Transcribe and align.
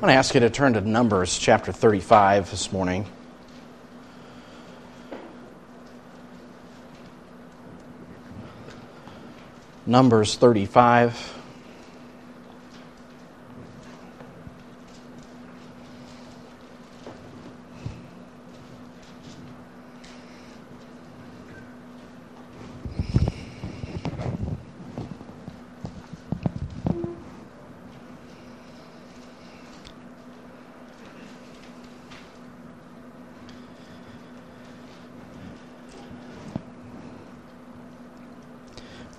I 0.00 0.02
want 0.02 0.12
to 0.12 0.16
ask 0.16 0.32
you 0.32 0.40
to 0.40 0.48
turn 0.48 0.72
to 0.72 0.80
Numbers 0.80 1.38
chapter 1.38 1.72
35 1.72 2.50
this 2.50 2.72
morning. 2.72 3.04
Numbers 9.84 10.36
35. 10.36 11.39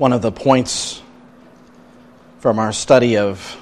One 0.02 0.14
of 0.14 0.24
the 0.24 0.32
points 0.32 1.00
from 2.40 2.58
our 2.58 2.74
study 2.74 3.18
of 3.18 3.56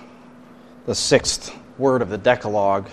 the 0.85 0.95
sixth 0.95 1.53
word 1.77 2.01
of 2.01 2.07
the 2.07 2.17
Decalogue 2.17 2.87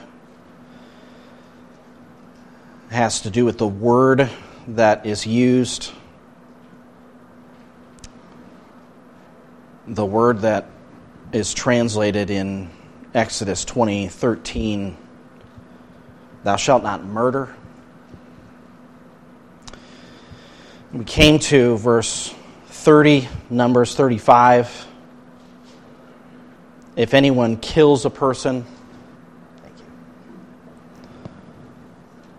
has 2.91 3.21
to 3.21 3.31
do 3.31 3.45
with 3.45 3.57
the 3.57 3.69
word 3.69 4.29
that 4.67 5.07
is 5.07 5.29
used, 5.29 5.93
the 9.87 10.05
word 10.05 10.41
that 10.41 10.69
is 11.31 11.55
translated 11.55 12.31
in 12.31 12.69
Exodus 13.15 13.65
20 13.65 14.09
13, 14.09 14.97
thou 16.43 16.57
shalt 16.57 16.83
not 16.83 17.05
murder. 17.05 17.55
We 20.93 21.05
came 21.05 21.39
to 21.39 21.77
verse 21.77 22.35
30, 22.87 23.29
Numbers 23.51 23.97
35. 23.97 24.87
If 26.95 27.15
anyone 27.15 27.57
kills 27.57 28.05
a 28.05 28.11
person, 28.11 28.65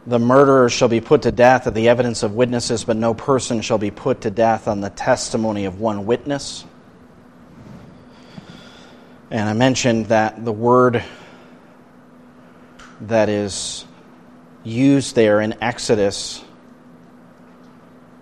the 0.05 0.19
murderer 0.19 0.69
shall 0.69 0.87
be 0.87 1.01
put 1.01 1.23
to 1.23 1.33
death 1.33 1.67
at 1.67 1.73
the 1.73 1.89
evidence 1.89 2.23
of 2.23 2.33
witnesses, 2.33 2.85
but 2.85 2.95
no 2.95 3.13
person 3.13 3.59
shall 3.59 3.77
be 3.77 3.91
put 3.91 4.21
to 4.21 4.31
death 4.31 4.69
on 4.69 4.79
the 4.79 4.89
testimony 4.89 5.65
of 5.65 5.81
one 5.81 6.05
witness. 6.05 6.63
And 9.29 9.49
I 9.49 9.51
mentioned 9.51 10.05
that 10.05 10.45
the 10.45 10.53
word 10.53 11.03
that 13.01 13.27
is 13.27 13.83
used 14.63 15.13
there 15.13 15.41
in 15.41 15.61
Exodus 15.61 16.41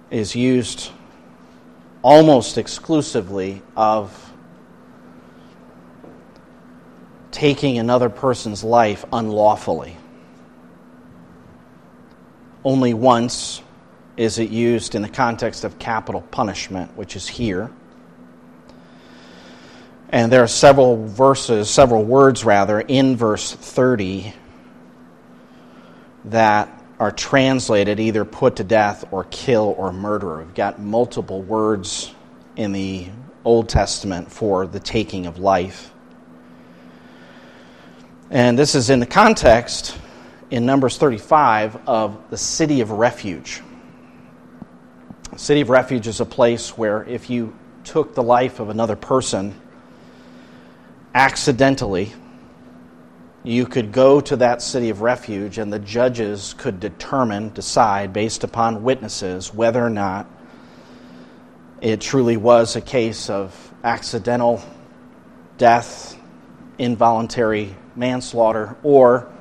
is 0.09 0.35
used 0.35 0.89
almost 2.05 2.59
exclusively 2.59 3.63
of 3.75 4.31
taking 7.31 7.79
another 7.79 8.09
person's 8.09 8.63
life 8.63 9.03
unlawfully. 9.11 9.97
Only 12.63 12.93
once 12.93 13.63
is 14.17 14.37
it 14.37 14.51
used 14.51 14.93
in 14.93 15.01
the 15.01 15.09
context 15.09 15.63
of 15.63 15.79
capital 15.79 16.21
punishment, 16.21 16.95
which 16.95 17.15
is 17.15 17.27
here. 17.27 17.71
And 20.09 20.31
there 20.31 20.43
are 20.43 20.47
several 20.47 21.07
verses, 21.07 21.71
several 21.71 22.03
words 22.03 22.45
rather, 22.45 22.81
in 22.81 23.17
verse 23.17 23.51
30 23.51 24.31
that 26.25 26.84
are 26.99 27.11
translated 27.11 27.99
either 27.99 28.23
put 28.23 28.57
to 28.57 28.63
death 28.63 29.05
or 29.11 29.25
kill 29.25 29.75
or 29.77 29.91
murder. 29.91 30.37
We've 30.37 30.53
got 30.53 30.79
multiple 30.79 31.41
words 31.41 32.13
in 32.55 32.71
the 32.71 33.09
Old 33.43 33.69
Testament 33.69 34.31
for 34.31 34.65
the 34.65 34.79
taking 34.79 35.25
of 35.25 35.37
life. 35.37 35.91
And 38.29 38.57
this 38.57 38.75
is 38.75 38.89
in 38.89 38.99
the 38.99 39.05
context 39.05 39.97
in 40.49 40.65
Numbers 40.65 40.97
35 40.97 41.87
of 41.87 42.29
the 42.29 42.37
city 42.37 42.81
of 42.81 42.91
refuge. 42.91 43.61
The 45.31 45.39
city 45.39 45.61
of 45.61 45.69
refuge 45.69 46.07
is 46.07 46.21
a 46.21 46.25
place 46.25 46.77
where 46.77 47.03
if 47.03 47.29
you 47.29 47.55
took 47.83 48.15
the 48.15 48.23
life 48.23 48.59
of 48.59 48.69
another 48.69 48.95
person 48.95 49.59
accidentally, 51.13 52.13
you 53.45 53.67
could 53.67 53.91
go 53.91 54.19
to 54.19 54.37
that 54.37 54.61
city 54.61 54.89
of 54.89 55.01
refuge 55.01 55.59
and 55.59 55.71
the 55.71 55.79
judges 55.79 56.55
could 56.57 56.79
determine, 56.79 57.49
decide, 57.49 58.11
based 58.11 58.43
upon 58.43 58.83
witnesses, 58.83 59.53
whether 59.53 59.85
or 59.85 59.89
not 59.89 60.27
it 61.79 62.01
truly 62.01 62.37
was 62.37 62.75
a 62.75 62.81
case 62.81 63.29
of 63.29 63.73
accidental 63.83 64.63
death, 65.59 66.17
involuntary 66.79 67.75
manslaughter, 67.95 68.75
or 68.81 69.31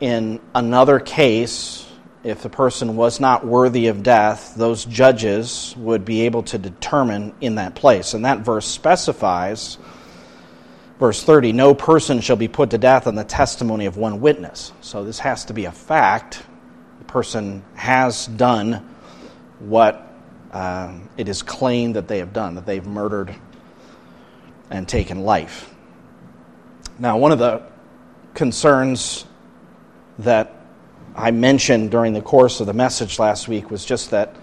in 0.00 0.40
another 0.54 0.98
case, 0.98 1.86
if 2.22 2.42
the 2.42 2.48
person 2.48 2.96
was 2.96 3.20
not 3.20 3.46
worthy 3.46 3.88
of 3.88 4.02
death, 4.02 4.54
those 4.56 4.86
judges 4.86 5.74
would 5.76 6.06
be 6.06 6.22
able 6.22 6.42
to 6.44 6.56
determine 6.56 7.34
in 7.42 7.56
that 7.56 7.74
place. 7.74 8.14
And 8.14 8.24
that 8.24 8.40
verse 8.40 8.66
specifies 8.66 9.76
Verse 11.04 11.22
30 11.22 11.52
No 11.52 11.74
person 11.74 12.22
shall 12.22 12.36
be 12.36 12.48
put 12.48 12.70
to 12.70 12.78
death 12.78 13.06
on 13.06 13.14
the 13.14 13.24
testimony 13.24 13.84
of 13.84 13.98
one 13.98 14.22
witness. 14.22 14.72
So 14.80 15.04
this 15.04 15.18
has 15.18 15.44
to 15.44 15.52
be 15.52 15.66
a 15.66 15.70
fact. 15.70 16.42
The 16.98 17.04
person 17.04 17.62
has 17.74 18.26
done 18.26 18.88
what 19.58 20.10
uh, 20.50 20.94
it 21.18 21.28
is 21.28 21.42
claimed 21.42 21.96
that 21.96 22.08
they 22.08 22.20
have 22.20 22.32
done, 22.32 22.54
that 22.54 22.64
they've 22.64 22.86
murdered 22.86 23.34
and 24.70 24.88
taken 24.88 25.24
life. 25.24 25.74
Now, 26.98 27.18
one 27.18 27.32
of 27.32 27.38
the 27.38 27.60
concerns 28.32 29.26
that 30.20 30.58
I 31.14 31.32
mentioned 31.32 31.90
during 31.90 32.14
the 32.14 32.22
course 32.22 32.60
of 32.60 32.66
the 32.66 32.72
message 32.72 33.18
last 33.18 33.46
week 33.46 33.70
was 33.70 33.84
just 33.84 34.10
that 34.12 34.34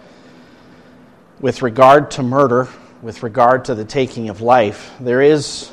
with 1.39 1.63
regard 1.63 2.11
to 2.11 2.21
murder, 2.21 2.67
with 3.01 3.23
regard 3.23 3.65
to 3.65 3.73
the 3.73 3.83
taking 3.83 4.29
of 4.29 4.41
life, 4.41 4.93
there 4.99 5.23
is 5.23 5.71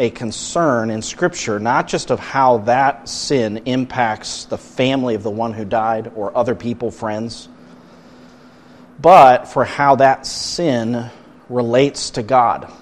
a 0.00 0.08
concern 0.08 0.88
in 0.88 1.02
Scripture, 1.02 1.60
not 1.60 1.86
just 1.86 2.10
of 2.10 2.18
how 2.18 2.58
that 2.58 3.06
sin 3.06 3.58
impacts 3.66 4.46
the 4.46 4.56
family 4.56 5.14
of 5.14 5.22
the 5.22 5.30
one 5.30 5.52
who 5.52 5.62
died 5.62 6.10
or 6.16 6.34
other 6.34 6.54
people, 6.54 6.90
friends, 6.90 7.50
but 8.98 9.46
for 9.46 9.62
how 9.62 9.96
that 9.96 10.26
sin 10.26 11.10
relates 11.50 12.10
to 12.10 12.22
God 12.22 12.72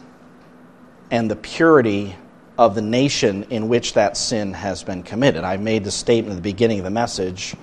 and 1.11 1.29
the 1.29 1.34
purity 1.34 2.15
of 2.56 2.77
the 2.77 2.83
nation 2.83 3.47
in 3.50 3.69
which 3.69 3.95
that 3.95 4.17
sin 4.17 4.53
has 4.53 4.85
been 4.85 5.03
committed. 5.03 5.43
I 5.43 5.56
made 5.56 5.83
the 5.83 5.91
statement 5.91 6.37
at 6.37 6.37
the 6.37 6.53
beginning 6.53 6.79
of 6.79 6.85
the 6.85 6.91
message 6.91 7.56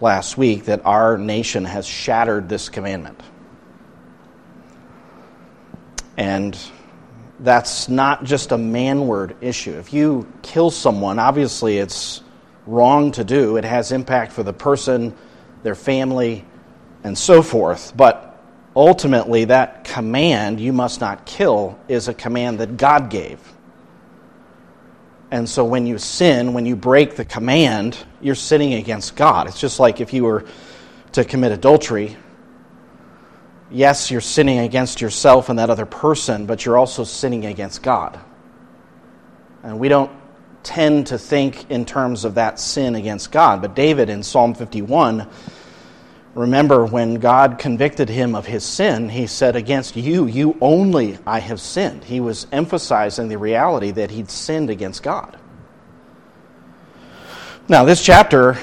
last 0.00 0.38
week 0.38 0.66
that 0.66 0.86
our 0.86 1.18
nation 1.18 1.64
has 1.64 1.84
shattered 1.84 2.48
this 2.48 2.68
commandment. 2.68 3.20
And 6.16 6.56
that's 7.42 7.88
not 7.88 8.24
just 8.24 8.52
a 8.52 8.56
manward 8.56 9.36
issue. 9.40 9.72
If 9.72 9.92
you 9.92 10.32
kill 10.42 10.70
someone, 10.70 11.18
obviously 11.18 11.78
it's 11.78 12.22
wrong 12.66 13.12
to 13.12 13.24
do. 13.24 13.56
It 13.56 13.64
has 13.64 13.92
impact 13.92 14.32
for 14.32 14.42
the 14.42 14.52
person, 14.52 15.14
their 15.62 15.74
family, 15.74 16.44
and 17.02 17.18
so 17.18 17.42
forth. 17.42 17.96
But 17.96 18.40
ultimately, 18.76 19.46
that 19.46 19.84
command, 19.84 20.60
you 20.60 20.72
must 20.72 21.00
not 21.00 21.26
kill, 21.26 21.78
is 21.88 22.08
a 22.08 22.14
command 22.14 22.60
that 22.60 22.76
God 22.76 23.10
gave. 23.10 23.40
And 25.32 25.48
so 25.48 25.64
when 25.64 25.86
you 25.86 25.98
sin, 25.98 26.52
when 26.52 26.66
you 26.66 26.76
break 26.76 27.16
the 27.16 27.24
command, 27.24 27.96
you're 28.20 28.34
sinning 28.34 28.74
against 28.74 29.16
God. 29.16 29.48
It's 29.48 29.58
just 29.58 29.80
like 29.80 30.00
if 30.00 30.12
you 30.12 30.24
were 30.24 30.44
to 31.12 31.24
commit 31.24 31.52
adultery, 31.52 32.16
yes, 33.72 34.10
you're 34.10 34.20
sinning 34.20 34.60
against 34.60 35.00
yourself 35.00 35.48
and 35.48 35.58
that 35.58 35.70
other 35.70 35.86
person, 35.86 36.46
but 36.46 36.64
you're 36.64 36.78
also 36.78 37.04
sinning 37.04 37.46
against 37.46 37.82
God. 37.82 38.18
And 39.62 39.78
we 39.78 39.88
don't 39.88 40.10
tend 40.62 41.08
to 41.08 41.18
think 41.18 41.70
in 41.70 41.84
terms 41.84 42.24
of 42.24 42.34
that 42.34 42.60
sin 42.60 42.94
against 42.94 43.32
God. 43.32 43.62
But 43.62 43.74
David 43.74 44.08
in 44.08 44.22
Psalm 44.22 44.54
51, 44.54 45.28
remember 46.34 46.84
when 46.84 47.16
God 47.16 47.58
convicted 47.58 48.08
him 48.08 48.34
of 48.34 48.46
his 48.46 48.64
sin, 48.64 49.08
he 49.08 49.26
said, 49.26 49.56
Against 49.56 49.96
you, 49.96 50.26
you 50.26 50.56
only 50.60 51.18
I 51.26 51.40
have 51.40 51.60
sinned. 51.60 52.04
He 52.04 52.20
was 52.20 52.46
emphasizing 52.52 53.28
the 53.28 53.38
reality 53.38 53.90
that 53.92 54.10
he'd 54.10 54.30
sinned 54.30 54.70
against 54.70 55.02
God. 55.02 55.38
Now, 57.68 57.84
this 57.84 58.04
chapter 58.04 58.58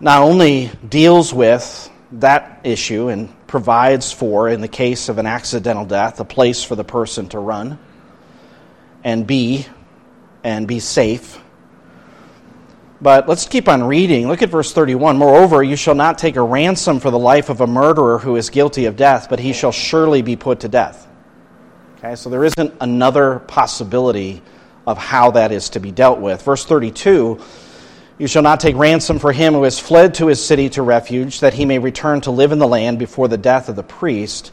not 0.00 0.22
only 0.22 0.70
deals 0.88 1.32
with 1.32 1.90
that 2.12 2.60
issue 2.64 3.08
and 3.08 3.28
provides 3.46 4.12
for, 4.12 4.48
in 4.48 4.60
the 4.60 4.68
case 4.68 5.08
of 5.08 5.18
an 5.18 5.26
accidental 5.26 5.84
death, 5.84 6.20
a 6.20 6.24
place 6.24 6.62
for 6.62 6.76
the 6.76 6.84
person 6.84 7.28
to 7.30 7.38
run 7.38 7.78
and 9.04 9.26
be 9.26 9.66
and 10.44 10.68
be 10.68 10.80
safe. 10.80 11.40
But 13.00 13.28
let's 13.28 13.46
keep 13.46 13.68
on 13.68 13.84
reading. 13.84 14.28
Look 14.28 14.42
at 14.42 14.48
verse 14.48 14.72
31. 14.72 15.18
Moreover, 15.18 15.62
you 15.62 15.76
shall 15.76 15.94
not 15.94 16.16
take 16.16 16.36
a 16.36 16.42
ransom 16.42 16.98
for 16.98 17.10
the 17.10 17.18
life 17.18 17.50
of 17.50 17.60
a 17.60 17.66
murderer 17.66 18.18
who 18.18 18.36
is 18.36 18.48
guilty 18.48 18.86
of 18.86 18.96
death, 18.96 19.28
but 19.28 19.38
he 19.38 19.52
shall 19.52 19.72
surely 19.72 20.22
be 20.22 20.36
put 20.36 20.60
to 20.60 20.68
death. 20.68 21.06
Okay, 21.98 22.14
so 22.14 22.30
there 22.30 22.44
isn't 22.44 22.74
another 22.80 23.40
possibility 23.40 24.42
of 24.86 24.96
how 24.96 25.32
that 25.32 25.52
is 25.52 25.68
to 25.70 25.80
be 25.80 25.90
dealt 25.90 26.20
with. 26.20 26.42
Verse 26.42 26.64
32 26.64 27.40
You 28.18 28.26
shall 28.26 28.42
not 28.42 28.60
take 28.60 28.76
ransom 28.76 29.18
for 29.18 29.32
him 29.32 29.52
who 29.52 29.64
has 29.64 29.78
fled 29.78 30.14
to 30.14 30.28
his 30.28 30.44
city 30.44 30.70
to 30.70 30.82
refuge, 30.82 31.40
that 31.40 31.54
he 31.54 31.66
may 31.66 31.78
return 31.78 32.22
to 32.22 32.30
live 32.30 32.50
in 32.50 32.58
the 32.58 32.66
land 32.66 32.98
before 32.98 33.28
the 33.28 33.36
death 33.36 33.68
of 33.68 33.76
the 33.76 33.82
priest. 33.82 34.52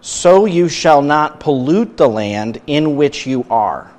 So 0.00 0.46
you 0.46 0.68
shall 0.68 1.02
not 1.02 1.40
pollute 1.40 1.96
the 1.96 2.08
land 2.08 2.60
in 2.66 2.96
which 2.96 3.26
you 3.26 3.44
are, 3.50 3.92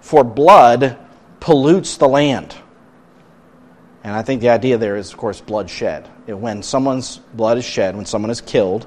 for 0.00 0.24
blood 0.24 0.98
pollutes 1.40 1.98
the 1.98 2.08
land. 2.08 2.54
And 4.04 4.16
I 4.16 4.22
think 4.22 4.40
the 4.40 4.48
idea 4.48 4.78
there 4.78 4.96
is, 4.96 5.12
of 5.12 5.18
course, 5.18 5.40
bloodshed. 5.40 6.08
When 6.26 6.62
someone's 6.62 7.18
blood 7.18 7.58
is 7.58 7.64
shed, 7.64 7.96
when 7.96 8.06
someone 8.06 8.30
is 8.30 8.40
killed, 8.40 8.86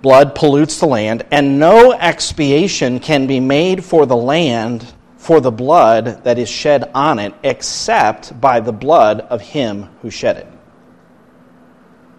blood 0.00 0.34
pollutes 0.34 0.80
the 0.80 0.86
land, 0.86 1.26
and 1.30 1.58
no 1.58 1.92
expiation 1.92 3.00
can 3.00 3.26
be 3.26 3.38
made 3.38 3.84
for 3.84 4.06
the 4.06 4.16
land 4.16 4.92
for 5.28 5.42
the 5.42 5.52
blood 5.52 6.24
that 6.24 6.38
is 6.38 6.48
shed 6.48 6.90
on 6.94 7.18
it, 7.18 7.34
except 7.42 8.40
by 8.40 8.60
the 8.60 8.72
blood 8.72 9.20
of 9.20 9.42
him 9.42 9.82
who 10.00 10.08
shed 10.08 10.38
it. 10.38 10.46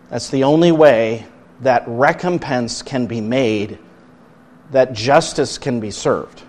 That's 0.10 0.30
the 0.30 0.44
only 0.44 0.72
way 0.72 1.26
that 1.62 1.86
recompense 1.88 2.84
can 2.84 3.08
be 3.08 3.20
made, 3.20 3.80
that 4.70 4.94
justice 4.94 5.58
can 5.58 5.80
be 5.80 5.90
served. 5.90 6.44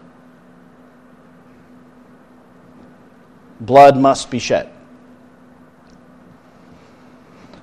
Blood 3.58 3.96
must 3.96 4.30
be 4.30 4.38
shed. 4.38 4.70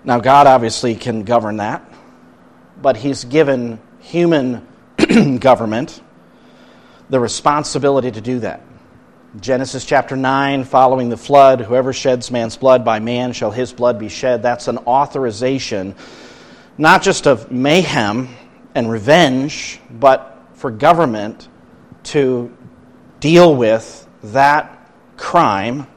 Now, 0.05 0.19
God 0.19 0.47
obviously 0.47 0.95
can 0.95 1.21
govern 1.21 1.57
that, 1.57 1.87
but 2.81 2.97
He's 2.97 3.25
given 3.25 3.79
human 3.99 4.67
government 5.39 6.01
the 7.11 7.19
responsibility 7.19 8.09
to 8.09 8.21
do 8.21 8.39
that. 8.39 8.63
Genesis 9.39 9.85
chapter 9.85 10.15
9, 10.15 10.63
following 10.63 11.09
the 11.09 11.17
flood, 11.17 11.61
whoever 11.61 11.93
sheds 11.93 12.31
man's 12.31 12.57
blood 12.57 12.83
by 12.83 12.99
man 12.99 13.33
shall 13.33 13.51
his 13.51 13.73
blood 13.73 13.99
be 13.99 14.09
shed. 14.09 14.41
That's 14.41 14.67
an 14.67 14.77
authorization, 14.79 15.95
not 16.77 17.03
just 17.03 17.27
of 17.27 17.51
mayhem 17.51 18.29
and 18.73 18.89
revenge, 18.89 19.79
but 19.91 20.37
for 20.53 20.71
government 20.71 21.47
to 22.03 22.55
deal 23.19 23.55
with 23.55 24.07
that 24.23 24.91
crime. 25.17 25.87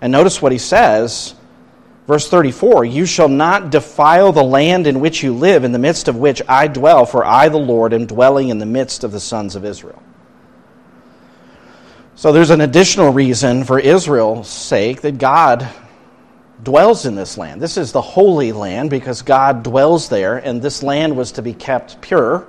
And 0.00 0.12
notice 0.12 0.40
what 0.40 0.52
he 0.52 0.58
says 0.58 1.34
Verse 2.06 2.28
34 2.28 2.84
You 2.84 3.06
shall 3.06 3.28
not 3.28 3.70
defile 3.70 4.32
the 4.32 4.44
land 4.44 4.86
in 4.86 5.00
which 5.00 5.22
you 5.22 5.34
live, 5.34 5.64
in 5.64 5.72
the 5.72 5.78
midst 5.78 6.08
of 6.08 6.16
which 6.16 6.42
I 6.48 6.68
dwell, 6.68 7.06
for 7.06 7.24
I, 7.24 7.48
the 7.48 7.56
Lord, 7.58 7.92
am 7.92 8.06
dwelling 8.06 8.48
in 8.48 8.58
the 8.58 8.66
midst 8.66 9.04
of 9.04 9.12
the 9.12 9.20
sons 9.20 9.56
of 9.56 9.64
Israel. 9.64 10.02
So 12.16 12.30
there's 12.30 12.50
an 12.50 12.60
additional 12.60 13.12
reason 13.12 13.64
for 13.64 13.78
Israel's 13.78 14.48
sake 14.48 15.00
that 15.02 15.18
God 15.18 15.68
dwells 16.62 17.06
in 17.06 17.16
this 17.16 17.36
land. 17.36 17.60
This 17.60 17.76
is 17.76 17.90
the 17.90 18.00
holy 18.00 18.52
land 18.52 18.88
because 18.88 19.22
God 19.22 19.64
dwells 19.64 20.08
there, 20.08 20.36
and 20.36 20.62
this 20.62 20.82
land 20.82 21.16
was 21.16 21.32
to 21.32 21.42
be 21.42 21.52
kept 21.52 22.00
pure. 22.00 22.46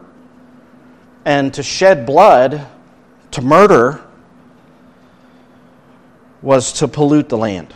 And 1.25 1.51
to 1.56 1.63
shed 1.63 2.06
blood, 2.06 2.67
to 3.31 3.41
murder, 3.41 4.03
was 6.44 6.73
to 6.73 6.88
pollute 6.88 7.29
the 7.29 7.38
land. 7.38 7.73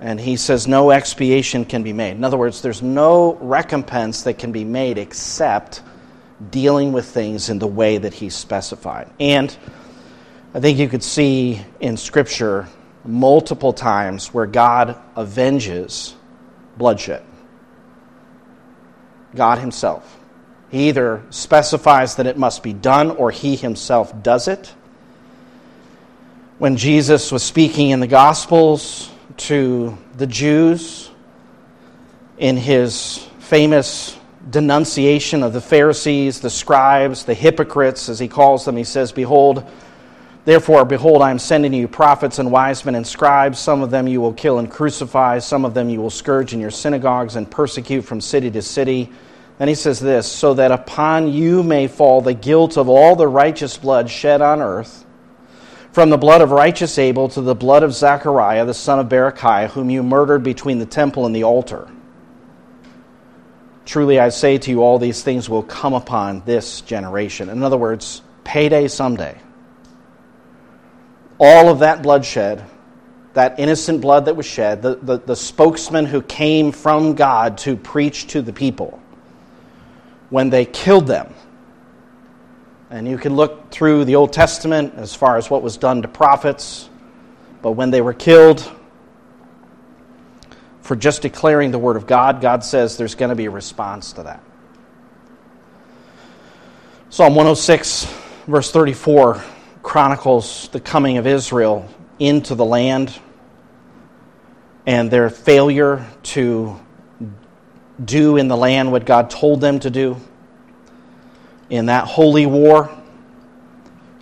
And 0.00 0.20
he 0.20 0.36
says 0.36 0.68
no 0.68 0.90
expiation 0.90 1.64
can 1.64 1.82
be 1.82 1.94
made. 1.94 2.12
In 2.12 2.24
other 2.24 2.36
words, 2.36 2.60
there's 2.60 2.82
no 2.82 3.36
recompense 3.36 4.22
that 4.24 4.34
can 4.38 4.52
be 4.52 4.64
made 4.64 4.98
except 4.98 5.82
dealing 6.50 6.92
with 6.92 7.06
things 7.06 7.48
in 7.48 7.58
the 7.58 7.66
way 7.66 7.96
that 7.96 8.12
he 8.12 8.28
specified. 8.28 9.08
And 9.18 9.56
I 10.54 10.60
think 10.60 10.78
you 10.78 10.88
could 10.88 11.02
see 11.02 11.64
in 11.80 11.96
Scripture 11.96 12.68
multiple 13.04 13.72
times 13.72 14.34
where 14.34 14.46
God 14.46 14.96
avenges 15.16 16.14
bloodshed. 16.76 17.22
God 19.34 19.58
Himself. 19.58 20.18
He 20.70 20.88
either 20.88 21.22
specifies 21.30 22.16
that 22.16 22.26
it 22.26 22.36
must 22.36 22.62
be 22.62 22.72
done 22.72 23.10
or 23.12 23.30
He 23.30 23.56
Himself 23.56 24.22
does 24.22 24.48
it. 24.48 24.74
When 26.58 26.76
Jesus 26.76 27.32
was 27.32 27.42
speaking 27.42 27.90
in 27.90 28.00
the 28.00 28.06
Gospels, 28.06 29.10
to 29.40 29.96
the 30.16 30.26
Jews 30.26 31.10
in 32.38 32.56
his 32.56 33.26
famous 33.38 34.16
denunciation 34.48 35.42
of 35.42 35.52
the 35.52 35.60
Pharisees, 35.60 36.40
the 36.40 36.50
scribes, 36.50 37.24
the 37.24 37.34
hypocrites, 37.34 38.08
as 38.08 38.18
he 38.18 38.28
calls 38.28 38.64
them. 38.64 38.76
He 38.76 38.84
says, 38.84 39.12
Behold, 39.12 39.68
therefore, 40.50 40.84
behold, 40.84 41.22
I 41.22 41.30
am 41.30 41.38
sending 41.38 41.72
you 41.72 41.86
prophets 41.86 42.38
and 42.38 42.50
wise 42.50 42.84
men 42.84 42.94
and 42.94 43.06
scribes. 43.06 43.58
Some 43.58 43.82
of 43.82 43.90
them 43.90 44.08
you 44.08 44.20
will 44.20 44.32
kill 44.32 44.58
and 44.58 44.70
crucify, 44.70 45.38
some 45.38 45.64
of 45.64 45.74
them 45.74 45.88
you 45.88 46.00
will 46.00 46.10
scourge 46.10 46.52
in 46.52 46.60
your 46.60 46.70
synagogues 46.70 47.36
and 47.36 47.50
persecute 47.50 48.02
from 48.02 48.20
city 48.20 48.50
to 48.50 48.62
city. 48.62 49.12
Then 49.58 49.68
he 49.68 49.74
says 49.74 50.00
this, 50.00 50.30
so 50.30 50.54
that 50.54 50.72
upon 50.72 51.32
you 51.32 51.62
may 51.62 51.86
fall 51.86 52.20
the 52.20 52.34
guilt 52.34 52.76
of 52.78 52.88
all 52.88 53.14
the 53.14 53.28
righteous 53.28 53.76
blood 53.76 54.08
shed 54.08 54.40
on 54.40 54.60
earth 54.60 55.04
from 55.92 56.10
the 56.10 56.18
blood 56.18 56.40
of 56.40 56.50
righteous 56.50 56.98
Abel 56.98 57.28
to 57.28 57.40
the 57.40 57.54
blood 57.54 57.82
of 57.82 57.92
Zechariah, 57.92 58.64
the 58.64 58.74
son 58.74 58.98
of 58.98 59.08
Berechiah, 59.08 59.68
whom 59.68 59.90
you 59.90 60.02
murdered 60.02 60.42
between 60.42 60.78
the 60.78 60.86
temple 60.86 61.26
and 61.26 61.34
the 61.34 61.44
altar. 61.44 61.88
Truly 63.84 64.20
I 64.20 64.28
say 64.28 64.56
to 64.58 64.70
you, 64.70 64.82
all 64.82 64.98
these 64.98 65.22
things 65.22 65.48
will 65.48 65.64
come 65.64 65.94
upon 65.94 66.42
this 66.44 66.80
generation. 66.80 67.48
In 67.48 67.62
other 67.62 67.76
words, 67.76 68.22
payday 68.44 68.86
someday. 68.88 69.36
All 71.40 71.70
of 71.70 71.78
that 71.78 72.02
bloodshed, 72.02 72.64
that 73.32 73.58
innocent 73.58 74.02
blood 74.02 74.26
that 74.26 74.36
was 74.36 74.44
shed, 74.44 74.82
the, 74.82 74.96
the, 74.96 75.18
the 75.18 75.36
spokesman 75.36 76.04
who 76.04 76.20
came 76.20 76.70
from 76.70 77.14
God 77.14 77.56
to 77.58 77.76
preach 77.76 78.26
to 78.28 78.42
the 78.42 78.52
people, 78.52 79.00
when 80.28 80.50
they 80.50 80.66
killed 80.66 81.06
them, 81.06 81.34
and 82.90 83.08
you 83.08 83.16
can 83.16 83.36
look 83.36 83.70
through 83.70 84.04
the 84.04 84.16
Old 84.16 84.32
Testament 84.32 84.94
as 84.96 85.14
far 85.14 85.36
as 85.36 85.48
what 85.48 85.62
was 85.62 85.76
done 85.76 86.02
to 86.02 86.08
prophets. 86.08 86.88
But 87.62 87.72
when 87.72 87.90
they 87.90 88.00
were 88.00 88.12
killed 88.12 88.68
for 90.82 90.96
just 90.96 91.22
declaring 91.22 91.70
the 91.70 91.78
Word 91.78 91.96
of 91.96 92.06
God, 92.06 92.40
God 92.40 92.64
says 92.64 92.96
there's 92.96 93.14
going 93.14 93.28
to 93.28 93.36
be 93.36 93.46
a 93.46 93.50
response 93.50 94.12
to 94.14 94.24
that. 94.24 94.42
Psalm 97.10 97.34
106, 97.34 98.12
verse 98.46 98.72
34, 98.72 99.42
chronicles 99.82 100.68
the 100.68 100.80
coming 100.80 101.18
of 101.18 101.26
Israel 101.26 101.88
into 102.18 102.54
the 102.54 102.64
land 102.64 103.18
and 104.86 105.10
their 105.10 105.30
failure 105.30 106.06
to 106.22 106.78
do 108.02 108.36
in 108.36 108.48
the 108.48 108.56
land 108.56 108.92
what 108.92 109.04
God 109.04 109.30
told 109.30 109.60
them 109.60 109.78
to 109.80 109.90
do 109.90 110.16
in 111.68 111.86
that 111.86 112.06
holy 112.06 112.46
war. 112.46 112.90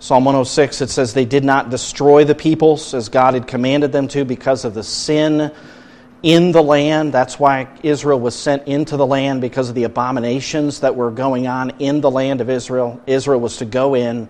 Psalm 0.00 0.24
106, 0.24 0.80
it 0.80 0.90
says, 0.90 1.12
They 1.12 1.24
did 1.24 1.44
not 1.44 1.70
destroy 1.70 2.24
the 2.24 2.34
peoples 2.34 2.94
as 2.94 3.08
God 3.08 3.34
had 3.34 3.48
commanded 3.48 3.90
them 3.90 4.06
to 4.08 4.24
because 4.24 4.64
of 4.64 4.74
the 4.74 4.84
sin 4.84 5.52
in 6.22 6.52
the 6.52 6.62
land. 6.62 7.12
That's 7.12 7.38
why 7.38 7.68
Israel 7.82 8.20
was 8.20 8.36
sent 8.36 8.68
into 8.68 8.96
the 8.96 9.06
land 9.06 9.40
because 9.40 9.68
of 9.68 9.74
the 9.74 9.84
abominations 9.84 10.80
that 10.80 10.94
were 10.94 11.10
going 11.10 11.46
on 11.46 11.70
in 11.78 12.00
the 12.00 12.10
land 12.10 12.40
of 12.40 12.50
Israel. 12.50 13.00
Israel 13.06 13.40
was 13.40 13.56
to 13.56 13.64
go 13.64 13.94
in, 13.94 14.28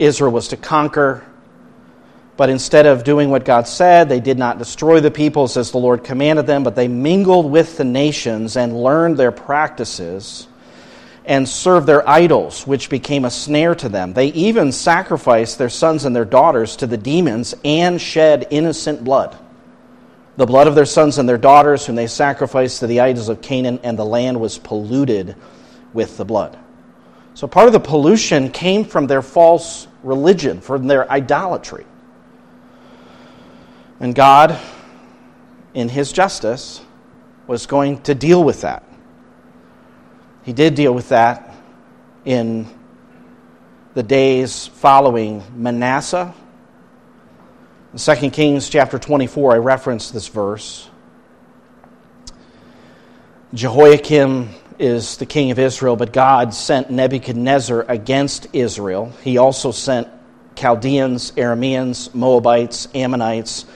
Israel 0.00 0.32
was 0.32 0.48
to 0.48 0.56
conquer. 0.56 1.24
But 2.36 2.48
instead 2.48 2.86
of 2.86 3.04
doing 3.04 3.28
what 3.28 3.44
God 3.44 3.68
said, 3.68 4.08
they 4.08 4.18
did 4.18 4.38
not 4.38 4.58
destroy 4.58 5.00
the 5.00 5.10
peoples 5.10 5.58
as 5.58 5.70
the 5.70 5.78
Lord 5.78 6.02
commanded 6.02 6.46
them, 6.46 6.64
but 6.64 6.74
they 6.74 6.88
mingled 6.88 7.50
with 7.50 7.76
the 7.76 7.84
nations 7.84 8.56
and 8.56 8.82
learned 8.82 9.18
their 9.18 9.30
practices 9.30 10.48
and 11.26 11.46
served 11.46 11.86
their 11.86 12.08
idols, 12.08 12.66
which 12.66 12.88
became 12.88 13.26
a 13.26 13.30
snare 13.30 13.74
to 13.74 13.90
them. 13.90 14.14
They 14.14 14.28
even 14.28 14.72
sacrificed 14.72 15.58
their 15.58 15.68
sons 15.68 16.06
and 16.06 16.16
their 16.16 16.24
daughters 16.24 16.76
to 16.76 16.86
the 16.86 16.96
demons 16.96 17.54
and 17.62 18.00
shed 18.00 18.48
innocent 18.50 19.04
blood. 19.04 19.36
The 20.38 20.46
blood 20.46 20.66
of 20.66 20.74
their 20.74 20.86
sons 20.86 21.18
and 21.18 21.28
their 21.28 21.36
daughters, 21.36 21.84
whom 21.84 21.96
they 21.96 22.06
sacrificed 22.06 22.80
to 22.80 22.86
the 22.86 23.00
idols 23.00 23.28
of 23.28 23.42
Canaan, 23.42 23.80
and 23.82 23.98
the 23.98 24.06
land 24.06 24.40
was 24.40 24.58
polluted 24.58 25.36
with 25.92 26.16
the 26.16 26.24
blood. 26.24 26.58
So 27.34 27.46
part 27.46 27.66
of 27.66 27.74
the 27.74 27.80
pollution 27.80 28.50
came 28.50 28.86
from 28.86 29.06
their 29.06 29.22
false 29.22 29.86
religion, 30.02 30.60
from 30.60 30.86
their 30.86 31.10
idolatry. 31.10 31.86
And 33.98 34.14
God, 34.14 34.58
in 35.74 35.88
His 35.88 36.12
justice, 36.12 36.80
was 37.46 37.66
going 37.66 38.02
to 38.02 38.14
deal 38.14 38.42
with 38.42 38.62
that. 38.62 38.84
He 40.42 40.52
did 40.52 40.74
deal 40.74 40.94
with 40.94 41.10
that 41.10 41.54
in 42.24 42.66
the 43.94 44.02
days 44.02 44.66
following 44.66 45.42
Manasseh. 45.54 46.32
In 47.92 47.98
2 47.98 48.30
Kings 48.30 48.68
chapter 48.68 48.98
24, 48.98 49.54
I 49.54 49.56
referenced 49.56 50.12
this 50.12 50.28
verse. 50.28 50.88
Jehoiakim 53.52 54.50
is 54.80 55.18
the 55.18 55.26
king 55.26 55.50
of 55.50 55.58
Israel, 55.58 55.94
but 55.94 56.12
God 56.12 56.54
sent 56.54 56.90
Nebuchadnezzar 56.90 57.84
against 57.86 58.48
Israel. 58.54 59.12
He 59.22 59.36
also 59.36 59.70
sent 59.70 60.08
Chaldeans, 60.56 61.32
Arameans, 61.32 62.14
Moabites, 62.14 62.88
Ammonites. 62.94 63.66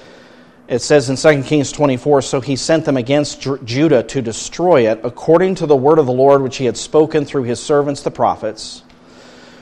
It 0.66 0.80
says 0.80 1.10
in 1.10 1.16
2 1.16 1.46
Kings 1.46 1.72
24 1.72 2.22
So 2.22 2.40
he 2.40 2.56
sent 2.56 2.86
them 2.86 2.96
against 2.96 3.46
Judah 3.64 4.02
to 4.04 4.22
destroy 4.22 4.90
it, 4.90 5.00
according 5.04 5.56
to 5.56 5.66
the 5.66 5.76
word 5.76 5.98
of 5.98 6.06
the 6.06 6.12
Lord 6.12 6.40
which 6.40 6.56
he 6.56 6.64
had 6.64 6.76
spoken 6.76 7.26
through 7.26 7.44
his 7.44 7.62
servants 7.62 8.02
the 8.02 8.10
prophets. 8.10 8.82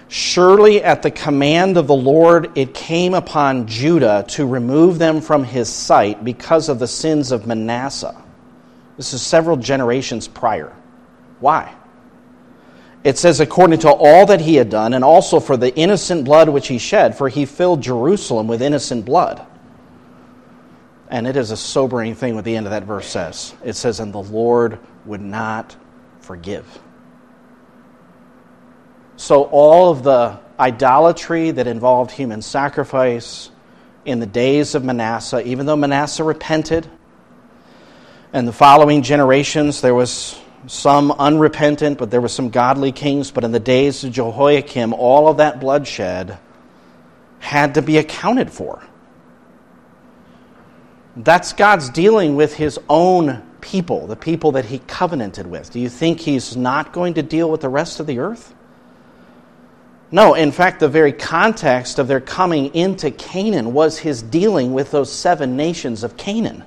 Surely 0.08 0.82
at 0.82 1.02
the 1.02 1.10
command 1.10 1.76
of 1.76 1.86
the 1.86 1.94
Lord 1.94 2.56
it 2.56 2.74
came 2.74 3.14
upon 3.14 3.66
Judah 3.66 4.24
to 4.28 4.46
remove 4.46 4.98
them 4.98 5.20
from 5.20 5.42
his 5.42 5.68
sight 5.68 6.22
because 6.22 6.68
of 6.68 6.78
the 6.78 6.86
sins 6.86 7.32
of 7.32 7.46
Manasseh. 7.46 8.22
This 8.96 9.14
is 9.14 9.22
several 9.22 9.56
generations 9.56 10.28
prior. 10.28 10.72
Why? 11.42 11.74
It 13.02 13.18
says, 13.18 13.40
according 13.40 13.80
to 13.80 13.90
all 13.90 14.26
that 14.26 14.40
he 14.40 14.54
had 14.54 14.70
done, 14.70 14.94
and 14.94 15.02
also 15.02 15.40
for 15.40 15.56
the 15.56 15.74
innocent 15.74 16.24
blood 16.24 16.48
which 16.48 16.68
he 16.68 16.78
shed, 16.78 17.18
for 17.18 17.28
he 17.28 17.44
filled 17.46 17.82
Jerusalem 17.82 18.46
with 18.46 18.62
innocent 18.62 19.04
blood. 19.04 19.44
And 21.08 21.26
it 21.26 21.36
is 21.36 21.50
a 21.50 21.56
sobering 21.56 22.14
thing 22.14 22.36
what 22.36 22.44
the 22.44 22.54
end 22.54 22.66
of 22.66 22.70
that 22.70 22.84
verse 22.84 23.06
says. 23.06 23.54
It 23.64 23.74
says, 23.74 23.98
and 23.98 24.14
the 24.14 24.22
Lord 24.22 24.78
would 25.04 25.20
not 25.20 25.76
forgive. 26.20 26.64
So, 29.16 29.44
all 29.44 29.90
of 29.90 30.04
the 30.04 30.38
idolatry 30.58 31.50
that 31.50 31.66
involved 31.66 32.12
human 32.12 32.40
sacrifice 32.40 33.50
in 34.04 34.20
the 34.20 34.26
days 34.26 34.76
of 34.76 34.84
Manasseh, 34.84 35.44
even 35.44 35.66
though 35.66 35.76
Manasseh 35.76 36.22
repented, 36.22 36.88
and 38.32 38.46
the 38.46 38.52
following 38.52 39.02
generations, 39.02 39.80
there 39.80 39.94
was 39.94 40.40
some 40.66 41.12
unrepentant, 41.12 41.98
but 41.98 42.10
there 42.10 42.20
were 42.20 42.28
some 42.28 42.50
godly 42.50 42.92
kings. 42.92 43.30
But 43.30 43.44
in 43.44 43.52
the 43.52 43.60
days 43.60 44.04
of 44.04 44.12
Jehoiakim, 44.12 44.92
all 44.92 45.28
of 45.28 45.38
that 45.38 45.60
bloodshed 45.60 46.38
had 47.38 47.74
to 47.74 47.82
be 47.82 47.98
accounted 47.98 48.50
for. 48.50 48.82
That's 51.16 51.52
God's 51.52 51.90
dealing 51.90 52.36
with 52.36 52.54
his 52.54 52.78
own 52.88 53.42
people, 53.60 54.06
the 54.06 54.16
people 54.16 54.52
that 54.52 54.64
he 54.64 54.78
covenanted 54.78 55.46
with. 55.46 55.70
Do 55.70 55.80
you 55.80 55.88
think 55.88 56.20
he's 56.20 56.56
not 56.56 56.92
going 56.92 57.14
to 57.14 57.22
deal 57.22 57.50
with 57.50 57.60
the 57.60 57.68
rest 57.68 58.00
of 58.00 58.06
the 58.06 58.18
earth? 58.18 58.54
No, 60.10 60.34
in 60.34 60.52
fact, 60.52 60.80
the 60.80 60.88
very 60.88 61.12
context 61.12 61.98
of 61.98 62.06
their 62.06 62.20
coming 62.20 62.74
into 62.74 63.10
Canaan 63.10 63.72
was 63.72 63.98
his 63.98 64.22
dealing 64.22 64.74
with 64.74 64.90
those 64.90 65.10
seven 65.10 65.56
nations 65.56 66.04
of 66.04 66.16
Canaan. 66.18 66.64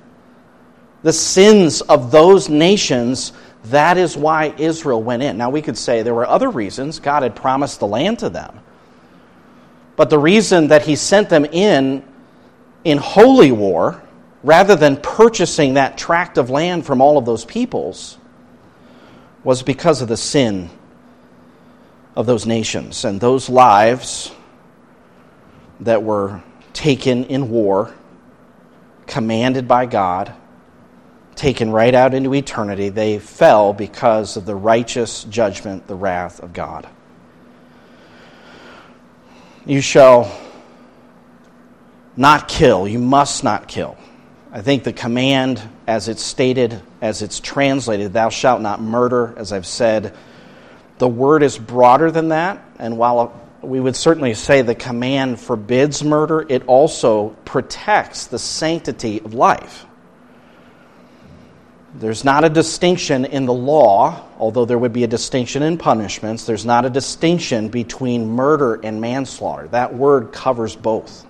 The 1.04 1.12
sins 1.12 1.80
of 1.82 2.10
those 2.10 2.48
nations 2.48 3.32
that 3.64 3.98
is 3.98 4.16
why 4.16 4.54
Israel 4.58 5.02
went 5.02 5.22
in. 5.22 5.36
Now, 5.36 5.50
we 5.50 5.62
could 5.62 5.76
say 5.76 6.02
there 6.02 6.14
were 6.14 6.26
other 6.26 6.48
reasons. 6.48 7.00
God 7.00 7.22
had 7.22 7.34
promised 7.34 7.80
the 7.80 7.86
land 7.86 8.20
to 8.20 8.28
them. 8.28 8.60
But 9.96 10.10
the 10.10 10.18
reason 10.18 10.68
that 10.68 10.82
He 10.82 10.96
sent 10.96 11.28
them 11.28 11.44
in 11.44 12.04
in 12.84 12.98
holy 12.98 13.50
war, 13.50 14.00
rather 14.44 14.76
than 14.76 14.96
purchasing 14.96 15.74
that 15.74 15.98
tract 15.98 16.38
of 16.38 16.50
land 16.50 16.86
from 16.86 17.00
all 17.00 17.18
of 17.18 17.24
those 17.24 17.44
peoples, 17.44 18.16
was 19.42 19.64
because 19.64 20.02
of 20.02 20.08
the 20.08 20.16
sin 20.16 20.70
of 22.14 22.26
those 22.26 22.46
nations 22.46 23.04
and 23.04 23.20
those 23.20 23.48
lives 23.48 24.30
that 25.80 26.02
were 26.04 26.42
taken 26.72 27.24
in 27.24 27.50
war, 27.50 27.92
commanded 29.06 29.66
by 29.66 29.86
God 29.86 30.32
taken 31.36 31.70
right 31.70 31.94
out 31.94 32.14
into 32.14 32.34
eternity, 32.34 32.88
they 32.88 33.18
fell 33.18 33.72
because 33.72 34.36
of 34.36 34.46
the 34.46 34.54
righteous 34.54 35.24
judgment, 35.24 35.86
the 35.86 35.94
wrath 35.94 36.42
of 36.42 36.52
God. 36.52 36.88
You 39.64 39.80
shall 39.80 40.40
not 42.16 42.48
kill. 42.48 42.88
You 42.88 42.98
must 42.98 43.44
not 43.44 43.68
kill. 43.68 43.96
I 44.50 44.62
think 44.62 44.84
the 44.84 44.92
command, 44.92 45.60
as 45.86 46.08
it's 46.08 46.22
stated, 46.22 46.80
as 47.02 47.20
it's 47.20 47.40
translated, 47.40 48.12
thou 48.12 48.30
shalt 48.30 48.62
not 48.62 48.80
murder, 48.80 49.34
as 49.36 49.52
I've 49.52 49.66
said, 49.66 50.14
the 50.98 51.08
word 51.08 51.42
is 51.42 51.58
broader 51.58 52.10
than 52.10 52.28
that. 52.28 52.64
And 52.78 52.96
while 52.96 53.38
we 53.60 53.80
would 53.80 53.96
certainly 53.96 54.32
say 54.32 54.62
the 54.62 54.74
command 54.74 55.40
forbids 55.40 56.02
murder, 56.02 56.46
it 56.48 56.66
also 56.66 57.30
protects 57.44 58.28
the 58.28 58.38
sanctity 58.38 59.20
of 59.20 59.34
life. 59.34 59.84
There's 61.98 62.24
not 62.24 62.44
a 62.44 62.50
distinction 62.50 63.24
in 63.24 63.46
the 63.46 63.54
law, 63.54 64.22
although 64.38 64.66
there 64.66 64.78
would 64.78 64.92
be 64.92 65.04
a 65.04 65.06
distinction 65.08 65.62
in 65.62 65.78
punishments. 65.78 66.44
There's 66.44 66.66
not 66.66 66.84
a 66.84 66.90
distinction 66.90 67.68
between 67.68 68.28
murder 68.28 68.74
and 68.82 69.00
manslaughter. 69.00 69.66
That 69.68 69.94
word 69.94 70.30
covers 70.30 70.76
both. 70.76 71.24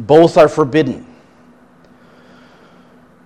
Both 0.00 0.36
are 0.36 0.48
forbidden. 0.48 1.06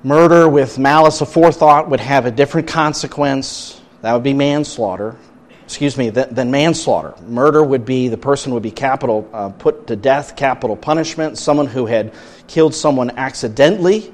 Murder 0.03 0.47
with 0.47 0.79
malice 0.79 1.23
aforethought 1.23 1.89
would 1.89 2.01
have 2.01 2.27
a 2.27 2.31
different 2.31 2.69
consequence. 2.69 3.81
That 4.03 4.13
would 4.13 4.23
be 4.23 4.35
manslaughter. 4.35 5.17
Excuse 5.65 5.97
me, 5.97 6.11
than 6.11 6.51
manslaughter. 6.51 7.15
Murder 7.27 7.63
would 7.63 7.87
be 7.87 8.09
the 8.09 8.19
person 8.19 8.53
would 8.53 8.63
be 8.63 8.71
capital 8.71 9.29
uh, 9.33 9.49
put 9.49 9.87
to 9.87 9.97
death, 9.97 10.37
capital 10.37 10.77
punishment. 10.77 11.39
Someone 11.39 11.67
who 11.67 11.87
had 11.87 12.13
killed 12.47 12.75
someone 12.75 13.11
accidentally 13.17 14.13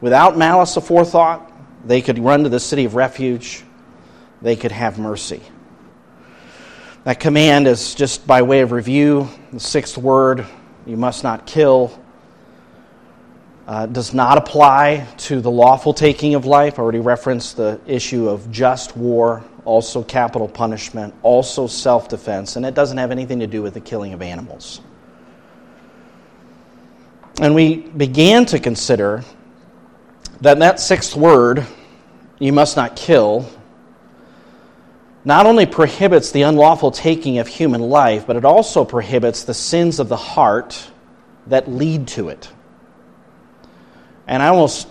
Without 0.00 0.36
malice 0.36 0.76
aforethought, 0.76 1.50
they 1.84 2.00
could 2.00 2.18
run 2.18 2.42
to 2.44 2.48
the 2.48 2.60
city 2.60 2.84
of 2.84 2.94
refuge, 2.94 3.64
they 4.42 4.56
could 4.56 4.72
have 4.72 4.98
mercy. 4.98 5.42
That 7.04 7.20
command 7.20 7.66
is 7.66 7.94
just 7.94 8.26
by 8.26 8.42
way 8.42 8.60
of 8.60 8.72
review. 8.72 9.28
The 9.52 9.60
sixth 9.60 9.96
word, 9.96 10.46
you 10.86 10.96
must 10.96 11.24
not 11.24 11.46
kill, 11.46 11.98
uh, 13.66 13.86
does 13.86 14.12
not 14.12 14.36
apply 14.36 15.06
to 15.16 15.40
the 15.40 15.50
lawful 15.50 15.94
taking 15.94 16.34
of 16.34 16.44
life. 16.44 16.78
I 16.78 16.82
already 16.82 17.00
referenced 17.00 17.56
the 17.56 17.80
issue 17.86 18.28
of 18.28 18.50
just 18.50 18.96
war, 18.96 19.44
also 19.64 20.02
capital 20.02 20.48
punishment, 20.48 21.14
also 21.22 21.66
self 21.66 22.08
defense, 22.08 22.56
and 22.56 22.66
it 22.66 22.74
doesn't 22.74 22.98
have 22.98 23.10
anything 23.10 23.40
to 23.40 23.46
do 23.46 23.62
with 23.62 23.74
the 23.74 23.80
killing 23.80 24.12
of 24.12 24.22
animals. 24.22 24.80
And 27.40 27.54
we 27.54 27.76
began 27.76 28.44
to 28.46 28.58
consider 28.58 29.24
that 30.40 30.58
that 30.58 30.80
sixth 30.80 31.14
word, 31.14 31.66
you 32.38 32.52
must 32.52 32.76
not 32.76 32.96
kill, 32.96 33.48
not 35.24 35.46
only 35.46 35.66
prohibits 35.66 36.32
the 36.32 36.42
unlawful 36.42 36.90
taking 36.90 37.38
of 37.38 37.46
human 37.46 37.82
life, 37.82 38.26
but 38.26 38.36
it 38.36 38.44
also 38.44 38.84
prohibits 38.84 39.44
the 39.44 39.52
sins 39.52 40.00
of 40.00 40.08
the 40.08 40.16
heart 40.16 40.90
that 41.48 41.68
lead 41.70 42.08
to 42.08 42.30
it. 42.30 42.50
And 44.26 44.42
I 44.42 44.48
almost 44.48 44.88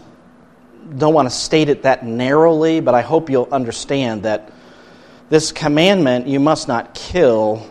don't 0.97 1.13
want 1.13 1.27
to 1.27 1.35
state 1.35 1.69
it 1.69 1.83
that 1.83 2.05
narrowly, 2.05 2.79
but 2.79 2.93
I 2.93 3.01
hope 3.01 3.29
you'll 3.29 3.49
understand 3.51 4.23
that 4.23 4.51
this 5.29 5.51
commandment, 5.51 6.27
you 6.27 6.39
must 6.39 6.67
not 6.67 6.93
kill, 6.93 7.65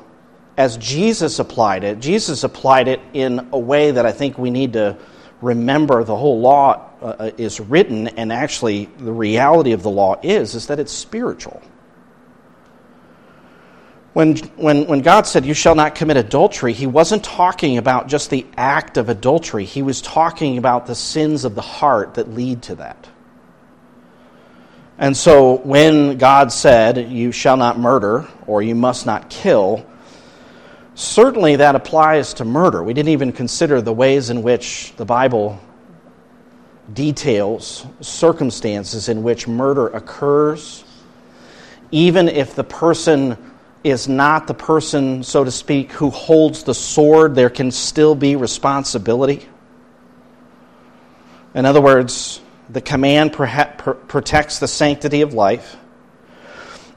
as 0.56 0.76
Jesus 0.78 1.38
applied 1.38 1.84
it, 1.84 2.00
Jesus 2.00 2.42
applied 2.42 2.88
it 2.88 3.00
in 3.12 3.48
a 3.52 3.58
way 3.58 3.92
that 3.92 4.06
I 4.06 4.12
think 4.12 4.38
we 4.38 4.50
need 4.50 4.72
to 4.72 4.96
remember 5.40 6.04
the 6.04 6.16
whole 6.16 6.40
law 6.40 6.90
uh, 7.00 7.04
uh, 7.04 7.30
is 7.38 7.60
written, 7.60 8.08
and 8.08 8.32
actually 8.32 8.86
the 8.98 9.12
reality 9.12 9.72
of 9.72 9.82
the 9.82 9.90
law 9.90 10.18
is, 10.22 10.54
is 10.54 10.66
that 10.66 10.78
it's 10.78 10.92
spiritual. 10.92 11.62
When, 14.14 14.36
when, 14.56 14.86
when 14.86 15.02
God 15.02 15.26
said, 15.26 15.46
You 15.46 15.54
shall 15.54 15.76
not 15.76 15.94
commit 15.94 16.16
adultery, 16.16 16.72
he 16.72 16.86
wasn't 16.86 17.22
talking 17.22 17.78
about 17.78 18.08
just 18.08 18.30
the 18.30 18.46
act 18.56 18.96
of 18.96 19.08
adultery. 19.08 19.64
He 19.64 19.82
was 19.82 20.00
talking 20.00 20.58
about 20.58 20.86
the 20.86 20.94
sins 20.94 21.44
of 21.44 21.54
the 21.54 21.62
heart 21.62 22.14
that 22.14 22.32
lead 22.34 22.62
to 22.62 22.74
that. 22.76 23.08
And 24.98 25.16
so 25.16 25.58
when 25.58 26.18
God 26.18 26.50
said, 26.50 27.12
You 27.12 27.30
shall 27.30 27.56
not 27.56 27.78
murder, 27.78 28.26
or 28.46 28.60
you 28.60 28.74
must 28.74 29.06
not 29.06 29.30
kill, 29.30 29.86
certainly 30.98 31.54
that 31.56 31.76
applies 31.76 32.34
to 32.34 32.44
murder. 32.44 32.82
We 32.82 32.92
didn't 32.92 33.10
even 33.10 33.30
consider 33.30 33.80
the 33.80 33.92
ways 33.92 34.30
in 34.30 34.42
which 34.42 34.92
the 34.96 35.04
Bible 35.04 35.60
details 36.92 37.86
circumstances 38.00 39.08
in 39.08 39.22
which 39.22 39.46
murder 39.46 39.86
occurs, 39.88 40.84
even 41.92 42.28
if 42.28 42.56
the 42.56 42.64
person 42.64 43.36
is 43.84 44.08
not 44.08 44.48
the 44.48 44.54
person, 44.54 45.22
so 45.22 45.44
to 45.44 45.52
speak, 45.52 45.92
who 45.92 46.10
holds 46.10 46.64
the 46.64 46.74
sword, 46.74 47.36
there 47.36 47.50
can 47.50 47.70
still 47.70 48.16
be 48.16 48.34
responsibility. 48.34 49.48
In 51.54 51.64
other 51.64 51.80
words, 51.80 52.40
the 52.70 52.80
command 52.80 53.32
protects 53.32 54.58
the 54.58 54.68
sanctity 54.68 55.20
of 55.20 55.32
life. 55.32 55.76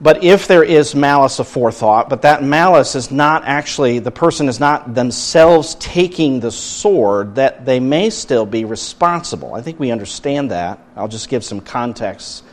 But 0.02 0.24
if 0.24 0.48
there 0.48 0.64
is 0.64 0.96
malice 0.96 1.38
aforethought, 1.38 2.10
but 2.10 2.24
that 2.24 2.44
malice 2.44 2.96
is 2.96 3.12
not 3.12 3.44
actually, 3.46 4.00
the 4.00 4.10
person 4.10 4.50
is 4.50 4.60
not 4.60 4.96
themselves 4.96 5.76
taking 5.76 6.40
the 6.40 6.52
sword, 6.52 7.36
that 7.36 7.66
they 7.68 7.80
may 7.80 8.10
still 8.10 8.48
be 8.48 8.66
responsible. 8.66 9.54
I 9.54 9.62
think 9.62 9.80
we 9.80 9.92
understand 9.92 10.50
that. 10.50 10.80
I'll 10.96 11.08
just 11.08 11.30
give 11.30 11.44
some 11.44 11.62
context 11.62 12.44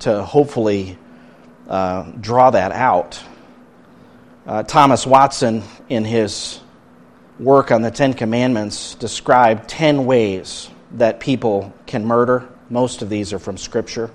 to 0.00 0.22
hopefully 0.22 0.96
uh, 1.68 2.04
draw 2.20 2.50
that 2.50 2.70
out. 2.70 3.20
Uh, 4.46 4.62
Thomas 4.62 5.04
Watson, 5.04 5.64
in 5.88 6.04
his 6.04 6.60
work 7.40 7.72
on 7.72 7.82
the 7.82 7.90
Ten 7.90 8.14
Commandments, 8.14 8.94
described 8.94 9.68
10 9.68 10.06
ways 10.06 10.70
that 10.92 11.18
people 11.18 11.72
can 11.86 12.04
murder. 12.04 12.48
Most 12.70 13.02
of 13.02 13.08
these 13.08 13.32
are 13.32 13.40
from 13.40 13.58
Scripture. 13.58 14.08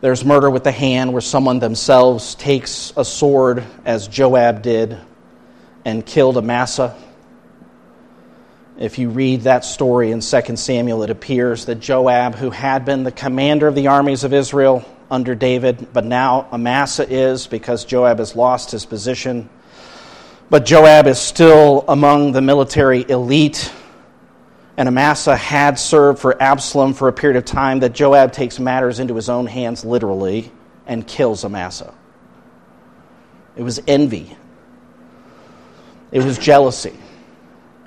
There's 0.00 0.24
murder 0.24 0.48
with 0.48 0.64
the 0.64 0.72
hand, 0.72 1.12
where 1.12 1.20
someone 1.20 1.58
themselves 1.58 2.34
takes 2.34 2.90
a 2.96 3.04
sword, 3.04 3.62
as 3.84 4.08
Joab 4.08 4.62
did, 4.62 4.96
and 5.84 6.06
killed 6.06 6.38
Amasa. 6.38 6.96
If 8.78 8.98
you 8.98 9.10
read 9.10 9.42
that 9.42 9.62
story 9.62 10.10
in 10.10 10.20
2 10.20 10.56
Samuel, 10.56 11.02
it 11.02 11.10
appears 11.10 11.66
that 11.66 11.80
Joab, 11.80 12.34
who 12.34 12.48
had 12.48 12.86
been 12.86 13.02
the 13.02 13.12
commander 13.12 13.68
of 13.68 13.74
the 13.74 13.88
armies 13.88 14.24
of 14.24 14.32
Israel 14.32 14.86
under 15.10 15.34
David, 15.34 15.88
but 15.92 16.06
now 16.06 16.48
Amasa 16.50 17.06
is 17.06 17.46
because 17.46 17.84
Joab 17.84 18.20
has 18.20 18.34
lost 18.34 18.70
his 18.70 18.86
position. 18.86 19.50
But 20.48 20.64
Joab 20.64 21.08
is 21.08 21.18
still 21.18 21.84
among 21.86 22.32
the 22.32 22.40
military 22.40 23.04
elite 23.06 23.70
and 24.80 24.88
Amasa 24.88 25.36
had 25.36 25.78
served 25.78 26.20
for 26.20 26.42
Absalom 26.42 26.94
for 26.94 27.08
a 27.08 27.12
period 27.12 27.36
of 27.36 27.44
time, 27.44 27.80
that 27.80 27.92
Joab 27.92 28.32
takes 28.32 28.58
matters 28.58 28.98
into 28.98 29.14
his 29.14 29.28
own 29.28 29.44
hands 29.44 29.84
literally 29.84 30.50
and 30.86 31.06
kills 31.06 31.44
Amasa. 31.44 31.92
It 33.56 33.62
was 33.62 33.82
envy, 33.86 34.34
it 36.10 36.24
was 36.24 36.38
jealousy. 36.38 36.94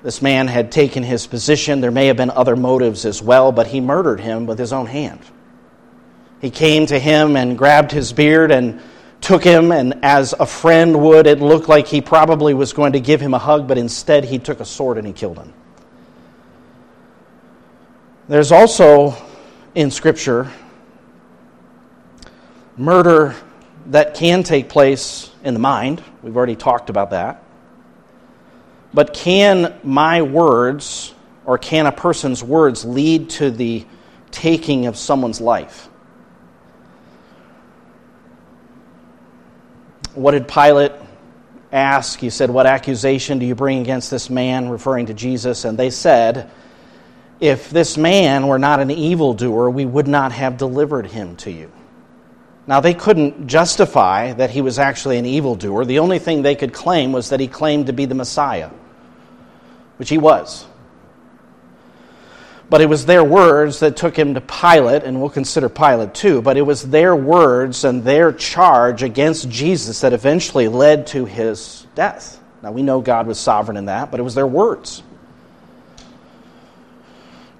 This 0.04 0.22
man 0.22 0.46
had 0.46 0.70
taken 0.70 1.02
his 1.02 1.26
position. 1.26 1.80
There 1.80 1.90
may 1.90 2.06
have 2.06 2.16
been 2.16 2.30
other 2.30 2.54
motives 2.54 3.04
as 3.04 3.20
well, 3.20 3.50
but 3.50 3.66
he 3.66 3.80
murdered 3.80 4.20
him 4.20 4.46
with 4.46 4.60
his 4.60 4.72
own 4.72 4.86
hand. 4.86 5.18
He 6.40 6.50
came 6.50 6.86
to 6.86 6.98
him 7.00 7.34
and 7.34 7.58
grabbed 7.58 7.90
his 7.90 8.12
beard 8.12 8.52
and 8.52 8.80
took 9.20 9.42
him, 9.42 9.72
and 9.72 9.98
as 10.04 10.32
a 10.38 10.46
friend 10.46 11.02
would, 11.02 11.26
it 11.26 11.40
looked 11.40 11.68
like 11.68 11.88
he 11.88 12.00
probably 12.00 12.54
was 12.54 12.72
going 12.72 12.92
to 12.92 13.00
give 13.00 13.20
him 13.20 13.34
a 13.34 13.38
hug, 13.40 13.66
but 13.66 13.78
instead 13.78 14.24
he 14.24 14.38
took 14.38 14.60
a 14.60 14.64
sword 14.64 14.96
and 14.96 15.08
he 15.08 15.12
killed 15.12 15.38
him. 15.38 15.52
There's 18.26 18.52
also 18.52 19.14
in 19.74 19.90
Scripture 19.90 20.50
murder 22.76 23.34
that 23.86 24.14
can 24.14 24.42
take 24.42 24.70
place 24.70 25.30
in 25.42 25.52
the 25.52 25.60
mind. 25.60 26.02
We've 26.22 26.34
already 26.34 26.56
talked 26.56 26.88
about 26.88 27.10
that. 27.10 27.42
But 28.94 29.12
can 29.12 29.78
my 29.84 30.22
words, 30.22 31.12
or 31.44 31.58
can 31.58 31.84
a 31.84 31.92
person's 31.92 32.42
words, 32.42 32.86
lead 32.86 33.28
to 33.30 33.50
the 33.50 33.84
taking 34.30 34.86
of 34.86 34.96
someone's 34.96 35.40
life? 35.42 35.90
What 40.14 40.30
did 40.30 40.48
Pilate 40.48 40.92
ask? 41.72 42.18
He 42.20 42.30
said, 42.30 42.48
What 42.48 42.66
accusation 42.66 43.38
do 43.38 43.44
you 43.44 43.54
bring 43.54 43.80
against 43.80 44.10
this 44.10 44.30
man, 44.30 44.70
referring 44.70 45.06
to 45.06 45.14
Jesus? 45.14 45.66
And 45.66 45.78
they 45.78 45.90
said, 45.90 46.50
if 47.44 47.68
this 47.68 47.98
man 47.98 48.46
were 48.46 48.58
not 48.58 48.80
an 48.80 48.90
evildoer, 48.90 49.68
we 49.68 49.84
would 49.84 50.08
not 50.08 50.32
have 50.32 50.56
delivered 50.56 51.04
him 51.04 51.36
to 51.36 51.50
you. 51.50 51.70
Now, 52.66 52.80
they 52.80 52.94
couldn't 52.94 53.48
justify 53.48 54.32
that 54.32 54.48
he 54.48 54.62
was 54.62 54.78
actually 54.78 55.18
an 55.18 55.26
evildoer. 55.26 55.84
The 55.84 55.98
only 55.98 56.18
thing 56.18 56.40
they 56.40 56.54
could 56.54 56.72
claim 56.72 57.12
was 57.12 57.28
that 57.28 57.40
he 57.40 57.46
claimed 57.46 57.88
to 57.88 57.92
be 57.92 58.06
the 58.06 58.14
Messiah, 58.14 58.70
which 59.98 60.08
he 60.08 60.16
was. 60.16 60.64
But 62.70 62.80
it 62.80 62.88
was 62.88 63.04
their 63.04 63.22
words 63.22 63.80
that 63.80 63.98
took 63.98 64.16
him 64.16 64.32
to 64.32 64.40
Pilate, 64.40 65.02
and 65.04 65.20
we'll 65.20 65.28
consider 65.28 65.68
Pilate 65.68 66.14
too, 66.14 66.40
but 66.40 66.56
it 66.56 66.62
was 66.62 66.88
their 66.88 67.14
words 67.14 67.84
and 67.84 68.04
their 68.04 68.32
charge 68.32 69.02
against 69.02 69.50
Jesus 69.50 70.00
that 70.00 70.14
eventually 70.14 70.68
led 70.68 71.08
to 71.08 71.26
his 71.26 71.86
death. 71.94 72.40
Now, 72.62 72.72
we 72.72 72.82
know 72.82 73.02
God 73.02 73.26
was 73.26 73.38
sovereign 73.38 73.76
in 73.76 73.84
that, 73.84 74.10
but 74.10 74.18
it 74.18 74.22
was 74.22 74.34
their 74.34 74.46
words. 74.46 75.02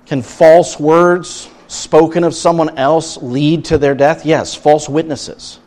Can 0.06 0.22
false 0.22 0.78
words 0.78 1.48
spoken 1.66 2.24
of 2.24 2.34
someone 2.34 2.76
else 2.78 3.16
lead 3.18 3.64
to 3.66 3.78
their 3.78 3.94
death? 3.94 4.26
Yes, 4.26 4.54
false 4.54 4.88
witnesses. 4.88 5.58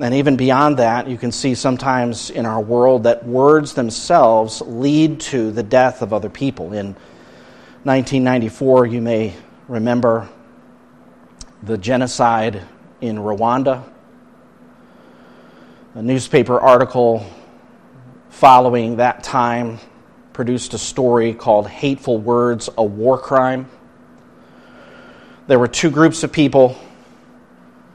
And 0.00 0.14
even 0.14 0.36
beyond 0.36 0.78
that, 0.78 1.08
you 1.08 1.18
can 1.18 1.32
see 1.32 1.54
sometimes 1.54 2.30
in 2.30 2.46
our 2.46 2.60
world 2.60 3.02
that 3.02 3.26
words 3.26 3.74
themselves 3.74 4.62
lead 4.62 5.20
to 5.20 5.50
the 5.50 5.62
death 5.62 6.02
of 6.02 6.12
other 6.12 6.30
people. 6.30 6.72
In 6.72 6.94
1994, 7.82 8.86
you 8.86 9.00
may 9.00 9.34
remember 9.66 10.28
the 11.64 11.76
genocide 11.76 12.62
in 13.00 13.16
Rwanda. 13.16 13.82
A 15.94 16.02
newspaper 16.02 16.60
article 16.60 17.26
following 18.30 18.96
that 18.96 19.24
time 19.24 19.80
produced 20.38 20.72
a 20.72 20.78
story 20.78 21.34
called 21.34 21.66
Hateful 21.66 22.16
Words, 22.16 22.70
a 22.78 22.84
War 22.84 23.18
Crime. 23.18 23.68
There 25.48 25.58
were 25.58 25.66
two 25.66 25.90
groups 25.90 26.22
of 26.22 26.30
people. 26.30 26.78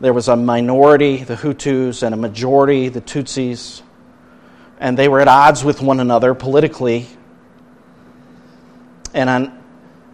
There 0.02 0.12
was 0.12 0.28
a 0.28 0.36
minority, 0.36 1.24
the 1.24 1.38
Hutus, 1.38 2.04
and 2.04 2.14
a 2.14 2.18
majority, 2.18 2.90
the 2.90 3.00
Tutsis. 3.00 3.82
And 4.78 4.98
they 4.98 5.08
were 5.08 5.22
at 5.22 5.30
odds 5.30 5.64
with 5.64 5.82
one 5.82 6.02
another 6.02 6.34
politically. 6.34 7.08
And 9.14 9.30
on 9.30 9.64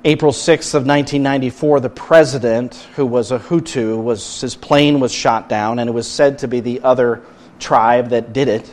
April 0.05 0.31
6th 0.31 0.75
of 0.75 0.85
1994, 0.85 1.79
the 1.79 1.89
president, 1.89 2.75
who 2.95 3.07
was 3.07 3.31
a 3.31 3.39
Hutu, 3.39 4.03
was, 4.03 4.41
his 4.41 4.55
plane 4.55 4.99
was 4.99 5.11
shot 5.11 5.49
down, 5.49 5.79
and 5.79 5.89
it 5.89 5.93
was 5.93 6.07
said 6.07 6.37
to 6.37 6.47
be 6.47 6.59
the 6.59 6.81
other 6.81 7.23
tribe 7.57 8.09
that 8.09 8.33
did 8.33 8.49
it. 8.49 8.71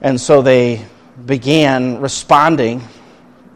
And 0.00 0.20
so 0.20 0.42
they 0.42 0.84
began 1.24 2.00
responding 2.00 2.82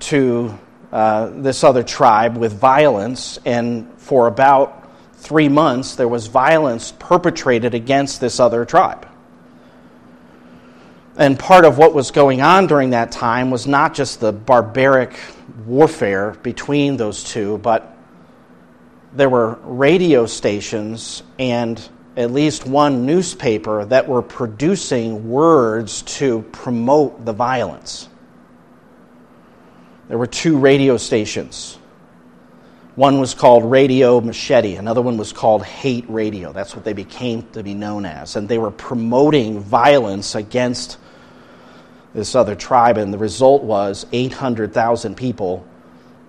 to 0.00 0.58
uh, 0.92 1.30
this 1.34 1.62
other 1.62 1.82
tribe 1.82 2.36
with 2.36 2.52
violence, 2.52 3.38
and 3.44 3.92
for 3.98 4.26
about 4.26 4.90
three 5.14 5.48
months, 5.48 5.94
there 5.94 6.08
was 6.08 6.26
violence 6.26 6.92
perpetrated 6.98 7.74
against 7.74 8.20
this 8.20 8.40
other 8.40 8.64
tribe. 8.64 9.06
And 11.16 11.38
part 11.38 11.64
of 11.64 11.76
what 11.76 11.94
was 11.94 12.10
going 12.10 12.40
on 12.40 12.66
during 12.66 12.90
that 12.90 13.12
time 13.12 13.50
was 13.50 13.66
not 13.66 13.94
just 13.94 14.20
the 14.20 14.32
barbaric 14.32 15.18
warfare 15.66 16.30
between 16.42 16.96
those 16.96 17.22
two, 17.22 17.58
but 17.58 17.96
there 19.12 19.28
were 19.28 19.58
radio 19.62 20.24
stations 20.24 21.22
and 21.38 21.88
at 22.20 22.30
least 22.30 22.66
one 22.66 23.06
newspaper 23.06 23.86
that 23.86 24.06
were 24.06 24.20
producing 24.20 25.30
words 25.30 26.02
to 26.02 26.42
promote 26.52 27.24
the 27.24 27.32
violence. 27.32 28.08
There 30.08 30.18
were 30.18 30.26
two 30.26 30.58
radio 30.58 30.98
stations. 30.98 31.78
One 32.94 33.20
was 33.20 33.32
called 33.32 33.64
Radio 33.64 34.20
Machete, 34.20 34.74
another 34.76 35.00
one 35.00 35.16
was 35.16 35.32
called 35.32 35.64
Hate 35.64 36.04
Radio. 36.10 36.52
That's 36.52 36.76
what 36.76 36.84
they 36.84 36.92
became 36.92 37.48
to 37.52 37.62
be 37.62 37.72
known 37.72 38.04
as. 38.04 38.36
And 38.36 38.46
they 38.46 38.58
were 38.58 38.70
promoting 38.70 39.60
violence 39.60 40.34
against 40.34 40.98
this 42.12 42.34
other 42.34 42.54
tribe, 42.54 42.98
and 42.98 43.14
the 43.14 43.18
result 43.18 43.62
was 43.62 44.04
800,000 44.12 45.16
people 45.16 45.66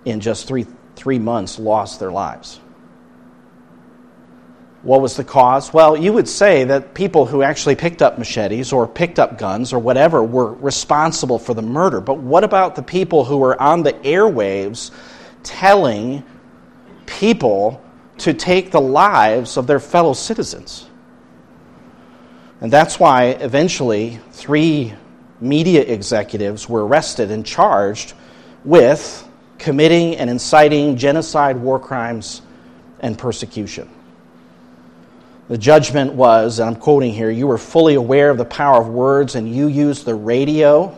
in 0.06 0.22
just 0.22 0.48
three, 0.48 0.66
three 0.96 1.20
months 1.20 1.60
lost 1.60 2.00
their 2.00 2.12
lives. 2.12 2.61
What 4.84 5.02
was 5.02 5.16
the 5.16 5.24
cause? 5.24 5.72
Well, 5.72 5.96
you 5.96 6.12
would 6.12 6.28
say 6.28 6.64
that 6.64 6.96
people 6.96 7.28
who 7.28 7.44
actually 7.44 7.76
picked 7.76 8.02
up 8.02 8.18
machetes 8.18 8.74
or 8.74 8.88
picked 8.88 9.20
up 9.20 9.38
guns 9.38 9.74
or 9.74 9.80
whatever 9.80 10.24
were 10.24 10.54
responsible 10.54 11.38
for 11.38 11.54
the 11.54 11.62
murder. 11.62 12.02
But 12.02 12.18
what 12.18 12.44
about 12.44 12.76
the 12.76 12.82
people 12.82 13.24
who 13.24 13.38
were 13.38 13.62
on 13.62 13.84
the 13.84 13.94
airwaves 13.94 14.90
telling 15.44 16.24
people 17.06 17.84
to 18.20 18.34
take 18.34 18.72
the 18.72 18.82
lives 18.82 19.56
of 19.56 19.68
their 19.68 19.80
fellow 19.80 20.14
citizens? 20.14 20.88
And 22.60 22.74
that's 22.74 23.00
why 23.00 23.26
eventually 23.26 24.20
three 24.32 24.96
media 25.40 25.82
executives 25.82 26.68
were 26.68 26.86
arrested 26.86 27.30
and 27.30 27.46
charged 27.46 28.14
with 28.64 29.28
committing 29.60 30.16
and 30.16 30.28
inciting 30.28 30.98
genocide, 30.98 31.58
war 31.58 31.80
crimes, 31.80 32.42
and 33.00 33.16
persecution. 33.18 33.88
The 35.52 35.58
judgment 35.58 36.14
was, 36.14 36.60
and 36.60 36.70
I'm 36.70 36.78
quoting 36.78 37.14
here, 37.14 37.30
you 37.30 37.46
were 37.46 37.58
fully 37.58 37.96
aware 37.96 38.30
of 38.30 38.38
the 38.38 38.46
power 38.46 38.80
of 38.80 38.88
words 38.88 39.36
and 39.36 39.54
you 39.54 39.68
used 39.68 40.06
the 40.06 40.16
radio, 40.16 40.98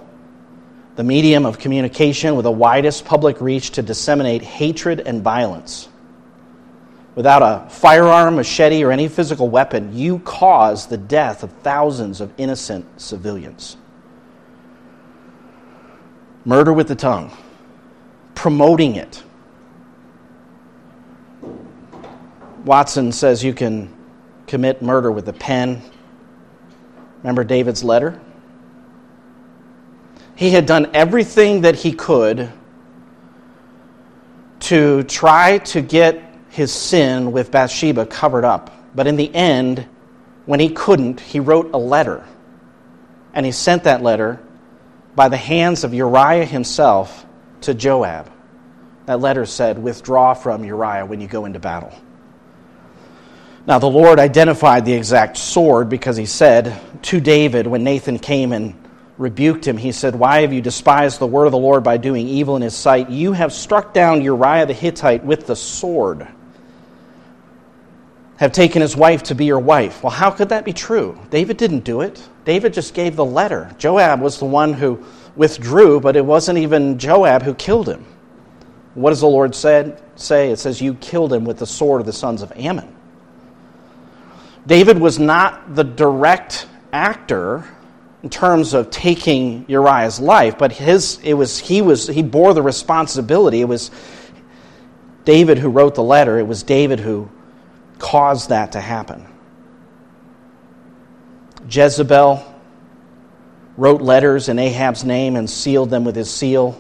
the 0.96 1.04
medium 1.04 1.48
of 1.48 1.58
communication 1.58 2.36
with 2.36 2.44
the 2.44 2.52
widest 2.52 3.04
public 3.04 3.42
reach 3.42 3.72
to 3.72 3.82
disseminate 3.82 4.44
hatred 4.44 5.00
and 5.00 5.24
violence. 5.24 5.90
without 7.16 7.42
a 7.42 7.68
firearm, 7.68 8.36
machete, 8.36 8.84
or 8.84 8.92
any 8.92 9.08
physical 9.08 9.50
weapon, 9.50 9.98
you 9.98 10.20
caused 10.20 10.92
the 10.92 10.98
death 10.98 11.42
of 11.42 11.52
thousands 11.64 12.22
of 12.22 12.32
innocent 12.38 12.86
civilians. 13.02 13.76
Murder 16.46 16.74
with 16.74 16.88
the 16.88 16.96
tongue, 16.96 17.36
promoting 18.36 18.98
it. 18.98 19.24
Watson 22.66 23.12
says 23.12 23.44
you 23.44 23.54
can 23.54 23.93
commit 24.54 24.84
murder 24.84 25.12
with 25.12 25.28
a 25.28 25.34
pen. 25.34 25.82
Remember 27.24 27.44
David's 27.44 27.84
letter? 27.84 28.22
He 30.36 30.52
had 30.52 30.68
done 30.68 30.92
everything 30.94 31.62
that 31.62 31.76
he 31.76 31.92
could 31.92 32.52
to 34.60 35.02
try 35.06 35.58
to 35.58 35.82
get 35.82 36.24
his 36.50 36.72
sin 36.72 37.32
with 37.32 37.50
Bathsheba 37.50 38.06
covered 38.06 38.46
up. 38.46 38.72
But 38.94 39.08
in 39.08 39.16
the 39.16 39.34
end, 39.34 39.88
when 40.46 40.60
he 40.60 40.70
couldn't, 40.70 41.20
he 41.20 41.40
wrote 41.40 41.72
a 41.74 41.80
letter. 41.80 42.24
And 43.34 43.48
he 43.48 43.52
sent 43.52 43.86
that 43.86 44.04
letter 44.04 44.40
by 45.16 45.30
the 45.30 45.38
hands 45.38 45.84
of 45.84 45.96
Uriah 45.96 46.46
himself 46.46 47.26
to 47.62 47.74
Joab. 47.74 48.32
That 49.08 49.20
letter 49.20 49.48
said, 49.48 49.80
Withdraw 49.80 50.36
from 50.36 50.64
Uriah 50.64 51.08
when 51.08 51.22
you 51.22 51.28
go 51.28 51.46
into 51.46 51.58
battle. 51.58 51.92
Now, 53.66 53.80
the 53.80 53.90
Lord 53.90 54.20
identified 54.20 54.84
the 54.84 54.94
exact 54.94 55.38
sword 55.38 55.88
because 55.88 56.18
he 56.18 56.26
said 56.26 56.78
to 57.04 57.22
David 57.22 57.66
when 57.66 57.84
Nathan 57.84 58.20
came 58.20 58.52
and 58.52 58.76
rebuked 59.18 59.66
him, 59.66 59.78
he 59.78 59.94
said, 59.94 60.16
Why 60.16 60.42
have 60.42 60.52
you 60.52 60.62
despised 60.62 61.20
the 61.20 61.28
word 61.28 61.46
of 61.46 61.54
the 61.54 61.58
Lord 61.58 61.82
by 61.82 61.96
doing 61.96 62.28
evil 62.28 62.58
in 62.58 62.62
his 62.62 62.76
sight? 62.76 63.10
You 63.10 63.32
have 63.32 63.54
struck 63.54 63.94
down 63.94 64.22
Uriah 64.22 64.66
the 64.66 64.74
Hittite 64.74 65.24
with 65.24 65.48
the 65.48 65.56
sword, 65.56 66.28
have 68.36 68.52
taken 68.52 68.82
his 68.82 68.98
wife 68.98 69.24
to 69.24 69.36
be 69.36 69.46
your 69.46 69.60
wife. 69.60 70.04
Well, 70.04 70.12
how 70.12 70.32
could 70.32 70.50
that 70.50 70.66
be 70.66 70.74
true? 70.74 71.18
David 71.30 71.56
didn't 71.56 71.86
do 71.86 72.02
it. 72.02 72.22
David 72.44 72.74
just 72.74 72.94
gave 72.94 73.16
the 73.16 73.24
letter. 73.24 73.74
Joab 73.78 74.20
was 74.20 74.40
the 74.40 74.46
one 74.46 74.74
who 74.74 75.06
withdrew, 75.38 76.02
but 76.02 76.18
it 76.18 76.26
wasn't 76.26 76.58
even 76.58 77.00
Joab 77.00 77.44
who 77.44 77.54
killed 77.54 77.88
him. 77.88 78.06
What 78.94 79.12
does 79.12 79.22
the 79.22 79.28
Lord 79.28 79.56
said, 79.56 80.02
say? 80.16 80.52
It 80.52 80.60
says, 80.60 80.82
You 80.82 80.96
killed 80.96 81.32
him 81.32 81.46
with 81.46 81.60
the 81.60 81.66
sword 81.66 82.02
of 82.02 82.06
the 82.06 82.14
sons 82.14 82.42
of 82.42 82.52
Ammon. 82.58 82.94
David 84.66 84.98
was 84.98 85.20
not 85.20 85.76
the 85.76 85.84
direct 85.84 86.68
actor 86.92 87.66
in 88.22 88.30
terms 88.30 88.74
of 88.74 88.90
taking 88.90 89.66
Uriah's 89.68 90.20
life, 90.20 90.58
but 90.58 90.72
his, 90.72 91.20
it 91.24 91.34
was, 91.34 91.60
he, 91.60 91.82
was, 91.82 92.08
he 92.08 92.24
bore 92.24 92.54
the 92.54 92.62
responsibility. 92.62 93.60
It 93.60 93.68
was 93.68 93.92
David 95.26 95.58
who 95.58 95.70
wrote 95.70 95.96
the 95.96 96.04
letter, 96.04 96.40
it 96.40 96.48
was 96.48 96.64
David 96.64 97.00
who 97.00 97.30
caused 98.00 98.50
that 98.50 98.74
to 98.74 98.82
happen. 98.82 99.28
Jezebel 101.70 102.54
wrote 103.78 104.02
letters 104.02 104.50
in 104.50 104.60
Ahab's 104.60 105.04
name 105.04 105.36
and 105.36 105.50
sealed 105.50 105.90
them 105.90 106.04
with 106.06 106.16
his 106.16 106.30
seal. 106.30 106.80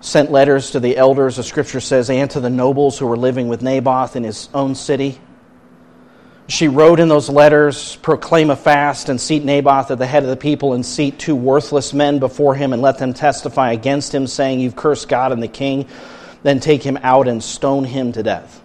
Sent 0.00 0.30
letters 0.30 0.72
to 0.72 0.80
the 0.80 0.96
elders, 0.96 1.36
the 1.36 1.42
scripture 1.42 1.80
says, 1.80 2.10
and 2.10 2.30
to 2.30 2.40
the 2.40 2.50
nobles 2.50 2.98
who 2.98 3.06
were 3.06 3.16
living 3.16 3.48
with 3.48 3.62
Naboth 3.62 4.16
in 4.16 4.24
his 4.24 4.48
own 4.52 4.74
city. 4.74 5.20
She 6.48 6.68
wrote 6.68 7.00
in 7.00 7.08
those 7.08 7.28
letters, 7.28 7.96
proclaim 7.96 8.50
a 8.50 8.56
fast 8.56 9.08
and 9.08 9.20
seat 9.20 9.44
Naboth 9.44 9.90
at 9.90 9.98
the 9.98 10.06
head 10.06 10.22
of 10.22 10.28
the 10.28 10.36
people 10.36 10.74
and 10.74 10.84
seat 10.84 11.18
two 11.18 11.36
worthless 11.36 11.94
men 11.94 12.18
before 12.18 12.54
him 12.54 12.72
and 12.72 12.82
let 12.82 12.98
them 12.98 13.14
testify 13.14 13.72
against 13.72 14.14
him, 14.14 14.26
saying, 14.26 14.60
You've 14.60 14.76
cursed 14.76 15.08
God 15.08 15.32
and 15.32 15.42
the 15.42 15.48
king. 15.48 15.86
Then 16.42 16.58
take 16.58 16.82
him 16.82 16.98
out 17.02 17.28
and 17.28 17.42
stone 17.42 17.84
him 17.84 18.12
to 18.12 18.22
death. 18.22 18.60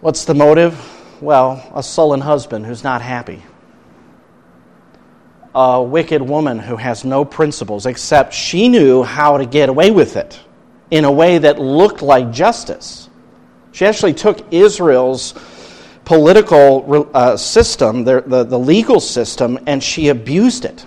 What's 0.00 0.24
the 0.24 0.34
motive? 0.34 0.80
Well, 1.20 1.68
a 1.74 1.82
sullen 1.82 2.20
husband 2.20 2.64
who's 2.64 2.84
not 2.84 3.02
happy. 3.02 3.42
A 5.54 5.82
wicked 5.82 6.22
woman 6.22 6.58
who 6.58 6.76
has 6.76 7.04
no 7.04 7.24
principles, 7.24 7.86
except 7.86 8.32
she 8.32 8.68
knew 8.68 9.02
how 9.02 9.38
to 9.38 9.46
get 9.46 9.68
away 9.68 9.90
with 9.90 10.16
it 10.16 10.38
in 10.90 11.04
a 11.04 11.10
way 11.10 11.38
that 11.38 11.58
looked 11.58 12.02
like 12.02 12.30
justice. 12.30 13.05
She 13.76 13.84
actually 13.84 14.14
took 14.14 14.54
Israel's 14.54 15.34
political 16.06 17.10
uh, 17.12 17.36
system, 17.36 18.04
the, 18.04 18.22
the, 18.26 18.42
the 18.42 18.58
legal 18.58 19.00
system, 19.00 19.58
and 19.66 19.84
she 19.84 20.08
abused 20.08 20.64
it. 20.64 20.86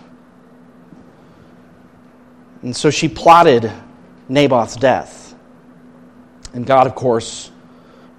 And 2.63 2.75
so 2.75 2.89
she 2.89 3.07
plotted 3.07 3.71
Naboth's 4.27 4.75
death. 4.75 5.35
And 6.55 6.65
God, 6.65 6.87
of 6.87 6.95
course, 6.95 7.51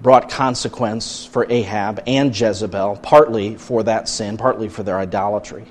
brought 0.01 0.29
consequence 0.29 1.25
for 1.25 1.45
Ahab 1.51 2.01
and 2.07 2.33
Jezebel, 2.33 2.95
partly 3.03 3.57
for 3.57 3.83
that 3.83 4.07
sin, 4.07 4.37
partly 4.37 4.69
for 4.69 4.83
their 4.83 4.99
idolatry. 4.99 5.65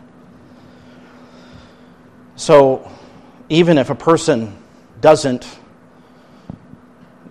So, 2.37 2.87
even 3.49 3.79
if 3.79 3.89
a 3.89 3.95
person 3.95 4.63
doesn't 5.01 5.49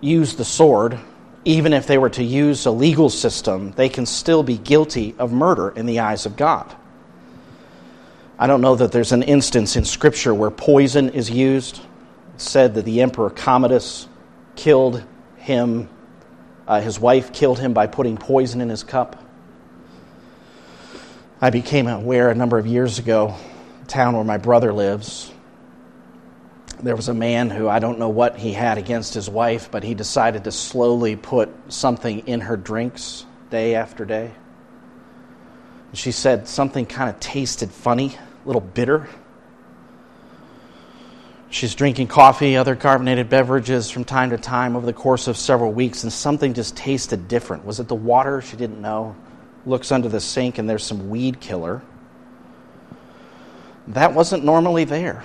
use 0.00 0.34
the 0.34 0.44
sword, 0.44 0.98
even 1.44 1.72
if 1.72 1.86
they 1.86 1.98
were 1.98 2.10
to 2.10 2.22
use 2.22 2.66
a 2.66 2.70
legal 2.70 3.08
system, 3.08 3.72
they 3.72 3.88
can 3.88 4.06
still 4.06 4.42
be 4.42 4.58
guilty 4.58 5.14
of 5.18 5.32
murder 5.32 5.70
in 5.70 5.86
the 5.86 6.00
eyes 6.00 6.26
of 6.26 6.36
God. 6.36 6.74
I 8.38 8.46
don't 8.46 8.60
know 8.60 8.74
that 8.76 8.92
there's 8.92 9.12
an 9.12 9.22
instance 9.22 9.76
in 9.76 9.84
Scripture 9.84 10.34
where 10.34 10.50
poison 10.50 11.10
is 11.10 11.30
used. 11.30 11.80
It's 12.34 12.50
said 12.50 12.74
that 12.74 12.84
the 12.84 13.02
Emperor 13.02 13.30
Commodus 13.30 14.08
killed 14.56 15.04
him, 15.36 15.88
uh, 16.66 16.80
his 16.80 16.98
wife 16.98 17.32
killed 17.32 17.58
him 17.58 17.72
by 17.72 17.86
putting 17.86 18.16
poison 18.16 18.60
in 18.60 18.68
his 18.68 18.82
cup. 18.82 19.22
I 21.40 21.50
became 21.50 21.86
aware 21.86 22.30
a 22.30 22.34
number 22.34 22.58
of 22.58 22.66
years 22.66 22.98
ago, 22.98 23.34
town 23.86 24.14
where 24.14 24.24
my 24.24 24.36
brother 24.36 24.72
lives, 24.72 25.32
there 26.82 26.96
was 26.96 27.08
a 27.08 27.14
man 27.14 27.50
who 27.50 27.68
I 27.68 27.78
don't 27.78 27.98
know 27.98 28.08
what 28.08 28.38
he 28.38 28.52
had 28.52 28.78
against 28.78 29.14
his 29.14 29.28
wife, 29.28 29.70
but 29.70 29.82
he 29.82 29.94
decided 29.94 30.44
to 30.44 30.52
slowly 30.52 31.16
put 31.16 31.50
something 31.68 32.26
in 32.26 32.40
her 32.40 32.56
drinks 32.56 33.26
day 33.50 33.74
after 33.74 34.04
day. 34.04 34.30
She 35.92 36.12
said 36.12 36.48
something 36.48 36.86
kind 36.86 37.10
of 37.10 37.18
tasted 37.20 37.70
funny, 37.70 38.16
a 38.16 38.46
little 38.46 38.60
bitter. 38.60 39.08
She's 41.50 41.74
drinking 41.74 42.06
coffee, 42.06 42.56
other 42.56 42.76
carbonated 42.76 43.28
beverages 43.28 43.90
from 43.90 44.04
time 44.04 44.30
to 44.30 44.38
time 44.38 44.76
over 44.76 44.86
the 44.86 44.92
course 44.92 45.26
of 45.26 45.36
several 45.36 45.72
weeks, 45.72 46.04
and 46.04 46.12
something 46.12 46.54
just 46.54 46.76
tasted 46.76 47.26
different. 47.26 47.64
Was 47.64 47.80
it 47.80 47.88
the 47.88 47.96
water? 47.96 48.40
She 48.40 48.56
didn't 48.56 48.80
know. 48.80 49.16
Looks 49.66 49.90
under 49.90 50.08
the 50.08 50.20
sink, 50.20 50.58
and 50.58 50.70
there's 50.70 50.84
some 50.84 51.10
weed 51.10 51.40
killer. 51.40 51.82
That 53.88 54.14
wasn't 54.14 54.44
normally 54.44 54.84
there. 54.84 55.24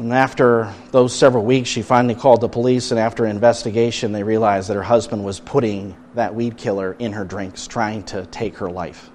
And 0.00 0.14
after 0.14 0.72
those 0.92 1.14
several 1.14 1.44
weeks, 1.44 1.68
she 1.68 1.82
finally 1.82 2.14
called 2.14 2.40
the 2.40 2.48
police, 2.48 2.90
and 2.90 2.98
after 2.98 3.26
investigation, 3.26 4.12
they 4.12 4.22
realized 4.22 4.70
that 4.70 4.74
her 4.74 4.82
husband 4.82 5.22
was 5.22 5.40
putting 5.40 5.94
that 6.14 6.34
weed 6.34 6.56
killer 6.56 6.96
in 6.98 7.12
her 7.12 7.24
drinks, 7.26 7.66
trying 7.66 8.04
to 8.04 8.24
take 8.24 8.56
her 8.56 8.70
life. 8.70 9.10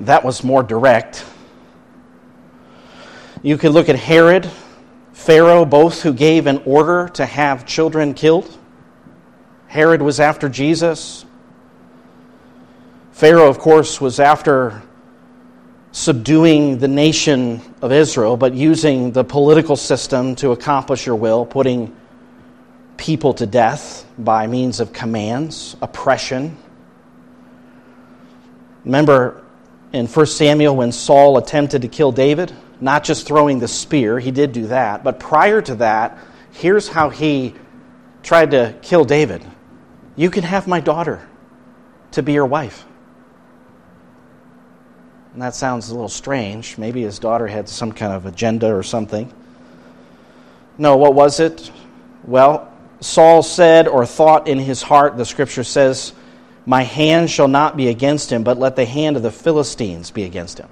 That 0.00 0.24
was 0.24 0.42
more 0.42 0.64
direct. 0.64 1.24
You 3.40 3.56
could 3.56 3.70
look 3.70 3.88
at 3.88 3.94
Herod, 3.94 4.50
Pharaoh, 5.12 5.64
both 5.64 6.02
who 6.02 6.12
gave 6.12 6.48
an 6.48 6.60
order 6.64 7.08
to 7.14 7.24
have 7.24 7.64
children 7.66 8.14
killed. 8.14 8.58
Herod 9.68 10.02
was 10.02 10.18
after 10.18 10.48
Jesus. 10.48 11.24
Pharaoh, 13.12 13.48
of 13.48 13.60
course, 13.60 14.00
was 14.00 14.18
after 14.18 14.82
subduing 15.94 16.78
the 16.78 16.88
nation 16.88 17.62
of 17.80 17.92
Israel, 17.92 18.36
but 18.36 18.52
using 18.52 19.12
the 19.12 19.22
political 19.22 19.76
system 19.76 20.34
to 20.34 20.50
accomplish 20.50 21.06
your 21.06 21.14
will, 21.14 21.46
putting 21.46 21.94
people 22.96 23.32
to 23.32 23.46
death 23.46 24.04
by 24.18 24.48
means 24.48 24.80
of 24.80 24.92
commands, 24.92 25.76
oppression. 25.80 26.56
Remember 28.84 29.44
in 29.92 30.08
1 30.08 30.26
Samuel 30.26 30.74
when 30.74 30.90
Saul 30.90 31.38
attempted 31.38 31.82
to 31.82 31.88
kill 31.88 32.10
David? 32.10 32.52
Not 32.80 33.04
just 33.04 33.24
throwing 33.24 33.60
the 33.60 33.68
spear, 33.68 34.18
he 34.18 34.32
did 34.32 34.50
do 34.50 34.66
that, 34.66 35.04
but 35.04 35.20
prior 35.20 35.62
to 35.62 35.76
that, 35.76 36.18
here's 36.50 36.88
how 36.88 37.10
he 37.10 37.54
tried 38.24 38.50
to 38.50 38.74
kill 38.82 39.04
David 39.04 39.46
You 40.16 40.28
can 40.28 40.42
have 40.42 40.66
my 40.66 40.80
daughter 40.80 41.24
to 42.10 42.22
be 42.24 42.32
your 42.32 42.46
wife. 42.46 42.84
And 45.34 45.42
that 45.42 45.56
sounds 45.56 45.90
a 45.90 45.94
little 45.94 46.08
strange. 46.08 46.78
Maybe 46.78 47.02
his 47.02 47.18
daughter 47.18 47.48
had 47.48 47.68
some 47.68 47.90
kind 47.90 48.12
of 48.12 48.24
agenda 48.24 48.72
or 48.72 48.84
something. 48.84 49.32
No, 50.78 50.96
what 50.96 51.14
was 51.14 51.40
it? 51.40 51.72
Well, 52.22 52.72
Saul 53.00 53.42
said 53.42 53.88
or 53.88 54.06
thought 54.06 54.46
in 54.46 54.60
his 54.60 54.80
heart, 54.80 55.16
the 55.16 55.24
scripture 55.24 55.64
says, 55.64 56.12
My 56.66 56.82
hand 56.82 57.32
shall 57.32 57.48
not 57.48 57.76
be 57.76 57.88
against 57.88 58.30
him, 58.30 58.44
but 58.44 58.58
let 58.58 58.76
the 58.76 58.84
hand 58.84 59.16
of 59.16 59.24
the 59.24 59.32
Philistines 59.32 60.12
be 60.12 60.22
against 60.22 60.58
him. 60.58 60.68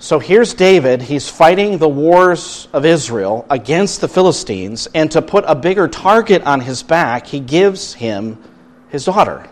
So 0.00 0.18
here's 0.18 0.52
David. 0.52 1.00
He's 1.00 1.28
fighting 1.28 1.78
the 1.78 1.88
wars 1.88 2.66
of 2.72 2.84
Israel 2.84 3.46
against 3.48 4.00
the 4.00 4.08
Philistines, 4.08 4.88
and 4.96 5.12
to 5.12 5.22
put 5.22 5.44
a 5.46 5.54
bigger 5.54 5.86
target 5.86 6.42
on 6.42 6.60
his 6.60 6.82
back, 6.82 7.28
he 7.28 7.38
gives 7.38 7.94
him 7.94 8.42
his 8.88 9.04
daughter. 9.04 9.48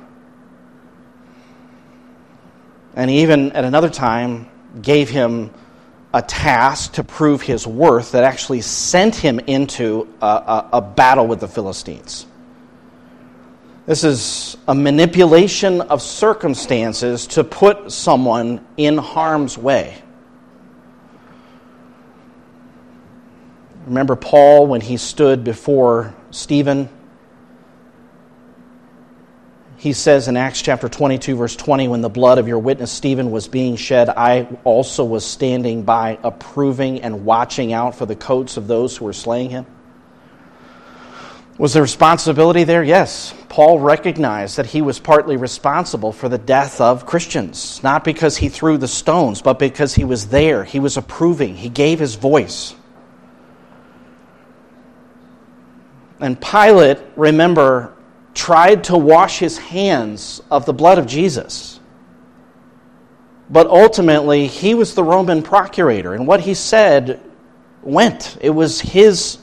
And 2.94 3.11
even 3.11 3.53
at 3.53 3.64
another 3.64 3.90
time, 3.90 4.48
gave 4.83 5.09
him 5.09 5.50
a 6.12 6.22
task 6.22 6.94
to 6.94 7.05
prove 7.05 7.42
his 7.42 7.66
worth 7.66 8.12
that 8.12 8.24
actually 8.24 8.61
sent 8.62 9.14
him 9.14 9.38
into 9.40 10.09
a, 10.20 10.26
a, 10.26 10.68
a 10.74 10.81
battle 10.81 11.26
with 11.26 11.40
the 11.40 11.48
Philistines. 11.48 12.26
This 13.87 14.05
is 14.05 14.57
a 14.68 14.74
manipulation 14.74 15.81
of 15.81 16.03
circumstances 16.03 17.26
to 17.29 17.44
put 17.44 17.90
someone 17.90 18.64
in 18.76 18.98
harm's 18.98 19.57
way. 19.57 20.00
Remember 23.87 24.14
Paul 24.14 24.66
when 24.66 24.81
he 24.81 24.96
stood 24.96 25.42
before 25.42 26.14
Stephen? 26.31 26.88
He 29.80 29.94
says 29.94 30.28
in 30.28 30.36
Acts 30.36 30.60
chapter 30.60 30.90
22, 30.90 31.36
verse 31.36 31.56
20, 31.56 31.88
when 31.88 32.02
the 32.02 32.10
blood 32.10 32.36
of 32.36 32.46
your 32.46 32.58
witness 32.58 32.92
Stephen 32.92 33.30
was 33.30 33.48
being 33.48 33.76
shed, 33.76 34.10
I 34.10 34.46
also 34.62 35.06
was 35.06 35.24
standing 35.24 35.84
by, 35.84 36.18
approving 36.22 37.00
and 37.00 37.24
watching 37.24 37.72
out 37.72 37.94
for 37.94 38.04
the 38.04 38.14
coats 38.14 38.58
of 38.58 38.66
those 38.66 38.98
who 38.98 39.06
were 39.06 39.14
slaying 39.14 39.48
him. 39.48 39.64
Was 41.56 41.72
there 41.72 41.80
responsibility 41.80 42.64
there? 42.64 42.82
Yes. 42.82 43.32
Paul 43.48 43.78
recognized 43.80 44.58
that 44.58 44.66
he 44.66 44.82
was 44.82 44.98
partly 44.98 45.38
responsible 45.38 46.12
for 46.12 46.28
the 46.28 46.36
death 46.36 46.82
of 46.82 47.06
Christians, 47.06 47.82
not 47.82 48.04
because 48.04 48.36
he 48.36 48.50
threw 48.50 48.76
the 48.76 48.86
stones, 48.86 49.40
but 49.40 49.58
because 49.58 49.94
he 49.94 50.04
was 50.04 50.28
there. 50.28 50.62
He 50.62 50.78
was 50.78 50.98
approving, 50.98 51.56
he 51.56 51.70
gave 51.70 51.98
his 51.98 52.16
voice. 52.16 52.74
And 56.20 56.38
Pilate, 56.38 56.98
remember, 57.16 57.94
tried 58.40 58.85
to 58.85 58.96
wash 58.96 59.38
his 59.38 59.59
hands 59.59 60.40
of 60.50 60.64
the 60.64 60.72
blood 60.72 60.96
of 60.96 61.07
Jesus. 61.07 61.79
But 63.50 63.66
ultimately, 63.66 64.46
he 64.46 64.74
was 64.74 64.94
the 64.94 65.05
Roman 65.05 65.42
procurator, 65.42 66.14
and 66.14 66.26
what 66.26 66.40
he 66.40 66.55
said 66.55 67.20
went. 67.83 68.38
It 68.40 68.48
was 68.48 68.81
his 68.81 69.37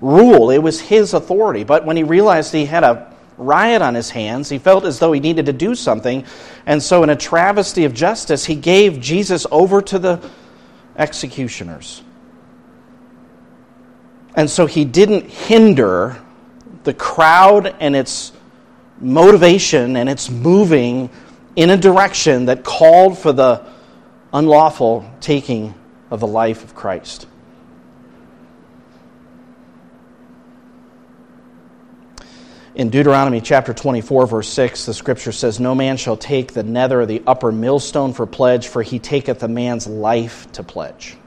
rule, 0.00 0.50
it 0.50 0.62
was 0.62 0.80
his 0.80 1.12
authority. 1.12 1.62
But 1.62 1.84
when 1.84 1.94
he 1.94 2.04
realized 2.04 2.54
he 2.54 2.64
had 2.64 2.84
a 2.84 3.14
riot 3.36 3.82
on 3.82 3.94
his 3.94 4.08
hands, 4.08 4.48
he 4.48 4.56
felt 4.56 4.86
as 4.86 4.98
though 4.98 5.12
he 5.12 5.20
needed 5.20 5.44
to 5.44 5.52
do 5.52 5.74
something. 5.74 6.24
And 6.64 6.82
so, 6.82 7.02
in 7.02 7.10
a 7.10 7.16
travesty 7.16 7.84
of 7.84 7.92
justice, 7.92 8.46
he 8.46 8.54
gave 8.54 8.98
Jesus 8.98 9.46
over 9.50 9.82
to 9.82 9.98
the 9.98 10.30
executioners. 10.96 12.02
And 14.34 14.48
so 14.48 14.64
he 14.64 14.86
didn't 14.86 15.28
hinder 15.28 16.16
the 16.84 16.94
crowd 16.94 17.74
and 17.80 17.94
its 17.94 18.32
motivation 19.00 19.96
and 19.96 20.08
its 20.08 20.30
moving 20.30 21.10
in 21.56 21.70
a 21.70 21.76
direction 21.76 22.46
that 22.46 22.64
called 22.64 23.18
for 23.18 23.32
the 23.32 23.64
unlawful 24.32 25.10
taking 25.20 25.74
of 26.10 26.20
the 26.20 26.26
life 26.26 26.64
of 26.64 26.74
Christ. 26.74 27.26
In 32.74 32.88
Deuteronomy 32.88 33.42
chapter 33.42 33.74
24, 33.74 34.26
verse 34.26 34.48
6, 34.48 34.86
the 34.86 34.94
scripture 34.94 35.32
says, 35.32 35.60
No 35.60 35.74
man 35.74 35.98
shall 35.98 36.16
take 36.16 36.54
the 36.54 36.62
nether 36.62 37.02
or 37.02 37.06
the 37.06 37.22
upper 37.26 37.52
millstone 37.52 38.14
for 38.14 38.26
pledge, 38.26 38.68
for 38.68 38.82
he 38.82 38.98
taketh 38.98 39.42
a 39.42 39.48
man's 39.48 39.86
life 39.86 40.50
to 40.52 40.62
pledge. 40.62 41.18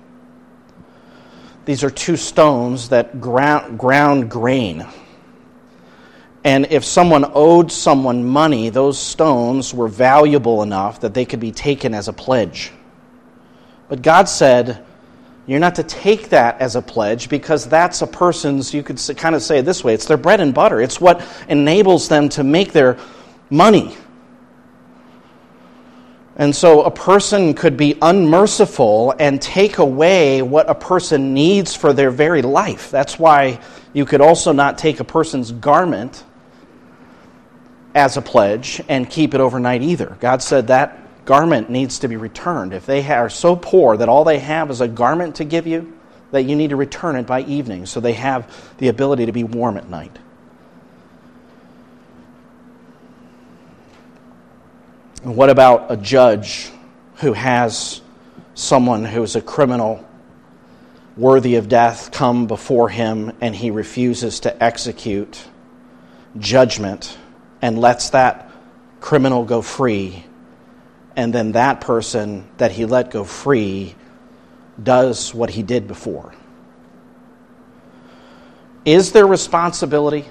These 1.65 1.83
are 1.83 1.91
two 1.91 2.17
stones 2.17 2.89
that 2.89 3.21
ground, 3.21 3.77
ground 3.77 4.29
grain. 4.29 4.87
And 6.45 6.67
if 6.69 6.85
someone 6.85 7.25
owed 7.33 7.71
someone 7.71 8.23
money, 8.23 8.69
those 8.69 8.99
stones 8.99 9.73
were 9.73 9.87
valuable 9.87 10.61
enough 10.61 10.99
that 10.99 11.15
they 11.15 11.25
could 11.25 11.39
be 11.39 11.51
taken 11.51 11.95
as 11.95 12.07
a 12.07 12.13
pledge. 12.13 12.71
But 13.89 14.03
God 14.03 14.29
said, 14.29 14.85
You're 15.47 15.59
not 15.59 15.73
to 15.75 15.83
take 15.83 16.29
that 16.29 16.61
as 16.61 16.75
a 16.75 16.83
pledge 16.83 17.29
because 17.29 17.67
that's 17.67 18.03
a 18.03 18.07
person's, 18.07 18.75
you 18.75 18.83
could 18.83 19.01
kind 19.17 19.33
of 19.33 19.41
say 19.41 19.57
it 19.57 19.65
this 19.65 19.83
way, 19.83 19.95
it's 19.95 20.05
their 20.05 20.17
bread 20.17 20.39
and 20.39 20.53
butter. 20.53 20.79
It's 20.79 21.01
what 21.01 21.25
enables 21.49 22.09
them 22.09 22.29
to 22.29 22.43
make 22.43 22.73
their 22.73 22.99
money. 23.49 23.97
And 26.35 26.55
so 26.55 26.83
a 26.83 26.91
person 26.91 27.55
could 27.55 27.75
be 27.75 27.97
unmerciful 27.99 29.15
and 29.17 29.41
take 29.41 29.79
away 29.79 30.43
what 30.43 30.69
a 30.69 30.75
person 30.75 31.33
needs 31.33 31.73
for 31.73 31.91
their 31.91 32.11
very 32.11 32.43
life. 32.43 32.91
That's 32.91 33.17
why 33.17 33.61
you 33.93 34.05
could 34.05 34.21
also 34.21 34.51
not 34.51 34.77
take 34.77 34.99
a 34.99 35.05
person's 35.05 35.51
garment 35.51 36.23
as 37.95 38.17
a 38.17 38.21
pledge 38.21 38.81
and 38.89 39.09
keep 39.09 39.33
it 39.33 39.39
overnight 39.39 39.81
either. 39.81 40.17
God 40.19 40.43
said 40.43 40.67
that 40.67 41.25
garment 41.25 41.69
needs 41.69 41.99
to 41.99 42.09
be 42.09 42.17
returned. 42.17 42.73
If 42.73 42.85
they 42.85 43.09
are 43.09 43.29
so 43.29 43.55
poor 43.55 43.95
that 43.97 44.09
all 44.09 44.25
they 44.25 44.39
have 44.39 44.69
is 44.69 44.81
a 44.81 44.87
garment 44.87 45.37
to 45.37 45.45
give 45.45 45.65
you, 45.65 45.97
that 46.31 46.43
you 46.43 46.55
need 46.57 46.71
to 46.71 46.75
return 46.75 47.15
it 47.15 47.25
by 47.25 47.41
evening 47.43 47.85
so 47.85 48.01
they 48.01 48.13
have 48.13 48.73
the 48.77 48.89
ability 48.89 49.25
to 49.27 49.31
be 49.31 49.45
warm 49.45 49.77
at 49.77 49.89
night. 49.89 50.19
What 55.23 55.49
about 55.49 55.89
a 55.89 55.97
judge 55.97 56.69
who 57.15 57.33
has 57.33 58.01
someone 58.53 59.05
who 59.05 59.23
is 59.23 59.35
a 59.35 59.41
criminal 59.41 60.05
worthy 61.15 61.55
of 61.55 61.69
death 61.69 62.11
come 62.11 62.45
before 62.45 62.89
him 62.89 63.31
and 63.39 63.55
he 63.55 63.71
refuses 63.71 64.41
to 64.41 64.63
execute 64.63 65.43
judgment 66.37 67.17
and 67.65 67.79
lets 67.79 68.11
that 68.11 68.51
criminal 69.01 69.43
go 69.43 69.59
free, 69.59 70.23
and 71.15 71.33
then 71.33 71.53
that 71.53 71.81
person 71.81 72.47
that 72.57 72.71
he 72.71 72.85
let 72.85 73.09
go 73.09 73.23
free 73.23 73.95
does 74.83 75.33
what 75.33 75.49
he 75.49 75.63
did 75.63 75.87
before? 75.87 76.31
Is 78.85 79.13
there 79.13 79.25
responsibility? 79.25 80.25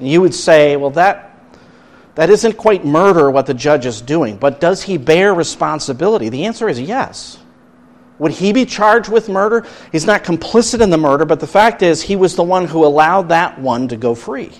You 0.00 0.22
would 0.22 0.34
say, 0.34 0.76
well, 0.76 0.92
that 0.92 1.26
that 2.14 2.30
isn't 2.30 2.54
quite 2.54 2.86
murder 2.86 3.30
what 3.30 3.44
the 3.44 3.52
judge 3.52 3.84
is 3.84 4.00
doing, 4.00 4.38
but 4.38 4.60
does 4.60 4.82
he 4.82 4.96
bear 4.96 5.34
responsibility? 5.34 6.30
The 6.30 6.46
answer 6.46 6.70
is 6.70 6.80
yes. 6.80 7.38
Would 8.18 8.32
he 8.32 8.54
be 8.54 8.64
charged 8.64 9.10
with 9.10 9.28
murder? 9.28 9.66
He's 9.92 10.06
not 10.06 10.24
complicit 10.24 10.80
in 10.80 10.88
the 10.88 10.96
murder, 10.96 11.26
but 11.26 11.38
the 11.38 11.46
fact 11.46 11.82
is 11.82 12.00
he 12.00 12.16
was 12.16 12.34
the 12.34 12.42
one 12.42 12.64
who 12.64 12.86
allowed 12.86 13.28
that 13.28 13.60
one 13.60 13.88
to 13.88 13.98
go 13.98 14.14
free. 14.14 14.52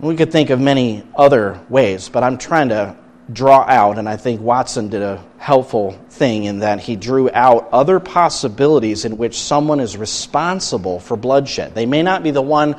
We 0.00 0.14
could 0.14 0.30
think 0.30 0.50
of 0.50 0.60
many 0.60 1.02
other 1.16 1.60
ways, 1.68 2.08
but 2.08 2.22
I'm 2.22 2.38
trying 2.38 2.68
to 2.68 2.96
draw 3.32 3.62
out, 3.62 3.98
and 3.98 4.08
I 4.08 4.16
think 4.16 4.40
Watson 4.40 4.88
did 4.88 5.02
a 5.02 5.24
helpful 5.38 5.92
thing 6.10 6.44
in 6.44 6.60
that 6.60 6.80
he 6.80 6.94
drew 6.94 7.30
out 7.32 7.68
other 7.72 7.98
possibilities 7.98 9.04
in 9.04 9.18
which 9.18 9.38
someone 9.38 9.80
is 9.80 9.96
responsible 9.96 11.00
for 11.00 11.16
bloodshed. 11.16 11.74
They 11.74 11.86
may 11.86 12.02
not 12.02 12.22
be 12.22 12.30
the 12.30 12.42
one 12.42 12.76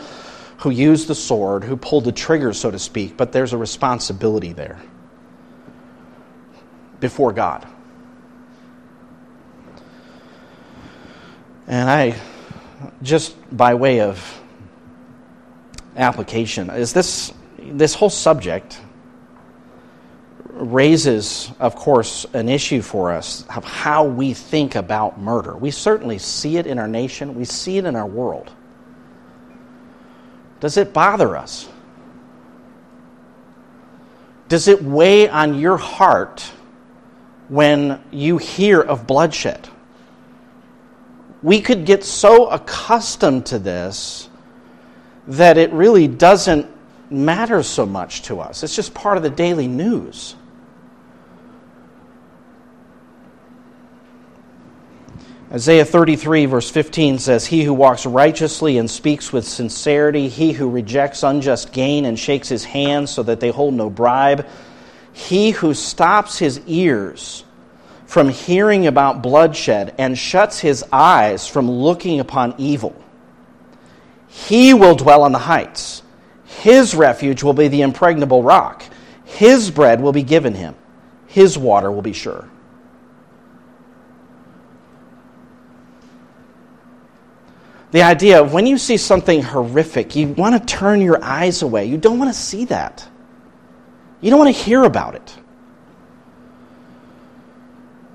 who 0.59 0.69
used 0.69 1.07
the 1.07 1.15
sword, 1.15 1.63
who 1.63 1.75
pulled 1.77 2.05
the 2.05 2.11
trigger, 2.11 2.53
so 2.53 2.71
to 2.71 2.79
speak, 2.79 3.17
but 3.17 3.31
there's 3.31 3.53
a 3.53 3.57
responsibility 3.57 4.53
there 4.53 4.79
before 6.99 7.31
God. 7.33 7.67
And 11.67 11.89
I, 11.89 12.19
just 13.03 13.35
by 13.55 13.75
way 13.75 14.01
of 14.01 14.41
application, 15.95 16.69
is 16.69 16.93
this, 16.93 17.33
this 17.57 17.93
whole 17.93 18.09
subject 18.09 18.79
raises, 20.59 21.51
of 21.59 21.75
course, 21.75 22.25
an 22.33 22.49
issue 22.49 22.81
for 22.81 23.11
us 23.11 23.45
of 23.55 23.63
how 23.63 24.03
we 24.03 24.33
think 24.33 24.75
about 24.75 25.19
murder. 25.19 25.55
We 25.55 25.71
certainly 25.71 26.17
see 26.17 26.57
it 26.57 26.67
in 26.67 26.77
our 26.79 26.87
nation, 26.87 27.35
we 27.35 27.45
see 27.45 27.77
it 27.77 27.85
in 27.85 27.95
our 27.95 28.05
world. 28.05 28.51
Does 30.59 30.77
it 30.77 30.93
bother 30.93 31.37
us? 31.37 31.69
Does 34.49 34.67
it 34.67 34.83
weigh 34.83 35.29
on 35.29 35.59
your 35.59 35.77
heart 35.77 36.51
when 37.47 38.03
you 38.11 38.37
hear 38.37 38.81
of 38.81 39.07
bloodshed? 39.07 39.69
We 41.41 41.61
could 41.61 41.85
get 41.85 42.03
so 42.03 42.47
accustomed 42.47 43.45
to 43.47 43.59
this 43.59 44.28
that 45.29 45.59
it 45.59 45.71
really 45.71 46.07
doesn't 46.07 46.67
matter 47.11 47.61
so 47.61 47.85
much 47.85 48.23
to 48.23 48.39
us. 48.39 48.63
It's 48.63 48.75
just 48.75 48.93
part 48.95 49.15
of 49.15 49.23
the 49.23 49.29
daily 49.29 49.67
news. 49.67 50.35
Isaiah 55.51 55.85
33, 55.85 56.45
verse 56.45 56.69
15 56.69 57.19
says, 57.19 57.45
He 57.45 57.63
who 57.63 57.73
walks 57.73 58.05
righteously 58.05 58.77
and 58.77 58.89
speaks 58.89 59.31
with 59.31 59.47
sincerity, 59.47 60.29
he 60.29 60.51
who 60.51 60.69
rejects 60.69 61.23
unjust 61.23 61.73
gain 61.73 62.05
and 62.05 62.17
shakes 62.17 62.49
his 62.49 62.63
hands 62.63 63.11
so 63.11 63.23
that 63.23 63.39
they 63.39 63.49
hold 63.49 63.75
no 63.75 63.89
bribe, 63.89 64.47
he 65.13 65.51
who 65.51 65.73
stops 65.75 66.37
his 66.39 66.59
ears 66.65 67.43
from 68.05 68.29
hearing 68.29 68.87
about 68.87 69.21
bloodshed 69.21 69.93
and 69.99 70.17
shuts 70.17 70.59
his 70.59 70.83
eyes 70.91 71.47
from 71.47 71.69
looking 71.69 72.19
upon 72.19 72.55
evil. 72.57 72.95
He 74.29 74.73
will 74.73 74.95
dwell 74.95 75.23
on 75.23 75.31
the 75.31 75.39
heights. 75.39 76.03
His 76.45 76.95
refuge 76.95 77.43
will 77.43 77.53
be 77.53 77.67
the 77.67 77.81
impregnable 77.81 78.43
rock. 78.43 78.83
His 79.25 79.69
bread 79.71 80.01
will 80.01 80.11
be 80.11 80.23
given 80.23 80.53
him. 80.53 80.75
His 81.27 81.57
water 81.57 81.91
will 81.91 82.01
be 82.01 82.13
sure. 82.13 82.49
The 87.91 88.03
idea 88.03 88.41
of 88.41 88.53
when 88.53 88.67
you 88.67 88.77
see 88.77 88.97
something 88.97 89.41
horrific, 89.41 90.15
you 90.15 90.27
want 90.29 90.55
to 90.55 90.75
turn 90.75 91.01
your 91.01 91.23
eyes 91.23 91.63
away. 91.63 91.85
You 91.85 91.97
don't 91.97 92.19
want 92.19 92.31
to 92.31 92.39
see 92.39 92.65
that. 92.65 93.07
You 94.21 94.29
don't 94.29 94.39
want 94.39 94.55
to 94.55 94.63
hear 94.63 94.83
about 94.83 95.15
it. 95.15 95.35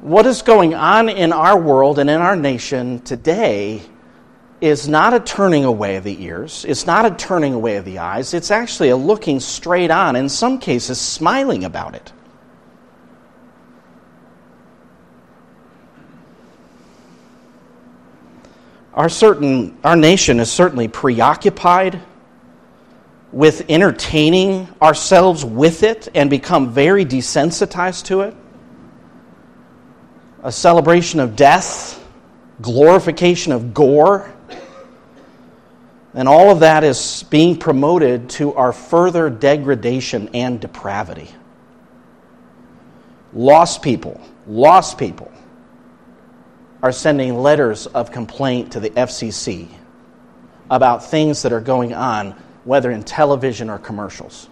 What 0.01 0.27
is 0.27 0.43
going 0.43 0.75
on 0.75 1.09
in 1.09 1.33
our 1.33 1.59
world 1.59 1.99
and 1.99 2.09
in 2.09 2.21
our 2.21 2.37
nation 2.37 3.01
today 3.01 3.83
is 4.65 4.89
not 4.89 5.13
a 5.13 5.21
turning 5.21 5.67
away 5.67 5.97
of 5.97 6.05
the 6.05 6.25
ears, 6.25 6.65
it's 6.67 6.87
not 6.87 7.05
a 7.05 7.11
turning 7.11 7.53
away 7.53 7.77
of 7.77 7.85
the 7.85 7.99
eyes, 7.99 8.33
it's 8.33 8.51
actually 8.51 8.89
a 8.89 8.97
looking 8.97 9.39
straight 9.39 9.91
on, 9.91 10.17
in 10.17 10.27
some 10.27 10.59
cases, 10.59 10.99
smiling 10.99 11.65
about 11.65 11.95
it. 11.95 12.13
Our, 18.95 19.11
certain, 19.11 19.77
our 19.85 19.97
nation 19.97 20.41
is 20.41 20.51
certainly 20.51 20.89
preoccupied 20.89 22.01
with 23.33 23.67
entertaining 23.69 24.69
ourselves 24.81 25.45
with 25.45 25.83
it 25.83 26.09
and 26.15 26.31
become 26.31 26.73
very 26.73 27.05
desensitized 27.05 28.07
to 28.07 28.23
it. 28.23 28.35
A 30.43 30.53
celebration 30.53 31.21
of 31.21 31.37
death, 31.37 32.03
glorification 32.63 33.53
of 33.53 33.75
gore, 33.75 34.33
and 36.15 36.29
all 36.29 36.51
of 36.51 36.61
that 36.61 36.85
is 36.85 37.25
being 37.29 37.59
promoted 37.59 38.31
to 38.31 38.55
our 38.55 38.73
further 38.73 39.29
degradation 39.29 40.31
and 40.33 40.61
depravity. 40.61 41.29
Lost 43.33 43.83
people, 43.83 44.21
lost 44.47 44.97
people 44.97 45.33
are 46.83 46.93
sending 46.93 47.37
letters 47.39 47.87
of 47.87 48.13
complaint 48.13 48.73
to 48.73 48.81
the 48.81 48.91
FCC 48.91 49.69
about 50.71 51.05
things 51.05 51.43
that 51.43 51.53
are 51.53 51.61
going 51.61 51.95
on, 51.95 52.33
whether 52.65 52.91
in 52.91 53.03
television 53.03 53.69
or 53.69 53.79
commercials. 53.79 54.49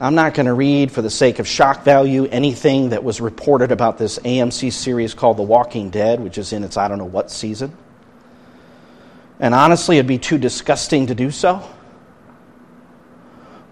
I'm 0.00 0.14
not 0.14 0.34
going 0.34 0.46
to 0.46 0.54
read, 0.54 0.90
for 0.90 1.02
the 1.02 1.10
sake 1.10 1.38
of 1.38 1.46
shock 1.46 1.84
value, 1.84 2.26
anything 2.26 2.88
that 2.90 3.04
was 3.04 3.20
reported 3.20 3.70
about 3.70 3.98
this 3.98 4.18
AMC 4.20 4.72
series 4.72 5.14
called 5.14 5.36
The 5.36 5.42
Walking 5.42 5.90
Dead, 5.90 6.20
which 6.20 6.38
is 6.38 6.52
in 6.52 6.64
its 6.64 6.76
I 6.76 6.88
don't 6.88 6.98
know 6.98 7.04
what 7.04 7.30
season. 7.30 7.76
And 9.40 9.54
honestly, 9.54 9.96
it'd 9.96 10.06
be 10.06 10.18
too 10.18 10.38
disgusting 10.38 11.06
to 11.08 11.14
do 11.14 11.30
so. 11.30 11.68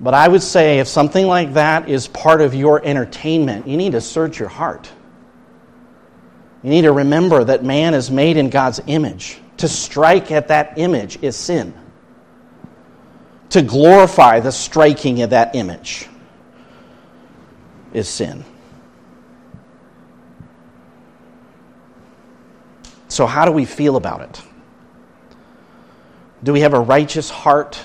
But 0.01 0.14
I 0.14 0.27
would 0.27 0.42
say 0.42 0.81
if 0.81 0.88
something 0.88 1.27
like 1.27 1.55
that 1.55 1.88
is 1.88 2.09
part 2.09 2.40
of 2.40 2.55
your 2.55 2.85
entertainment, 2.85 3.68
you 3.68 3.77
need 3.77 3.92
to 3.92 4.01
search 4.01 4.40
your 4.40 4.48
heart. 4.48 4.90
You 6.62 6.70
need 6.70 6.83
to 6.83 6.92
remember 6.92 7.44
that 7.44 7.64
man 7.64 7.94
is 7.94 8.11
made 8.11 8.37
in 8.37 8.51
God's 8.51 8.81
image. 8.87 9.38
To 9.59 9.68
strike 9.68 10.33
at 10.33 10.48
that 10.48 10.77
image 10.77 11.22
is 11.22 11.37
sin. 11.37 11.72
To 13.51 13.62
glorify 13.62 14.40
the 14.40 14.51
striking 14.51 15.22
of 15.22 15.31
that 15.31 15.55
image 15.55 16.09
is 17.92 18.09
sin. 18.09 18.44
So, 23.09 23.27
how 23.27 23.44
do 23.44 23.53
we 23.53 23.66
feel 23.66 23.96
about 23.96 24.22
it? 24.22 24.42
Do 26.44 26.52
we 26.52 26.61
have 26.61 26.74
a 26.74 26.81
righteous 26.81 27.31
heart 27.31 27.76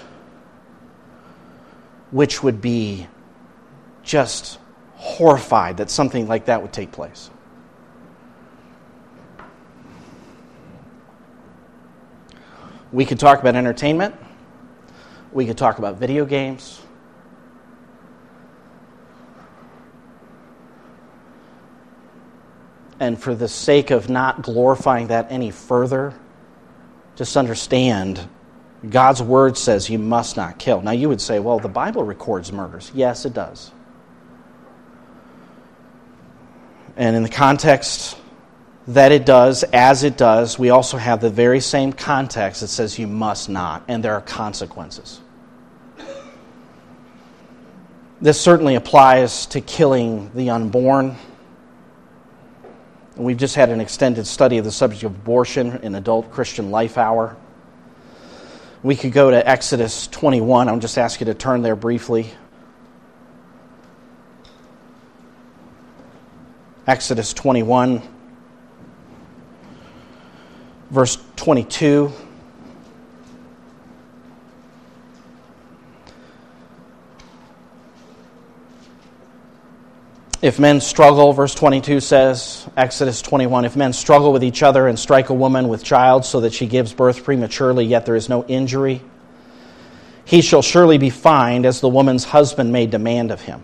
which 2.10 2.42
would 2.42 2.60
be 2.60 3.08
just 4.04 4.60
horrified 4.96 5.78
that 5.78 5.92
something 5.92 6.28
like 6.28 6.46
that 6.46 6.62
would 6.62 6.74
take 6.74 6.92
place? 6.92 7.30
We 12.92 13.06
could 13.06 13.20
talk 13.20 13.40
about 13.40 13.56
entertainment. 13.56 14.16
We 15.32 15.46
could 15.46 15.58
talk 15.58 15.78
about 15.78 15.98
video 15.98 16.26
games. 16.26 16.82
And 23.00 23.22
for 23.22 23.36
the 23.36 23.48
sake 23.48 23.92
of 23.92 24.10
not 24.10 24.42
glorifying 24.42 25.08
that 25.08 25.28
any 25.30 25.52
further, 25.52 26.16
just 27.16 27.38
understand 27.38 28.28
God's 28.88 29.22
word 29.24 29.58
says 29.58 29.90
you 29.90 30.00
must 30.00 30.38
not 30.38 30.60
kill. 30.60 30.82
Now 30.82 30.92
you 30.92 31.10
would 31.10 31.22
say, 31.22 31.40
well, 31.40 31.60
the 31.60 31.68
Bible 31.68 32.04
records 32.04 32.52
murders. 32.52 32.92
Yes, 32.94 33.26
it 33.26 33.34
does. 33.34 33.72
And 36.96 37.16
in 37.16 37.24
the 37.24 37.30
context 37.30 38.18
that 38.88 39.12
it 39.12 39.26
does, 39.26 39.64
as 39.64 40.04
it 40.04 40.18
does, 40.18 40.58
we 40.58 40.70
also 40.70 40.98
have 40.98 41.22
the 41.22 41.30
very 41.30 41.60
same 41.60 41.92
context 41.92 42.62
that 42.62 42.68
says 42.68 42.98
you 42.98 43.08
must 43.08 43.50
not, 43.50 43.84
and 43.88 44.04
there 44.04 44.14
are 44.14 44.22
consequences. 44.22 45.20
This 48.20 48.42
certainly 48.42 48.76
applies 48.76 49.46
to 49.48 49.62
killing 49.62 50.32
the 50.34 50.50
unborn. 50.50 51.16
We've 53.16 53.38
just 53.38 53.56
had 53.56 53.70
an 53.70 53.82
extended 53.82 54.26
study 54.26 54.58
of 54.58 54.66
the 54.66 54.72
subject 54.72 55.04
of 55.04 55.12
abortion 55.16 55.80
in 55.84 55.94
Adult 55.94 56.32
Christian 56.32 56.72
Life 56.72 56.98
Hour. 56.98 57.36
We 58.88 58.96
could 58.96 59.12
go 59.12 59.30
to 59.30 59.46
Exodus 59.46 60.08
21. 60.08 60.70
I'll 60.70 60.80
just 60.80 60.98
ask 60.98 61.20
you 61.20 61.26
to 61.26 61.34
turn 61.34 61.62
there 61.62 61.76
briefly. 61.76 62.32
Exodus 66.88 67.34
21 67.34 68.02
verse 70.90 71.18
22. 71.36 72.14
If 80.40 80.60
men 80.60 80.82
struggle, 80.82 81.34
verse 81.34 81.56
22 81.56 82.00
says, 82.00 82.70
Exodus 82.78 83.24
21, 83.24 83.66
if 83.66 83.76
men 83.76 83.92
struggle 83.92 84.32
with 84.32 84.44
each 84.44 84.62
other 84.62 84.88
and 84.88 85.00
strike 85.00 85.30
a 85.30 85.34
woman 85.34 85.68
with 85.68 85.84
child 85.84 86.26
so 86.26 86.42
that 86.42 86.54
she 86.54 86.68
gives 86.68 86.94
birth 86.94 87.24
prematurely, 87.24 87.86
yet 87.86 88.06
there 88.06 88.16
is 88.16 88.30
no 88.30 88.46
injury, 88.46 89.02
he 90.26 90.42
shall 90.42 90.62
surely 90.62 91.00
be 91.00 91.10
fined 91.10 91.66
as 91.66 91.82
the 91.82 91.90
woman's 91.90 92.24
husband 92.24 92.72
may 92.72 92.86
demand 92.86 93.32
of 93.32 93.42
him. 93.42 93.64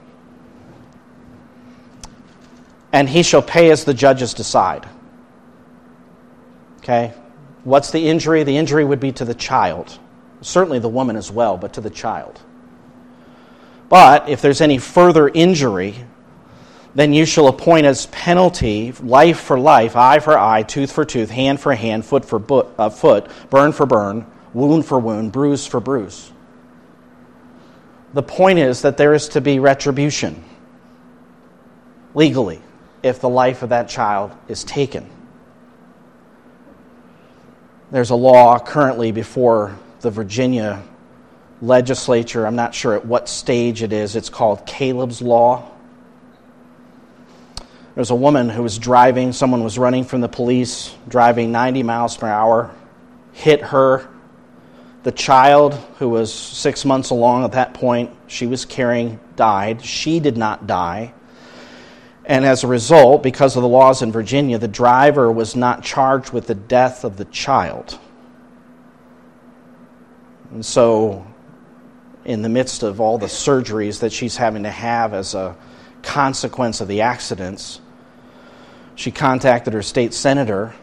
And 2.92 3.08
he 3.08 3.22
shall 3.22 3.42
pay 3.44 3.70
as 3.70 3.84
the 3.84 3.94
judges 3.94 4.34
decide. 4.34 4.88
Okay? 6.80 7.14
What's 7.64 7.92
the 7.92 8.08
injury? 8.08 8.44
The 8.44 8.58
injury 8.58 8.84
would 8.84 9.00
be 9.00 9.12
to 9.14 9.26
the 9.26 9.36
child. 9.36 10.00
Certainly 10.42 10.80
the 10.80 10.90
woman 10.90 11.18
as 11.18 11.30
well, 11.30 11.58
but 11.58 11.74
to 11.74 11.82
the 11.82 11.90
child. 11.90 12.42
But 13.90 14.28
if 14.28 14.42
there's 14.42 14.62
any 14.62 14.80
further 14.80 15.28
injury, 15.28 15.96
then 16.96 17.14
you 17.14 17.26
shall 17.26 17.48
appoint 17.48 17.86
as 17.86 18.06
penalty 18.08 18.92
life 19.02 19.40
for 19.40 19.60
life, 19.60 19.96
eye 19.96 20.20
for 20.20 20.38
eye, 20.38 20.64
tooth 20.64 20.92
for 20.92 21.06
tooth, 21.06 21.30
hand 21.30 21.60
for 21.60 21.74
hand, 21.74 22.06
foot 22.06 22.24
for 22.24 22.40
bo- 22.40 22.72
uh, 22.78 22.90
foot, 22.90 23.28
burn 23.50 23.72
for 23.72 23.86
burn, 23.86 24.26
wound 24.54 24.86
for 24.86 25.00
wound, 25.00 25.32
bruise 25.32 25.66
for 25.66 25.80
bruise. 25.80 26.32
The 28.14 28.22
point 28.22 28.60
is 28.60 28.84
that 28.84 28.98
there 28.98 29.16
is 29.16 29.30
to 29.30 29.42
be 29.42 29.58
retribution 29.58 30.44
legally 32.14 32.62
if 33.02 33.20
the 33.20 33.30
life 33.30 33.64
of 33.64 33.70
that 33.70 33.90
child 33.90 34.32
is 34.48 34.64
taken. 34.64 35.10
There's 37.90 38.12
a 38.12 38.16
law 38.16 38.60
currently 38.60 39.12
before 39.12 39.78
the 40.02 40.12
Virginia 40.12 40.84
legislature. 41.62 42.46
I'm 42.46 42.56
not 42.56 42.76
sure 42.76 42.94
at 42.94 43.06
what 43.06 43.28
stage 43.28 43.82
it 43.82 43.94
is. 43.94 44.16
It's 44.16 44.30
called 44.30 44.66
Caleb's 44.66 45.22
Law. 45.22 45.70
There's 47.96 48.10
a 48.10 48.16
woman 48.16 48.50
who 48.50 48.64
was 48.64 48.80
driving, 48.80 49.34
someone 49.34 49.64
was 49.64 49.78
running 49.78 50.04
from 50.04 50.22
the 50.22 50.28
police, 50.28 50.96
driving 51.08 51.52
90 51.52 51.84
miles 51.84 52.18
per 52.18 52.28
hour, 52.28 52.74
hit 53.34 53.62
her. 53.62 54.10
The 55.04 55.12
child, 55.12 55.76
who 56.00 56.10
was 56.10 56.34
six 56.34 56.86
months 56.86 57.12
along 57.12 57.44
at 57.44 57.52
that 57.52 57.74
point, 57.74 58.10
she 58.28 58.48
was 58.48 58.66
carrying, 58.66 59.20
died. 59.36 59.84
She 59.84 60.20
did 60.20 60.38
not 60.38 60.66
die. 60.66 61.14
And 62.26 62.46
as 62.46 62.64
a 62.64 62.68
result, 62.68 63.22
because 63.22 63.56
of 63.58 63.62
the 63.62 63.68
laws 63.68 64.02
in 64.02 64.12
Virginia, 64.12 64.58
the 64.58 64.68
driver 64.68 65.32
was 65.32 65.56
not 65.56 65.84
charged 65.84 66.32
with 66.32 66.48
the 66.48 66.56
death 66.56 67.04
of 67.04 67.18
the 67.18 67.26
child. 67.26 68.00
And 70.52 70.66
so, 70.66 71.28
in 72.24 72.42
the 72.42 72.50
midst 72.50 72.82
of 72.82 73.02
all 73.02 73.18
the 73.18 73.26
surgeries 73.28 74.00
that 74.00 74.14
she's 74.14 74.38
having 74.38 74.64
to 74.64 74.72
have 74.72 75.14
as 75.14 75.36
a 75.36 75.56
consequence 76.02 76.80
of 76.80 76.88
the 76.88 77.02
accidents, 77.02 77.82
she 78.96 79.12
contacted 79.12 79.74
her 79.74 79.82
state 79.82 80.14
senator 80.14 80.74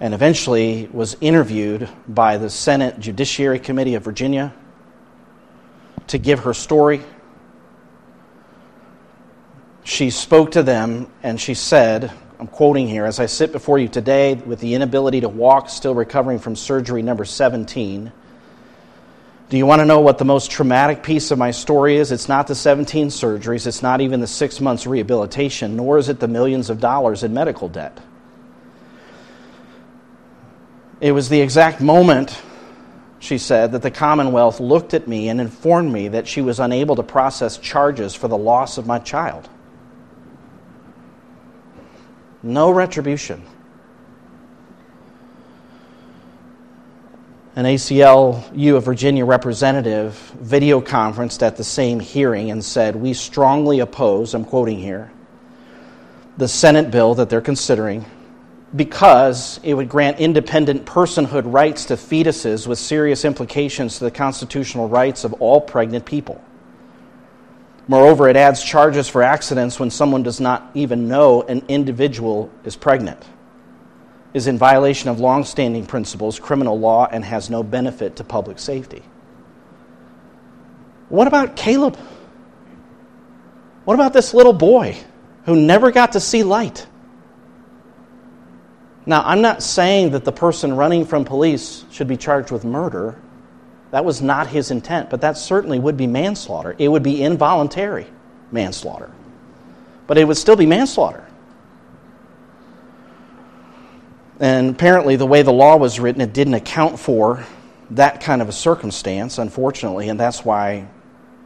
and 0.00 0.12
eventually 0.12 0.88
was 0.92 1.16
interviewed 1.20 1.88
by 2.06 2.36
the 2.36 2.50
Senate 2.50 3.00
Judiciary 3.00 3.58
Committee 3.58 3.94
of 3.94 4.04
Virginia 4.04 4.52
to 6.08 6.18
give 6.18 6.40
her 6.40 6.52
story. 6.52 7.02
She 9.84 10.10
spoke 10.10 10.52
to 10.52 10.62
them 10.62 11.10
and 11.22 11.40
she 11.40 11.54
said, 11.54 12.12
I'm 12.38 12.46
quoting 12.46 12.86
here, 12.86 13.06
as 13.06 13.18
I 13.18 13.26
sit 13.26 13.52
before 13.52 13.78
you 13.78 13.88
today 13.88 14.34
with 14.34 14.60
the 14.60 14.74
inability 14.74 15.22
to 15.22 15.28
walk, 15.28 15.70
still 15.70 15.94
recovering 15.94 16.38
from 16.38 16.54
surgery 16.54 17.02
number 17.02 17.24
17. 17.24 18.12
Do 19.48 19.56
you 19.56 19.64
want 19.64 19.78
to 19.80 19.86
know 19.86 20.00
what 20.00 20.18
the 20.18 20.24
most 20.24 20.50
traumatic 20.50 21.04
piece 21.04 21.30
of 21.30 21.38
my 21.38 21.52
story 21.52 21.96
is? 21.96 22.10
It's 22.10 22.28
not 22.28 22.48
the 22.48 22.54
17 22.56 23.08
surgeries, 23.08 23.66
it's 23.66 23.82
not 23.82 24.00
even 24.00 24.20
the 24.20 24.26
six 24.26 24.60
months 24.60 24.86
rehabilitation, 24.86 25.76
nor 25.76 25.98
is 25.98 26.08
it 26.08 26.18
the 26.18 26.26
millions 26.26 26.68
of 26.68 26.80
dollars 26.80 27.22
in 27.22 27.32
medical 27.32 27.68
debt. 27.68 28.00
It 31.00 31.12
was 31.12 31.28
the 31.28 31.40
exact 31.40 31.80
moment, 31.80 32.36
she 33.20 33.38
said, 33.38 33.70
that 33.72 33.82
the 33.82 33.90
Commonwealth 33.90 34.58
looked 34.58 34.94
at 34.94 35.06
me 35.06 35.28
and 35.28 35.40
informed 35.40 35.92
me 35.92 36.08
that 36.08 36.26
she 36.26 36.40
was 36.40 36.58
unable 36.58 36.96
to 36.96 37.04
process 37.04 37.56
charges 37.56 38.16
for 38.16 38.26
the 38.26 38.36
loss 38.36 38.78
of 38.78 38.86
my 38.86 38.98
child. 38.98 39.48
No 42.42 42.70
retribution. 42.70 43.44
An 47.56 47.64
ACLU 47.64 48.76
of 48.76 48.84
Virginia 48.84 49.24
representative 49.24 50.14
video 50.38 50.82
conferenced 50.82 51.42
at 51.42 51.56
the 51.56 51.64
same 51.64 52.00
hearing 52.00 52.50
and 52.50 52.62
said, 52.62 52.94
We 52.94 53.14
strongly 53.14 53.80
oppose, 53.80 54.34
I'm 54.34 54.44
quoting 54.44 54.78
here, 54.78 55.10
the 56.36 56.48
Senate 56.48 56.90
bill 56.90 57.14
that 57.14 57.30
they're 57.30 57.40
considering 57.40 58.04
because 58.74 59.58
it 59.62 59.72
would 59.72 59.88
grant 59.88 60.18
independent 60.18 60.84
personhood 60.84 61.50
rights 61.50 61.86
to 61.86 61.94
fetuses 61.94 62.66
with 62.66 62.78
serious 62.78 63.24
implications 63.24 63.96
to 63.98 64.04
the 64.04 64.10
constitutional 64.10 64.86
rights 64.86 65.24
of 65.24 65.32
all 65.34 65.62
pregnant 65.62 66.04
people. 66.04 66.44
Moreover, 67.88 68.28
it 68.28 68.36
adds 68.36 68.62
charges 68.62 69.08
for 69.08 69.22
accidents 69.22 69.80
when 69.80 69.90
someone 69.90 70.22
does 70.22 70.40
not 70.40 70.70
even 70.74 71.08
know 71.08 71.40
an 71.40 71.64
individual 71.68 72.50
is 72.64 72.76
pregnant, 72.76 73.24
is 74.36 74.46
in 74.46 74.58
violation 74.58 75.08
of 75.08 75.18
long-standing 75.18 75.86
principles, 75.86 76.38
criminal 76.38 76.78
law, 76.78 77.08
and 77.10 77.24
has 77.24 77.48
no 77.48 77.62
benefit 77.62 78.16
to 78.16 78.22
public 78.22 78.58
safety. 78.58 79.02
What 81.08 81.26
about 81.26 81.56
Caleb? 81.56 81.96
What 83.86 83.94
about 83.94 84.12
this 84.12 84.34
little 84.34 84.52
boy 84.52 84.98
who 85.46 85.56
never 85.56 85.90
got 85.90 86.12
to 86.12 86.20
see 86.20 86.42
light? 86.42 86.86
Now, 89.06 89.22
I'm 89.24 89.40
not 89.40 89.62
saying 89.62 90.10
that 90.10 90.26
the 90.26 90.32
person 90.32 90.76
running 90.76 91.06
from 91.06 91.24
police 91.24 91.86
should 91.90 92.06
be 92.06 92.18
charged 92.18 92.50
with 92.50 92.62
murder. 92.62 93.18
That 93.90 94.04
was 94.04 94.20
not 94.20 94.48
his 94.48 94.70
intent, 94.70 95.08
but 95.08 95.22
that 95.22 95.38
certainly 95.38 95.78
would 95.78 95.96
be 95.96 96.06
manslaughter. 96.06 96.76
It 96.76 96.88
would 96.88 97.02
be 97.02 97.22
involuntary 97.22 98.06
manslaughter. 98.52 99.10
But 100.06 100.18
it 100.18 100.28
would 100.28 100.36
still 100.36 100.56
be 100.56 100.66
manslaughter. 100.66 101.25
And 104.38 104.70
apparently, 104.70 105.16
the 105.16 105.26
way 105.26 105.42
the 105.42 105.52
law 105.52 105.76
was 105.76 105.98
written, 105.98 106.20
it 106.20 106.34
didn't 106.34 106.54
account 106.54 106.98
for 106.98 107.46
that 107.90 108.20
kind 108.20 108.42
of 108.42 108.48
a 108.48 108.52
circumstance, 108.52 109.38
unfortunately, 109.38 110.08
and 110.08 110.20
that's 110.20 110.44
why 110.44 110.88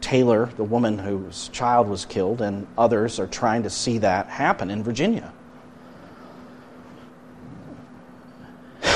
Taylor, 0.00 0.46
the 0.56 0.64
woman 0.64 0.98
whose 0.98 1.48
child 1.48 1.88
was 1.88 2.04
killed, 2.04 2.40
and 2.40 2.66
others 2.76 3.20
are 3.20 3.26
trying 3.26 3.62
to 3.64 3.70
see 3.70 3.98
that 3.98 4.26
happen 4.26 4.70
in 4.70 4.82
Virginia. 4.82 5.32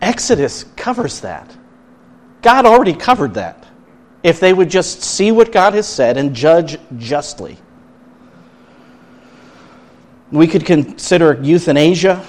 Exodus 0.00 0.64
covers 0.76 1.20
that. 1.20 1.54
God 2.42 2.66
already 2.66 2.94
covered 2.94 3.34
that. 3.34 3.64
If 4.22 4.40
they 4.40 4.52
would 4.52 4.70
just 4.70 5.02
see 5.02 5.30
what 5.30 5.52
God 5.52 5.74
has 5.74 5.86
said 5.86 6.16
and 6.16 6.34
judge 6.34 6.78
justly. 6.96 7.58
We 10.36 10.46
could 10.46 10.66
consider 10.66 11.40
euthanasia, 11.42 12.22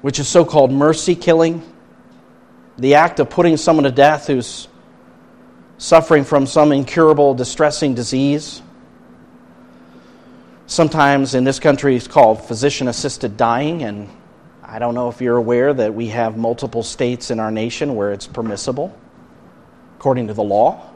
which 0.00 0.18
is 0.18 0.26
so 0.26 0.44
called 0.44 0.72
mercy 0.72 1.14
killing, 1.14 1.62
the 2.76 2.96
act 2.96 3.20
of 3.20 3.30
putting 3.30 3.56
someone 3.56 3.84
to 3.84 3.92
death 3.92 4.26
who's 4.26 4.66
suffering 5.76 6.24
from 6.24 6.46
some 6.46 6.72
incurable, 6.72 7.34
distressing 7.34 7.94
disease. 7.94 8.62
Sometimes 10.66 11.36
in 11.36 11.44
this 11.44 11.60
country 11.60 11.94
it's 11.94 12.08
called 12.08 12.44
physician 12.44 12.88
assisted 12.88 13.36
dying, 13.36 13.84
and 13.84 14.08
I 14.64 14.80
don't 14.80 14.96
know 14.96 15.08
if 15.10 15.20
you're 15.20 15.36
aware 15.36 15.72
that 15.72 15.94
we 15.94 16.08
have 16.08 16.36
multiple 16.36 16.82
states 16.82 17.30
in 17.30 17.38
our 17.38 17.52
nation 17.52 17.94
where 17.94 18.10
it's 18.10 18.26
permissible, 18.26 18.92
according 19.96 20.26
to 20.26 20.34
the 20.34 20.42
law. 20.42 20.87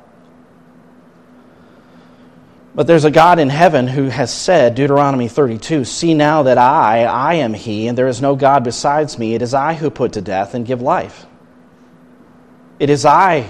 But 2.74 2.86
there's 2.86 3.04
a 3.04 3.10
God 3.10 3.38
in 3.38 3.50
heaven 3.50 3.86
who 3.86 4.08
has 4.08 4.32
said, 4.32 4.74
Deuteronomy 4.74 5.28
32, 5.28 5.84
See 5.84 6.14
now 6.14 6.44
that 6.44 6.56
I, 6.56 7.04
I 7.04 7.34
am 7.34 7.52
He, 7.52 7.86
and 7.86 7.98
there 7.98 8.08
is 8.08 8.22
no 8.22 8.34
God 8.34 8.64
besides 8.64 9.18
me. 9.18 9.34
It 9.34 9.42
is 9.42 9.52
I 9.52 9.74
who 9.74 9.90
put 9.90 10.14
to 10.14 10.22
death 10.22 10.54
and 10.54 10.66
give 10.66 10.80
life. 10.80 11.26
It 12.78 12.88
is 12.88 13.04
I 13.04 13.46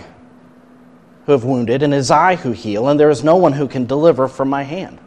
who 1.26 1.32
have 1.32 1.44
wounded, 1.44 1.84
and 1.84 1.94
it 1.94 1.98
is 1.98 2.10
I 2.10 2.34
who 2.34 2.50
heal, 2.50 2.88
and 2.88 2.98
there 2.98 3.10
is 3.10 3.22
no 3.22 3.36
one 3.36 3.52
who 3.52 3.68
can 3.68 3.86
deliver 3.86 4.26
from 4.26 4.48
my 4.48 4.64
hand. 4.64 4.98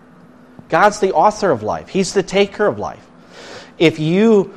God's 0.69 1.01
the 1.01 1.13
author 1.13 1.51
of 1.51 1.61
life, 1.61 1.89
He's 1.89 2.13
the 2.13 2.23
taker 2.23 2.65
of 2.65 2.79
life. 2.79 3.05
If 3.77 3.99
you 3.99 4.53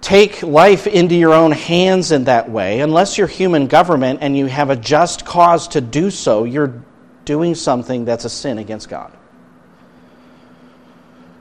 take 0.00 0.42
life 0.42 0.88
into 0.88 1.14
your 1.14 1.32
own 1.32 1.52
hands 1.52 2.10
in 2.10 2.24
that 2.24 2.50
way, 2.50 2.80
unless 2.80 3.16
you're 3.16 3.28
human 3.28 3.68
government 3.68 4.18
and 4.22 4.36
you 4.36 4.46
have 4.46 4.70
a 4.70 4.76
just 4.76 5.24
cause 5.24 5.68
to 5.68 5.80
do 5.80 6.10
so, 6.10 6.44
you're 6.44 6.83
doing 7.24 7.54
something 7.54 8.04
that's 8.04 8.24
a 8.24 8.30
sin 8.30 8.58
against 8.58 8.88
God. 8.88 9.12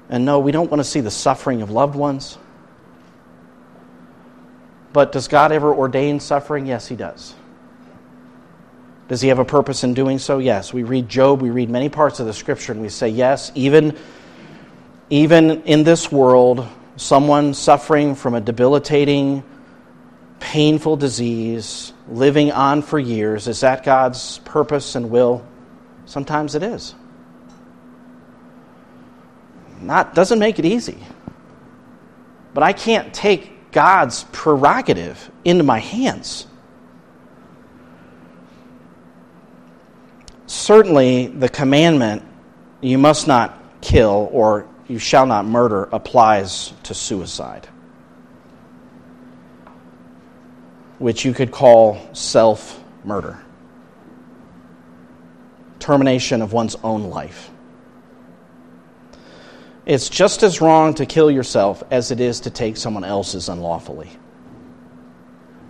And 0.10 0.26
no, 0.26 0.40
we 0.40 0.52
don't 0.52 0.70
want 0.70 0.80
to 0.80 0.84
see 0.84 1.00
the 1.00 1.12
suffering 1.12 1.62
of 1.62 1.72
loved 1.72 1.96
ones. 1.96 2.38
But 4.92 5.12
does 5.12 5.28
God 5.28 5.52
ever 5.52 5.74
ordain 5.74 6.20
suffering? 6.20 6.68
Yes, 6.68 6.88
He 6.88 6.96
does. 6.96 7.34
Does 9.08 9.22
He 9.22 9.30
have 9.30 9.40
a 9.40 9.46
purpose 9.46 9.84
in 9.84 9.94
doing 9.94 10.20
so? 10.20 10.38
Yes. 10.38 10.72
We 10.72 10.84
read 10.84 11.10
Job, 11.10 11.42
we 11.42 11.50
read 11.50 11.70
many 11.70 11.90
parts 11.90 12.20
of 12.20 12.28
the 12.28 12.34
Scripture, 12.34 12.74
and 12.74 12.82
we 12.82 12.90
say, 12.90 13.10
yes, 13.10 13.52
even, 13.56 13.98
even 15.10 15.64
in 15.64 15.84
this 15.84 16.12
world, 16.12 16.68
someone 16.96 17.54
suffering 17.54 18.14
from 18.14 18.36
a 18.36 18.42
debilitating, 18.42 19.44
painful 20.40 20.98
disease, 20.98 21.92
living 22.08 22.52
on 22.52 22.82
for 22.84 23.00
years, 23.00 23.48
is 23.48 23.62
that 23.62 23.84
God's 23.84 24.40
purpose 24.40 24.96
and 24.96 25.10
will? 25.10 25.44
Sometimes 26.06 26.56
it 26.56 26.64
is. 26.64 26.96
Not 29.82 30.16
doesn't 30.16 30.40
make 30.40 30.60
it 30.60 30.66
easy. 30.66 30.98
But 32.54 32.64
I 32.64 32.74
can't 32.74 33.14
take 33.14 33.72
God's 33.72 34.26
prerogative 34.32 35.32
into 35.44 35.64
my 35.64 35.80
hands. 35.80 36.48
Certainly 40.46 41.28
the 41.28 41.50
commandment 41.50 42.24
you 42.82 42.98
must 42.98 43.28
not 43.28 43.60
kill 43.82 44.30
or 44.32 44.68
you 44.88 45.00
shall 45.00 45.26
not 45.26 45.46
murder 45.46 45.90
applies 45.92 46.74
to 46.84 46.94
suicide, 46.94 47.68
which 51.00 51.26
you 51.26 51.34
could 51.34 51.52
call 51.52 51.98
self 52.14 52.82
murder, 53.04 53.43
termination 55.84 56.42
of 56.42 56.54
one's 56.54 56.76
own 56.82 57.04
life. 57.10 57.52
It's 59.86 60.08
just 60.08 60.42
as 60.42 60.62
wrong 60.62 60.94
to 60.94 61.06
kill 61.06 61.30
yourself 61.30 61.84
as 61.92 62.10
it 62.10 62.22
is 62.22 62.40
to 62.42 62.50
take 62.50 62.78
someone 62.78 63.04
else's 63.04 63.50
unlawfully. 63.50 64.10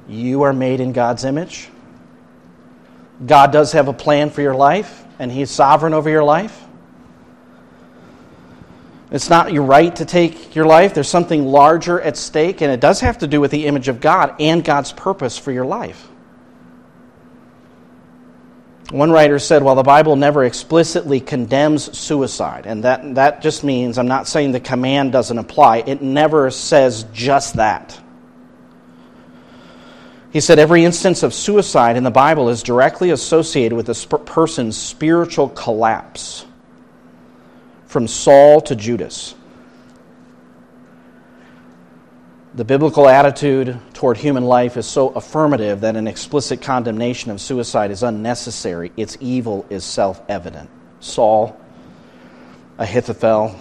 You 0.07 0.43
are 0.43 0.53
made 0.53 0.80
in 0.82 0.93
God's 0.93 1.24
image. 1.24 1.70
God 3.26 3.51
does 3.51 3.72
have 3.72 3.88
a 3.88 3.93
plan 3.93 4.30
for 4.30 4.41
your 4.41 4.53
life, 4.53 5.03
and 5.18 5.32
He's 5.32 5.49
sovereign 5.49 5.95
over 5.95 6.09
your 6.09 6.24
life. 6.24 6.64
It's 9.09 9.30
not 9.30 9.51
your 9.51 9.64
right 9.64 9.95
to 9.95 10.05
take 10.05 10.55
your 10.55 10.66
life. 10.66 10.93
There's 10.93 11.09
something 11.09 11.45
larger 11.45 11.99
at 11.99 12.18
stake, 12.18 12.61
and 12.61 12.72
it 12.72 12.80
does 12.80 12.99
have 12.99 13.20
to 13.20 13.28
do 13.28 13.41
with 13.41 13.49
the 13.49 13.66
image 13.66 13.88
of 13.88 13.99
God 13.99 14.36
and 14.39 14.64
God's 14.64 14.91
purpose 14.91 15.39
for 15.39 15.51
your 15.51 15.66
life. 15.66 16.07
One 18.94 19.10
writer 19.10 19.39
said, 19.39 19.64
Well, 19.64 19.74
the 19.74 19.82
Bible 19.82 20.16
never 20.16 20.44
explicitly 20.44 21.20
condemns 21.20 21.98
suicide, 21.98 22.68
and 22.68 22.84
that, 22.84 23.16
that 23.16 23.41
just 23.41 23.64
means, 23.64 23.98
I'm 23.98 24.08
not 24.08 24.28
saying 24.28 24.52
the 24.52 24.60
command 24.60 25.12
doesn't 25.12 25.39
apply, 25.39 25.78
it 25.78 26.04
never 26.04 26.52
says 26.52 27.04
just 27.12 27.56
that. 27.56 28.00
He 30.32 30.39
said 30.41 30.60
every 30.60 30.86
instance 30.86 31.24
of 31.24 31.34
suicide 31.34 31.98
in 31.98 32.04
the 32.04 32.12
Bible 32.12 32.50
is 32.50 32.62
directly 32.62 33.10
associated 33.10 33.76
with 33.76 33.89
a 33.89 33.96
sp- 33.98 34.28
person's 34.28 34.78
spiritual 34.78 35.50
collapse, 35.50 36.46
from 37.88 38.08
Saul 38.08 38.62
to 38.62 38.76
Judas. 38.76 39.34
The 42.56 42.64
biblical 42.64 43.10
attitude 43.10 43.80
toward 43.95 44.18
human 44.18 44.45
life 44.45 44.78
is 44.78 44.86
so 44.86 45.10
affirmative 45.10 45.82
that 45.82 45.95
an 45.95 46.08
explicit 46.08 46.62
condemnation 46.62 47.32
of 47.32 47.41
suicide 47.41 47.89
is 47.89 48.04
unnecessary. 48.04 48.91
Its 48.95 49.18
evil 49.20 49.66
is 49.72 49.84
self 49.84 50.22
evident. 50.30 50.70
Saul, 50.99 51.60
Ahithophel, 52.78 53.60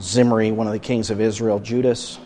Zimri, 0.00 0.52
one 0.52 0.68
of 0.68 0.72
the 0.72 0.78
kings 0.78 1.10
of 1.10 1.20
Israel, 1.20 1.58
Judas. 1.58 2.20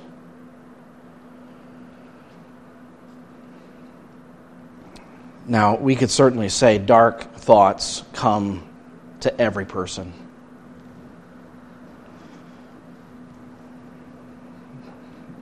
Now, 5.47 5.77
we 5.77 5.97
could 5.97 6.11
certainly 6.11 6.51
say 6.51 6.77
dark 6.77 7.37
thoughts 7.37 8.05
come 8.13 8.69
to 9.21 9.41
every 9.41 9.65
person. 9.65 10.26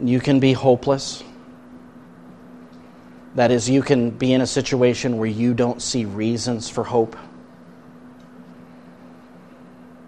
You 0.04 0.20
can 0.20 0.38
be 0.38 0.52
hopeless. 0.52 1.24
That 3.34 3.50
is, 3.50 3.68
you 3.68 3.82
can 3.82 4.10
be 4.10 4.32
in 4.32 4.42
a 4.42 4.46
situation 4.46 5.16
where 5.16 5.28
you 5.28 5.54
don't 5.54 5.80
see 5.80 6.04
reasons 6.04 6.68
for 6.68 6.84
hope. 6.84 7.16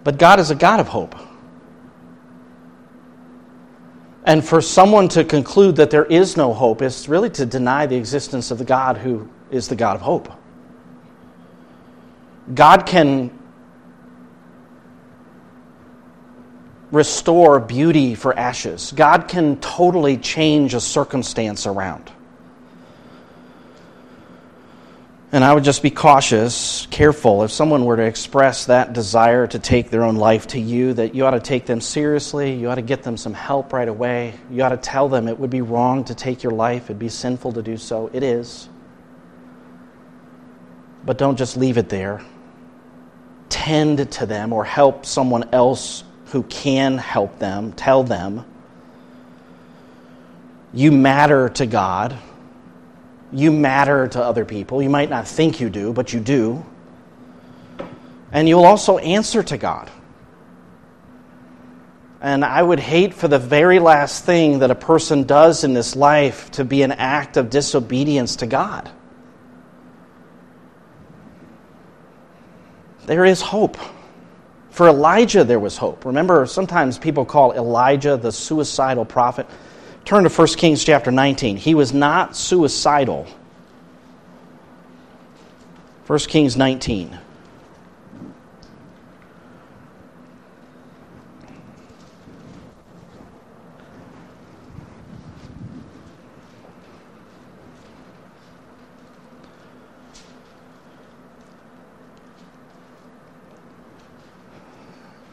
But 0.04 0.18
God 0.18 0.38
is 0.38 0.50
a 0.50 0.54
God 0.54 0.80
of 0.80 0.88
hope. 0.88 1.16
And 4.24 4.46
for 4.46 4.60
someone 4.60 5.08
to 5.10 5.24
conclude 5.24 5.76
that 5.76 5.90
there 5.90 6.04
is 6.04 6.36
no 6.36 6.52
hope 6.52 6.82
is 6.82 7.08
really 7.08 7.30
to 7.30 7.46
deny 7.46 7.86
the 7.86 7.96
existence 7.96 8.50
of 8.50 8.58
the 8.58 8.64
God 8.64 8.98
who 8.98 9.28
is 9.50 9.66
the 9.66 9.76
God 9.76 9.96
of 9.96 10.02
hope. 10.02 10.30
God 12.54 12.86
can 12.86 13.35
restore 16.90 17.58
beauty 17.58 18.14
for 18.14 18.36
ashes. 18.38 18.92
God 18.94 19.28
can 19.28 19.58
totally 19.60 20.16
change 20.16 20.74
a 20.74 20.80
circumstance 20.80 21.66
around. 21.66 22.12
And 25.32 25.44
I 25.44 25.52
would 25.52 25.64
just 25.64 25.82
be 25.82 25.90
cautious, 25.90 26.86
careful, 26.86 27.42
if 27.42 27.50
someone 27.50 27.84
were 27.84 27.96
to 27.96 28.04
express 28.04 28.66
that 28.66 28.92
desire 28.92 29.46
to 29.48 29.58
take 29.58 29.90
their 29.90 30.04
own 30.04 30.16
life 30.16 30.46
to 30.48 30.60
you, 30.60 30.94
that 30.94 31.14
you 31.14 31.26
ought 31.26 31.32
to 31.32 31.40
take 31.40 31.66
them 31.66 31.80
seriously. 31.80 32.54
You 32.54 32.70
ought 32.70 32.76
to 32.76 32.82
get 32.82 33.02
them 33.02 33.16
some 33.16 33.34
help 33.34 33.72
right 33.72 33.88
away. 33.88 34.34
You 34.50 34.62
ought 34.62 34.70
to 34.70 34.76
tell 34.76 35.08
them 35.08 35.26
it 35.26 35.38
would 35.38 35.50
be 35.50 35.62
wrong 35.62 36.04
to 36.04 36.14
take 36.14 36.42
your 36.42 36.52
life, 36.52 36.84
it'd 36.84 36.98
be 36.98 37.08
sinful 37.08 37.52
to 37.52 37.62
do 37.62 37.76
so. 37.76 38.08
It 38.12 38.22
is. 38.22 38.68
But 41.04 41.18
don't 41.18 41.36
just 41.36 41.56
leave 41.56 41.76
it 41.76 41.88
there. 41.88 42.22
Tend 43.48 44.10
to 44.12 44.26
them 44.26 44.52
or 44.52 44.64
help 44.64 45.04
someone 45.04 45.48
else 45.52 46.04
who 46.26 46.42
can 46.44 46.98
help 46.98 47.38
them. 47.38 47.72
Tell 47.72 48.02
them. 48.02 48.44
You 50.72 50.92
matter 50.92 51.48
to 51.50 51.66
God. 51.66 52.16
You 53.32 53.50
matter 53.50 54.08
to 54.08 54.22
other 54.22 54.44
people. 54.44 54.82
You 54.82 54.90
might 54.90 55.10
not 55.10 55.26
think 55.26 55.60
you 55.60 55.70
do, 55.70 55.92
but 55.92 56.12
you 56.12 56.20
do. 56.20 56.64
And 58.32 58.48
you'll 58.48 58.64
also 58.64 58.98
answer 58.98 59.42
to 59.42 59.56
God. 59.56 59.90
And 62.20 62.44
I 62.44 62.62
would 62.62 62.80
hate 62.80 63.14
for 63.14 63.28
the 63.28 63.38
very 63.38 63.78
last 63.78 64.24
thing 64.24 64.60
that 64.60 64.70
a 64.70 64.74
person 64.74 65.24
does 65.24 65.64
in 65.64 65.74
this 65.74 65.94
life 65.94 66.50
to 66.52 66.64
be 66.64 66.82
an 66.82 66.92
act 66.92 67.36
of 67.36 67.50
disobedience 67.50 68.36
to 68.36 68.46
God. 68.46 68.90
there 73.06 73.24
is 73.24 73.40
hope. 73.40 73.78
For 74.76 74.88
Elijah, 74.88 75.42
there 75.42 75.58
was 75.58 75.78
hope. 75.78 76.04
Remember, 76.04 76.44
sometimes 76.44 76.98
people 76.98 77.24
call 77.24 77.54
Elijah 77.54 78.18
the 78.18 78.30
suicidal 78.30 79.06
prophet. 79.06 79.46
Turn 80.04 80.24
to 80.24 80.28
1 80.28 80.48
Kings 80.48 80.84
chapter 80.84 81.10
19. 81.10 81.56
He 81.56 81.74
was 81.74 81.94
not 81.94 82.36
suicidal. 82.36 83.26
1 86.06 86.18
Kings 86.18 86.58
19. 86.58 87.18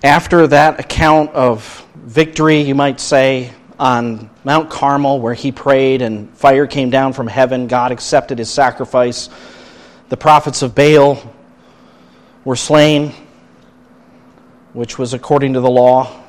After 0.04 0.46
that 0.48 0.82
account 0.82 1.32
of 1.32 1.88
victory, 1.96 2.60
you 2.60 2.76
might 2.76 3.00
say, 3.00 3.54
on 3.80 4.30
Mount 4.44 4.70
Carmel, 4.70 5.22
where 5.22 5.34
he 5.34 5.54
prayed 5.54 6.02
and 6.02 6.30
fire 6.38 6.68
came 6.68 6.90
down 6.90 7.14
from 7.14 7.26
heaven, 7.26 7.68
God 7.68 7.94
accepted 7.94 8.38
his 8.38 8.50
sacrifice. 8.50 9.30
The 10.10 10.18
prophets 10.18 10.62
of 10.62 10.76
Baal 10.76 11.24
were 12.44 12.58
slain, 12.58 13.14
which 14.74 15.00
was 15.00 15.14
according 15.14 15.54
to 15.54 15.62
the 15.62 15.70
law. 15.70 16.22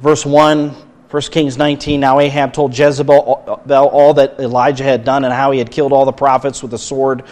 Verse 0.00 0.26
1, 0.26 0.70
1 0.70 1.22
Kings 1.30 1.56
19 1.56 2.00
Now 2.00 2.18
Ahab 2.18 2.52
told 2.52 2.76
Jezebel 2.76 3.14
all 3.14 4.14
that 4.14 4.40
Elijah 4.40 4.82
had 4.82 5.04
done 5.04 5.24
and 5.24 5.32
how 5.32 5.52
he 5.52 5.60
had 5.60 5.70
killed 5.70 5.92
all 5.92 6.04
the 6.04 6.10
prophets 6.10 6.64
with 6.64 6.74
a 6.74 6.78
sword. 6.78 7.22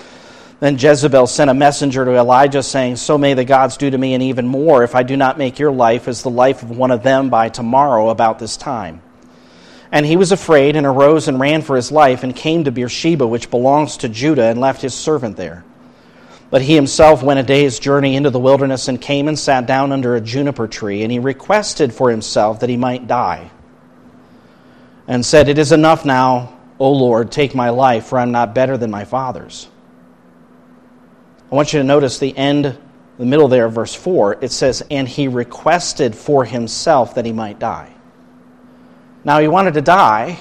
Then 0.61 0.77
Jezebel 0.77 1.27
sent 1.27 1.51
a 1.51 1.55
messenger 1.55 2.05
to 2.05 2.17
Elijah, 2.17 2.63
saying, 2.63 2.97
So 2.97 3.17
may 3.17 3.33
the 3.33 3.47
gods 3.47 3.79
do 3.79 3.91
to 3.91 3.97
me, 3.97 4.13
and 4.13 4.23
even 4.23 4.47
more, 4.47 4.85
if 4.85 4.95
I 4.95 5.03
do 5.03 5.17
not 5.17 5.39
make 5.39 5.59
your 5.59 5.73
life 5.73 6.07
as 6.07 6.23
the 6.23 6.31
life 6.31 6.63
of 6.63 6.77
one 6.77 6.91
of 6.91 7.03
them 7.03 7.31
by 7.31 7.49
tomorrow 7.49 8.11
about 8.11 8.39
this 8.39 8.59
time. 8.59 9.01
And 9.91 10.05
he 10.05 10.19
was 10.19 10.33
afraid, 10.33 10.77
and 10.77 10.87
arose 10.87 11.29
and 11.29 11.41
ran 11.41 11.63
for 11.63 11.77
his 11.77 11.91
life, 11.91 12.23
and 12.23 12.37
came 12.37 12.65
to 12.65 12.71
Beersheba, 12.71 13.27
which 13.27 13.51
belongs 13.51 13.97
to 13.99 14.11
Judah, 14.11 14.45
and 14.45 14.61
left 14.61 14.83
his 14.83 14.93
servant 14.93 15.39
there. 15.39 15.65
But 16.51 16.61
he 16.61 16.75
himself 16.75 17.23
went 17.23 17.41
a 17.41 17.43
day's 17.43 17.79
journey 17.79 18.15
into 18.15 18.29
the 18.29 18.39
wilderness, 18.39 18.87
and 18.87 19.01
came 19.01 19.29
and 19.29 19.39
sat 19.39 19.67
down 19.67 19.93
under 19.93 20.15
a 20.15 20.21
juniper 20.21 20.69
tree, 20.69 21.03
and 21.03 21.11
he 21.11 21.19
requested 21.19 21.95
for 21.95 22.11
himself 22.11 22.61
that 22.61 22.69
he 22.69 22.77
might 22.77 23.07
die, 23.07 23.51
and 25.09 25.25
said, 25.25 25.49
It 25.49 25.57
is 25.59 25.73
enough 25.73 26.05
now, 26.05 26.53
O 26.79 26.93
Lord, 26.93 27.33
take 27.33 27.55
my 27.55 27.71
life, 27.71 28.07
for 28.07 28.19
I 28.19 28.23
am 28.23 28.33
not 28.33 28.55
better 28.55 28.77
than 28.77 28.91
my 28.91 29.07
father's. 29.07 29.67
I 31.51 31.55
want 31.55 31.73
you 31.73 31.81
to 31.81 31.85
notice 31.85 32.19
the 32.19 32.37
end, 32.37 32.79
the 33.19 33.27
middle 33.27 33.49
there 33.49 33.69
verse 33.69 33.95
4. 33.95 34.39
It 34.41 34.53
says, 34.53 34.83
And 34.91 35.09
he 35.09 35.27
requested 35.27 36.15
for 36.15 36.45
himself 36.45 37.17
that 37.17 37.25
he 37.25 37.33
might 37.33 37.59
die. 37.59 37.93
Now, 39.25 39.41
he 39.41 39.49
wanted 39.49 39.75
to 39.75 39.83
die, 39.83 40.39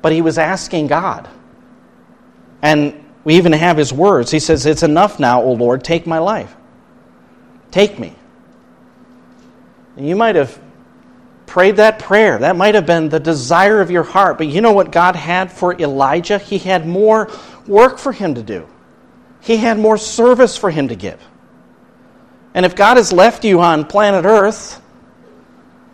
but 0.00 0.12
he 0.12 0.22
was 0.22 0.38
asking 0.38 0.86
God. 0.86 1.28
And 2.62 3.04
we 3.24 3.36
even 3.36 3.52
have 3.52 3.76
his 3.76 3.92
words. 3.92 4.30
He 4.30 4.38
says, 4.38 4.66
It's 4.66 4.84
enough 4.84 5.18
now, 5.18 5.42
O 5.42 5.52
Lord, 5.52 5.82
take 5.82 6.06
my 6.06 6.18
life. 6.18 6.54
Take 7.70 7.98
me. 7.98 8.14
And 9.96 10.08
you 10.08 10.14
might 10.14 10.36
have 10.36 10.60
prayed 11.46 11.76
that 11.76 11.98
prayer. 11.98 12.38
That 12.38 12.56
might 12.56 12.74
have 12.74 12.86
been 12.86 13.08
the 13.08 13.20
desire 13.20 13.80
of 13.80 13.90
your 13.90 14.04
heart. 14.04 14.38
But 14.38 14.46
you 14.46 14.60
know 14.60 14.72
what 14.72 14.92
God 14.92 15.16
had 15.16 15.52
for 15.52 15.74
Elijah? 15.74 16.38
He 16.38 16.58
had 16.58 16.86
more 16.86 17.30
work 17.66 17.98
for 17.98 18.12
him 18.12 18.34
to 18.36 18.42
do 18.42 18.66
he 19.42 19.56
had 19.56 19.78
more 19.78 19.98
service 19.98 20.56
for 20.56 20.70
him 20.70 20.88
to 20.88 20.96
give. 20.96 21.20
And 22.54 22.64
if 22.64 22.76
God 22.76 22.96
has 22.96 23.12
left 23.12 23.44
you 23.44 23.60
on 23.60 23.84
planet 23.84 24.24
Earth 24.24 24.80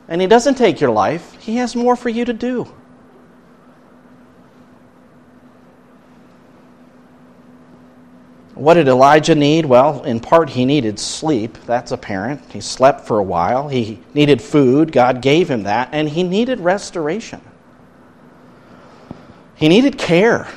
and 0.06 0.20
he 0.20 0.26
doesn't 0.26 0.56
take 0.56 0.80
your 0.80 0.90
life, 0.90 1.34
he 1.40 1.56
has 1.56 1.74
more 1.74 1.96
for 1.96 2.08
you 2.08 2.24
to 2.24 2.32
do. 2.32 2.72
What 8.54 8.74
did 8.74 8.88
Elijah 8.88 9.36
need? 9.36 9.66
Well, 9.66 10.02
in 10.02 10.18
part, 10.18 10.50
he 10.50 10.64
needed 10.64 10.98
sleep. 10.98 11.56
That's 11.64 11.92
apparent. 11.92 12.42
He 12.50 12.60
slept 12.60 13.06
for 13.06 13.20
a 13.20 13.22
while. 13.22 13.68
He 13.68 14.00
needed 14.14 14.42
food. 14.42 14.90
God 14.90 15.22
gave 15.22 15.48
him 15.48 15.62
that. 15.62 15.90
And 15.92 16.08
he 16.08 16.24
needed 16.24 16.58
restoration. 16.58 17.40
He 19.54 19.68
needed 19.68 19.96
care. 19.96 20.48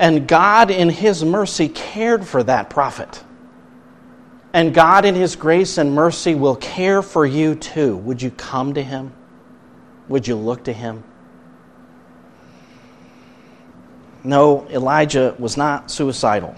And 0.00 0.26
God, 0.26 0.70
in 0.70 0.88
His 0.88 1.22
mercy, 1.22 1.68
cared 1.68 2.26
for 2.26 2.42
that 2.44 2.70
prophet. 2.70 3.22
And 4.54 4.72
God, 4.72 5.04
in 5.04 5.14
His 5.14 5.36
grace 5.36 5.76
and 5.76 5.94
mercy, 5.94 6.34
will 6.34 6.56
care 6.56 7.02
for 7.02 7.26
you 7.26 7.54
too. 7.54 7.98
Would 7.98 8.22
you 8.22 8.30
come 8.30 8.72
to 8.74 8.82
Him? 8.82 9.12
Would 10.08 10.26
you 10.26 10.36
look 10.36 10.64
to 10.64 10.72
Him? 10.72 11.04
No, 14.24 14.66
Elijah 14.70 15.36
was 15.38 15.58
not 15.58 15.90
suicidal. 15.90 16.54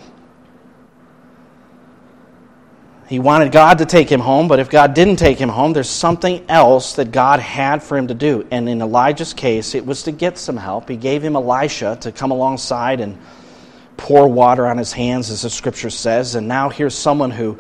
He 3.09 3.19
wanted 3.19 3.53
God 3.53 3.79
to 3.79 3.87
take 3.87 4.11
him 4.11 4.21
home, 4.21 4.49
but 4.49 4.59
if 4.59 4.71
God 4.71 4.95
didn't 4.95 5.17
take 5.17 5.39
him 5.39 5.49
home, 5.49 5.73
there's 5.73 5.91
something 5.91 6.45
else 6.49 6.95
that 6.95 7.13
God 7.13 7.41
had 7.41 7.83
for 7.83 7.99
him 7.99 8.09
to 8.09 8.15
do. 8.15 8.47
And 8.51 8.69
in 8.69 8.81
Elijah's 8.81 9.35
case, 9.35 9.75
it 9.75 9.85
was 9.85 10.05
to 10.05 10.13
get 10.13 10.39
some 10.39 10.57
help. 10.57 10.89
He 10.89 10.97
gave 10.97 11.23
him 11.23 11.37
Elisha 11.37 11.99
to 12.01 12.13
come 12.13 12.31
alongside 12.31 13.01
and 13.01 13.19
pour 13.97 14.29
water 14.29 14.67
on 14.67 14.79
his 14.79 14.93
hands, 14.93 15.31
as 15.31 15.43
the 15.43 15.51
scripture 15.51 15.91
says. 15.91 16.35
And 16.37 16.49
now 16.49 16.69
here's 16.69 16.95
someone 16.95 17.31
who 17.31 17.59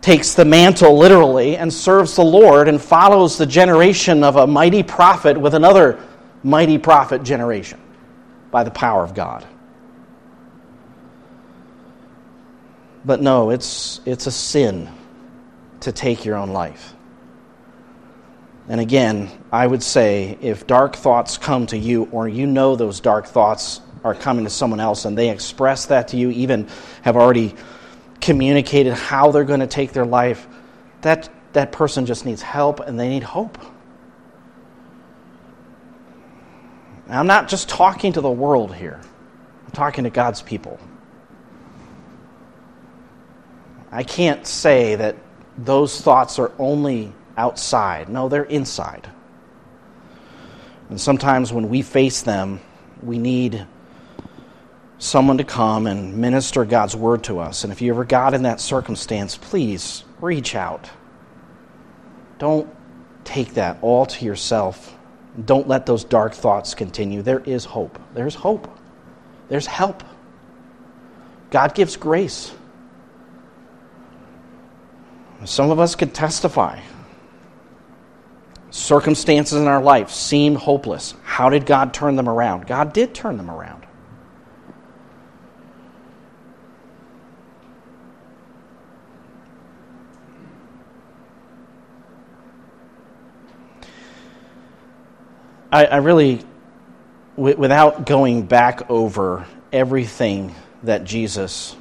takes 0.00 0.34
the 0.34 0.44
mantle 0.44 0.98
literally 0.98 1.56
and 1.56 1.72
serves 1.72 2.14
the 2.14 2.24
Lord 2.24 2.68
and 2.68 2.80
follows 2.80 3.38
the 3.38 3.46
generation 3.46 4.22
of 4.22 4.36
a 4.36 4.46
mighty 4.46 4.82
prophet 4.82 5.38
with 5.38 5.54
another 5.54 5.98
mighty 6.42 6.76
prophet 6.76 7.22
generation 7.22 7.80
by 8.50 8.64
the 8.64 8.70
power 8.70 9.02
of 9.02 9.14
God. 9.14 9.46
But 13.04 13.20
no, 13.20 13.50
it's, 13.50 14.00
it's 14.06 14.26
a 14.26 14.30
sin 14.30 14.90
to 15.80 15.92
take 15.92 16.24
your 16.24 16.36
own 16.36 16.50
life. 16.50 16.94
And 18.68 18.80
again, 18.80 19.30
I 19.52 19.66
would 19.66 19.82
say 19.82 20.38
if 20.40 20.66
dark 20.66 20.96
thoughts 20.96 21.36
come 21.36 21.66
to 21.66 21.76
you, 21.76 22.08
or 22.12 22.26
you 22.26 22.46
know 22.46 22.76
those 22.76 23.00
dark 23.00 23.26
thoughts 23.26 23.80
are 24.02 24.14
coming 24.14 24.44
to 24.44 24.50
someone 24.50 24.80
else, 24.80 25.04
and 25.04 25.18
they 25.18 25.28
express 25.28 25.86
that 25.86 26.08
to 26.08 26.16
you, 26.16 26.30
even 26.30 26.68
have 27.02 27.16
already 27.16 27.54
communicated 28.22 28.94
how 28.94 29.30
they're 29.30 29.44
going 29.44 29.60
to 29.60 29.66
take 29.66 29.92
their 29.92 30.06
life, 30.06 30.48
that, 31.02 31.28
that 31.52 31.72
person 31.72 32.06
just 32.06 32.24
needs 32.24 32.40
help 32.40 32.80
and 32.80 32.98
they 32.98 33.10
need 33.10 33.22
hope. 33.22 33.58
I'm 37.06 37.26
not 37.26 37.48
just 37.48 37.68
talking 37.68 38.14
to 38.14 38.22
the 38.22 38.30
world 38.30 38.74
here, 38.74 38.98
I'm 39.66 39.72
talking 39.72 40.04
to 40.04 40.10
God's 40.10 40.40
people. 40.40 40.80
I 43.94 44.02
can't 44.02 44.44
say 44.44 44.96
that 44.96 45.14
those 45.56 46.00
thoughts 46.00 46.40
are 46.40 46.50
only 46.58 47.12
outside. 47.36 48.08
No, 48.08 48.28
they're 48.28 48.42
inside. 48.42 49.08
And 50.90 51.00
sometimes 51.00 51.52
when 51.52 51.68
we 51.68 51.80
face 51.80 52.22
them, 52.22 52.58
we 53.04 53.18
need 53.18 53.64
someone 54.98 55.38
to 55.38 55.44
come 55.44 55.86
and 55.86 56.16
minister 56.16 56.64
God's 56.64 56.96
word 56.96 57.22
to 57.24 57.38
us. 57.38 57.62
And 57.62 57.72
if 57.72 57.80
you 57.80 57.92
ever 57.92 58.04
got 58.04 58.34
in 58.34 58.42
that 58.42 58.60
circumstance, 58.60 59.36
please 59.36 60.02
reach 60.20 60.56
out. 60.56 60.90
Don't 62.38 62.68
take 63.22 63.54
that 63.54 63.78
all 63.80 64.06
to 64.06 64.24
yourself. 64.24 64.98
Don't 65.44 65.68
let 65.68 65.86
those 65.86 66.02
dark 66.02 66.34
thoughts 66.34 66.74
continue. 66.74 67.22
There 67.22 67.44
is 67.46 67.64
hope. 67.64 68.00
There's 68.12 68.34
hope. 68.34 68.68
There's 69.48 69.66
help. 69.66 70.02
God 71.52 71.76
gives 71.76 71.96
grace. 71.96 72.52
Some 75.44 75.70
of 75.70 75.78
us 75.78 75.94
could 75.94 76.14
testify. 76.14 76.80
Circumstances 78.70 79.60
in 79.60 79.68
our 79.68 79.82
life 79.82 80.10
seemed 80.10 80.56
hopeless. 80.56 81.14
How 81.22 81.48
did 81.48 81.66
God 81.66 81.94
turn 81.94 82.16
them 82.16 82.28
around? 82.28 82.66
God 82.66 82.92
did 82.92 83.14
turn 83.14 83.36
them 83.36 83.50
around. 83.50 83.86
I, 95.70 95.86
I 95.86 95.96
really, 95.96 96.40
w- 97.36 97.56
without 97.56 98.06
going 98.06 98.46
back 98.46 98.88
over 98.90 99.46
everything 99.72 100.54
that 100.84 101.04
Jesus 101.04 101.74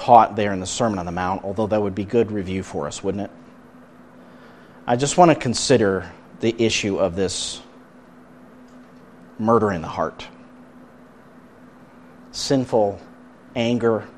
taught 0.00 0.34
there 0.34 0.54
in 0.54 0.60
the 0.60 0.66
Sermon 0.66 0.98
on 0.98 1.04
the 1.04 1.12
Mount, 1.12 1.44
although 1.44 1.66
that 1.66 1.80
would 1.80 1.94
be 1.94 2.06
good 2.06 2.32
review 2.32 2.62
for 2.62 2.86
us, 2.86 3.04
wouldn't 3.04 3.24
it? 3.24 3.30
I 4.86 4.96
just 4.96 5.18
want 5.18 5.30
to 5.30 5.34
consider 5.34 6.10
the 6.40 6.54
issue 6.58 6.96
of 6.98 7.16
this 7.16 7.60
murder 9.38 9.70
in 9.72 9.82
the 9.82 9.88
heart. 9.88 10.26
Sinful 12.32 12.98
anger, 13.54 14.08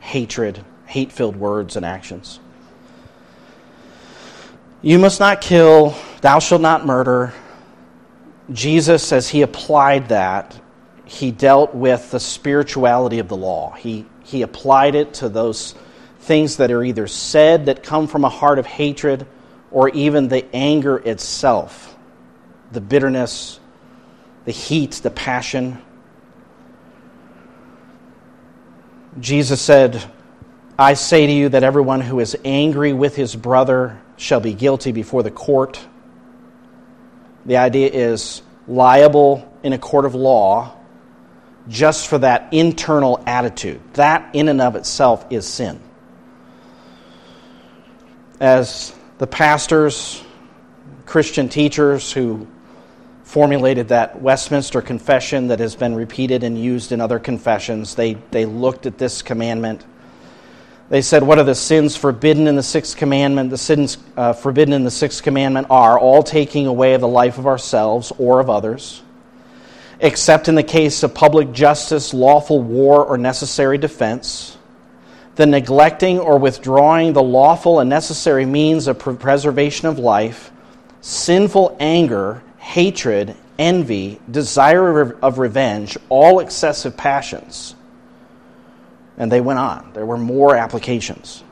hatred, 0.00 0.64
hate 0.86 1.12
filled 1.12 1.36
words 1.36 1.76
and 1.76 1.86
actions. 1.86 2.40
You 4.82 4.98
must 4.98 5.20
not 5.20 5.40
kill, 5.40 5.94
thou 6.22 6.40
shalt 6.40 6.60
not 6.60 6.84
murder. 6.84 7.32
Jesus, 8.52 9.12
as 9.12 9.28
he 9.28 9.42
applied 9.42 10.08
that, 10.08 10.60
he 11.04 11.30
dealt 11.30 11.72
with 11.72 12.10
the 12.10 12.18
spirituality 12.18 13.20
of 13.20 13.28
the 13.28 13.36
law. 13.36 13.70
He 13.74 14.06
he 14.24 14.42
applied 14.42 14.94
it 14.94 15.14
to 15.14 15.28
those 15.28 15.74
things 16.20 16.56
that 16.56 16.70
are 16.70 16.82
either 16.82 17.06
said 17.06 17.66
that 17.66 17.82
come 17.82 18.06
from 18.06 18.24
a 18.24 18.28
heart 18.28 18.58
of 18.58 18.66
hatred 18.66 19.26
or 19.70 19.90
even 19.90 20.28
the 20.28 20.46
anger 20.54 20.96
itself, 20.96 21.96
the 22.72 22.80
bitterness, 22.80 23.60
the 24.44 24.52
heat, 24.52 24.92
the 25.02 25.10
passion. 25.10 25.80
Jesus 29.20 29.60
said, 29.60 30.02
I 30.78 30.94
say 30.94 31.26
to 31.26 31.32
you 31.32 31.50
that 31.50 31.62
everyone 31.62 32.00
who 32.00 32.20
is 32.20 32.36
angry 32.44 32.92
with 32.92 33.14
his 33.14 33.36
brother 33.36 34.00
shall 34.16 34.40
be 34.40 34.54
guilty 34.54 34.92
before 34.92 35.22
the 35.22 35.30
court. 35.30 35.78
The 37.44 37.58
idea 37.58 37.90
is 37.90 38.42
liable 38.66 39.52
in 39.62 39.72
a 39.72 39.78
court 39.78 40.06
of 40.06 40.14
law 40.14 40.74
just 41.68 42.08
for 42.08 42.18
that 42.18 42.52
internal 42.52 43.22
attitude. 43.26 43.80
That, 43.94 44.34
in 44.34 44.48
and 44.48 44.60
of 44.60 44.76
itself, 44.76 45.26
is 45.30 45.46
sin. 45.46 45.80
As 48.40 48.94
the 49.18 49.26
pastors, 49.26 50.22
Christian 51.06 51.48
teachers 51.48 52.12
who 52.12 52.46
formulated 53.22 53.88
that 53.88 54.20
Westminster 54.20 54.82
Confession 54.82 55.48
that 55.48 55.58
has 55.58 55.74
been 55.74 55.94
repeated 55.94 56.44
and 56.44 56.58
used 56.60 56.92
in 56.92 57.00
other 57.00 57.18
confessions, 57.18 57.94
they, 57.94 58.14
they 58.30 58.44
looked 58.44 58.86
at 58.86 58.98
this 58.98 59.22
commandment. 59.22 59.84
They 60.90 61.00
said, 61.00 61.22
What 61.22 61.38
are 61.38 61.44
the 61.44 61.54
sins 61.54 61.96
forbidden 61.96 62.46
in 62.46 62.56
the 62.56 62.62
sixth 62.62 62.96
commandment? 62.96 63.48
The 63.48 63.58
sins 63.58 63.96
uh, 64.16 64.34
forbidden 64.34 64.74
in 64.74 64.84
the 64.84 64.90
sixth 64.90 65.22
commandment 65.22 65.68
are 65.70 65.98
all 65.98 66.22
taking 66.22 66.66
away 66.66 66.96
the 66.98 67.08
life 67.08 67.38
of 67.38 67.46
ourselves 67.46 68.12
or 68.18 68.40
of 68.40 68.50
others 68.50 69.02
except 70.04 70.48
in 70.48 70.54
the 70.54 70.62
case 70.62 71.02
of 71.02 71.14
public 71.14 71.50
justice, 71.50 72.12
lawful 72.12 72.60
war, 72.60 73.02
or 73.02 73.16
necessary 73.16 73.78
defense, 73.78 74.58
the 75.36 75.46
neglecting 75.46 76.18
or 76.18 76.38
withdrawing 76.38 77.14
the 77.14 77.22
lawful 77.22 77.80
and 77.80 77.88
necessary 77.88 78.44
means 78.44 78.86
of 78.86 78.98
preservation 78.98 79.88
of 79.88 79.98
life, 79.98 80.52
sinful 81.00 81.74
anger, 81.80 82.42
hatred, 82.58 83.34
envy, 83.58 84.20
desire 84.30 85.00
of 85.00 85.38
revenge, 85.38 85.96
all 86.10 86.40
excessive 86.40 86.94
passions. 86.98 87.74
And 89.16 89.32
they 89.32 89.40
went 89.40 89.58
on. 89.58 89.90
There 89.94 90.04
were 90.04 90.18
more 90.18 90.54
applications. 90.54 91.42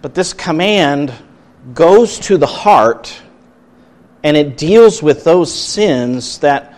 But 0.00 0.14
this 0.14 0.32
command 0.32 1.12
goes 1.74 2.20
to 2.20 2.38
the 2.38 2.46
heart 2.46 3.20
and 4.22 4.36
it 4.36 4.56
deals 4.56 5.02
with 5.02 5.24
those 5.24 5.54
sins 5.54 6.38
that, 6.38 6.74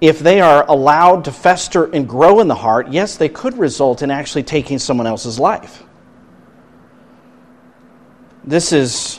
if 0.00 0.18
they 0.18 0.40
are 0.40 0.68
allowed 0.68 1.24
to 1.24 1.32
fester 1.32 1.84
and 1.84 2.06
grow 2.08 2.40
in 2.40 2.48
the 2.48 2.54
heart, 2.54 2.88
yes, 2.88 3.16
they 3.16 3.28
could 3.28 3.56
result 3.56 4.02
in 4.02 4.10
actually 4.10 4.42
taking 4.42 4.78
someone 4.78 5.06
else's 5.06 5.38
life. 5.38 5.82
This 8.42 8.72
is 8.72 9.18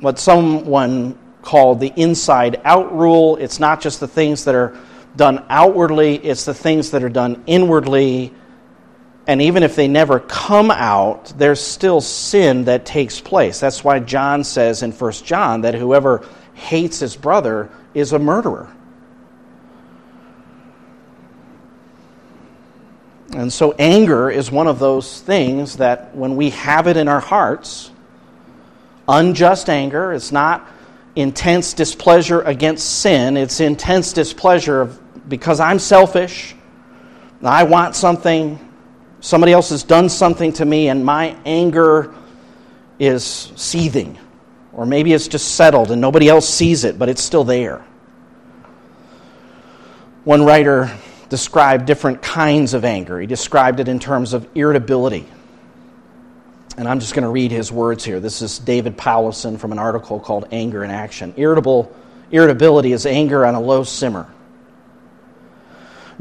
what 0.00 0.18
someone 0.18 1.18
called 1.42 1.80
the 1.80 1.92
inside 1.96 2.60
out 2.64 2.96
rule. 2.96 3.36
It's 3.36 3.60
not 3.60 3.82
just 3.82 4.00
the 4.00 4.08
things 4.08 4.44
that 4.44 4.54
are 4.54 4.78
done 5.14 5.44
outwardly, 5.50 6.16
it's 6.16 6.46
the 6.46 6.54
things 6.54 6.92
that 6.92 7.02
are 7.02 7.10
done 7.10 7.42
inwardly. 7.46 8.32
And 9.26 9.42
even 9.42 9.62
if 9.62 9.76
they 9.76 9.88
never 9.88 10.18
come 10.18 10.70
out, 10.70 11.32
there's 11.36 11.60
still 11.60 12.00
sin 12.00 12.64
that 12.64 12.86
takes 12.86 13.20
place. 13.20 13.60
That's 13.60 13.84
why 13.84 14.00
John 14.00 14.42
says 14.42 14.82
in 14.82 14.92
1 14.92 15.12
John 15.12 15.60
that 15.60 15.74
whoever 15.74 16.26
hates 16.54 17.00
his 17.00 17.16
brother 17.16 17.70
is 17.94 18.12
a 18.12 18.18
murderer. 18.18 18.70
And 23.34 23.50
so, 23.50 23.72
anger 23.78 24.30
is 24.30 24.50
one 24.50 24.66
of 24.66 24.78
those 24.78 25.22
things 25.22 25.78
that 25.78 26.14
when 26.14 26.36
we 26.36 26.50
have 26.50 26.86
it 26.86 26.98
in 26.98 27.08
our 27.08 27.20
hearts, 27.20 27.90
unjust 29.08 29.70
anger, 29.70 30.12
it's 30.12 30.32
not 30.32 30.68
intense 31.16 31.72
displeasure 31.72 32.42
against 32.42 33.00
sin, 33.00 33.36
it's 33.36 33.60
intense 33.60 34.12
displeasure 34.12 34.82
of, 34.82 35.28
because 35.28 35.60
I'm 35.60 35.78
selfish, 35.78 36.54
I 37.42 37.64
want 37.64 37.96
something, 37.96 38.58
somebody 39.20 39.52
else 39.52 39.70
has 39.70 39.82
done 39.82 40.08
something 40.08 40.52
to 40.54 40.64
me, 40.64 40.88
and 40.88 41.04
my 41.04 41.36
anger 41.44 42.14
is 42.98 43.24
seething. 43.56 44.18
Or 44.74 44.86
maybe 44.86 45.12
it's 45.12 45.28
just 45.28 45.54
settled 45.54 45.90
and 45.90 46.00
nobody 46.00 46.28
else 46.28 46.48
sees 46.48 46.84
it, 46.84 46.98
but 46.98 47.08
it's 47.08 47.22
still 47.22 47.44
there. 47.44 47.84
One 50.24 50.44
writer 50.44 50.90
described 51.28 51.86
different 51.86 52.22
kinds 52.22 52.74
of 52.74 52.84
anger. 52.84 53.20
He 53.20 53.26
described 53.26 53.80
it 53.80 53.88
in 53.88 53.98
terms 53.98 54.32
of 54.32 54.48
irritability, 54.54 55.26
And 56.76 56.88
I'm 56.88 57.00
just 57.00 57.14
going 57.14 57.24
to 57.24 57.28
read 57.28 57.50
his 57.50 57.70
words 57.70 58.04
here. 58.04 58.18
This 58.18 58.40
is 58.40 58.58
David 58.58 58.96
Powlison 58.96 59.58
from 59.58 59.72
an 59.72 59.78
article 59.78 60.18
called 60.18 60.48
Anger 60.52 60.84
in 60.84 60.90
Action. 60.90 61.34
Irritable, 61.36 61.94
irritability 62.30 62.92
is 62.92 63.04
anger 63.04 63.44
on 63.44 63.54
a 63.54 63.60
low 63.60 63.84
simmer. 63.84 64.26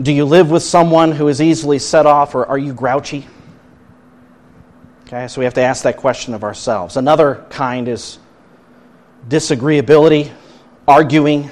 Do 0.02 0.12
you 0.12 0.26
live 0.26 0.52
with 0.52 0.64
someone 0.64 1.12
who 1.12 1.28
is 1.28 1.42
easily 1.42 1.80
set 1.80 2.06
off, 2.06 2.36
or 2.36 2.46
are 2.46 2.58
you 2.58 2.74
grouchy? 2.74 3.26
Okay, 5.06 5.28
so 5.28 5.40
we 5.40 5.46
have 5.46 5.54
to 5.56 5.62
ask 5.62 5.84
that 5.84 5.98
question 5.98 6.34
of 6.34 6.44
ourselves. 6.44 6.98
Another 6.98 7.46
kind 7.50 7.88
is 7.88 8.18
disagreeability, 9.28 10.32
arguing. 10.88 11.50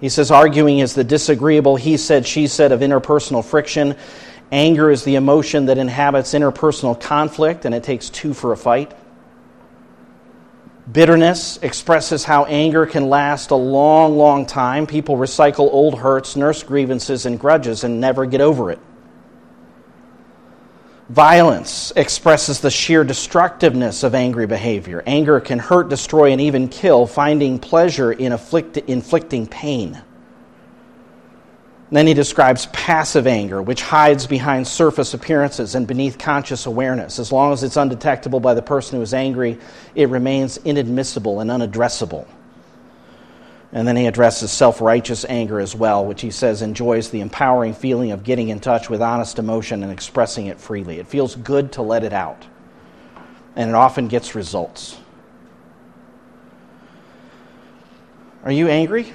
He 0.00 0.08
says 0.08 0.30
arguing 0.30 0.80
is 0.80 0.94
the 0.94 1.04
disagreeable 1.04 1.76
he 1.76 1.96
said, 1.96 2.26
she 2.26 2.46
said 2.46 2.72
of 2.72 2.80
interpersonal 2.80 3.44
friction. 3.44 3.96
Anger 4.50 4.90
is 4.90 5.04
the 5.04 5.14
emotion 5.14 5.66
that 5.66 5.78
inhabits 5.78 6.34
interpersonal 6.34 7.00
conflict, 7.00 7.64
and 7.64 7.74
it 7.74 7.82
takes 7.82 8.10
two 8.10 8.34
for 8.34 8.52
a 8.52 8.56
fight. 8.56 8.94
Bitterness 10.90 11.58
expresses 11.62 12.24
how 12.24 12.44
anger 12.46 12.86
can 12.86 13.08
last 13.08 13.50
a 13.52 13.56
long, 13.56 14.18
long 14.18 14.44
time. 14.44 14.86
People 14.86 15.16
recycle 15.16 15.72
old 15.72 15.98
hurts, 15.98 16.34
nurse 16.34 16.62
grievances, 16.64 17.24
and 17.24 17.38
grudges 17.38 17.84
and 17.84 18.00
never 18.00 18.26
get 18.26 18.40
over 18.40 18.70
it. 18.70 18.80
Violence 21.12 21.92
expresses 21.94 22.60
the 22.60 22.70
sheer 22.70 23.04
destructiveness 23.04 24.02
of 24.02 24.14
angry 24.14 24.46
behavior. 24.46 25.02
Anger 25.06 25.40
can 25.40 25.58
hurt, 25.58 25.90
destroy, 25.90 26.32
and 26.32 26.40
even 26.40 26.68
kill, 26.68 27.06
finding 27.06 27.58
pleasure 27.58 28.12
in 28.12 28.32
afflict- 28.32 28.78
inflicting 28.78 29.46
pain. 29.46 30.00
Then 31.90 32.06
he 32.06 32.14
describes 32.14 32.64
passive 32.72 33.26
anger, 33.26 33.60
which 33.60 33.82
hides 33.82 34.26
behind 34.26 34.66
surface 34.66 35.12
appearances 35.12 35.74
and 35.74 35.86
beneath 35.86 36.16
conscious 36.16 36.64
awareness. 36.64 37.18
As 37.18 37.30
long 37.30 37.52
as 37.52 37.62
it's 37.62 37.76
undetectable 37.76 38.40
by 38.40 38.54
the 38.54 38.62
person 38.62 38.96
who 38.96 39.02
is 39.02 39.12
angry, 39.12 39.58
it 39.94 40.08
remains 40.08 40.56
inadmissible 40.64 41.40
and 41.40 41.50
unaddressable. 41.50 42.24
And 43.72 43.88
then 43.88 43.96
he 43.96 44.06
addresses 44.06 44.52
self 44.52 44.82
righteous 44.82 45.24
anger 45.26 45.58
as 45.58 45.74
well, 45.74 46.04
which 46.04 46.20
he 46.20 46.30
says 46.30 46.60
enjoys 46.60 47.10
the 47.10 47.20
empowering 47.20 47.72
feeling 47.72 48.12
of 48.12 48.22
getting 48.22 48.50
in 48.50 48.60
touch 48.60 48.90
with 48.90 49.00
honest 49.00 49.38
emotion 49.38 49.82
and 49.82 49.90
expressing 49.90 50.46
it 50.46 50.60
freely. 50.60 50.98
It 50.98 51.06
feels 51.06 51.34
good 51.34 51.72
to 51.72 51.82
let 51.82 52.04
it 52.04 52.12
out, 52.12 52.46
and 53.56 53.70
it 53.70 53.74
often 53.74 54.08
gets 54.08 54.34
results. 54.34 54.98
Are 58.44 58.52
you 58.52 58.68
angry? 58.68 59.10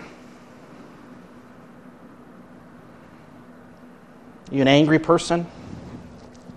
Are 4.49 4.55
you 4.55 4.61
an 4.61 4.67
angry 4.67 4.99
person? 4.99 5.45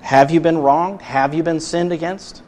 Have 0.00 0.30
you 0.30 0.40
been 0.40 0.56
wronged? 0.56 1.02
Have 1.02 1.34
you 1.34 1.42
been 1.42 1.60
sinned 1.60 1.92
against? 1.92 2.42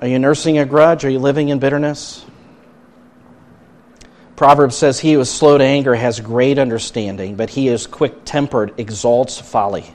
Are 0.00 0.08
you 0.08 0.18
nursing 0.18 0.58
a 0.58 0.66
grudge? 0.66 1.04
Are 1.04 1.10
you 1.10 1.20
living 1.20 1.48
in 1.48 1.58
bitterness? 1.58 2.24
Proverbs 4.38 4.76
says, 4.76 5.00
He 5.00 5.14
who 5.14 5.20
is 5.20 5.28
slow 5.28 5.58
to 5.58 5.64
anger 5.64 5.96
has 5.96 6.20
great 6.20 6.60
understanding, 6.60 7.34
but 7.34 7.50
he 7.50 7.66
who 7.66 7.72
is 7.72 7.88
quick 7.88 8.24
tempered 8.24 8.72
exalts 8.78 9.40
folly. 9.40 9.92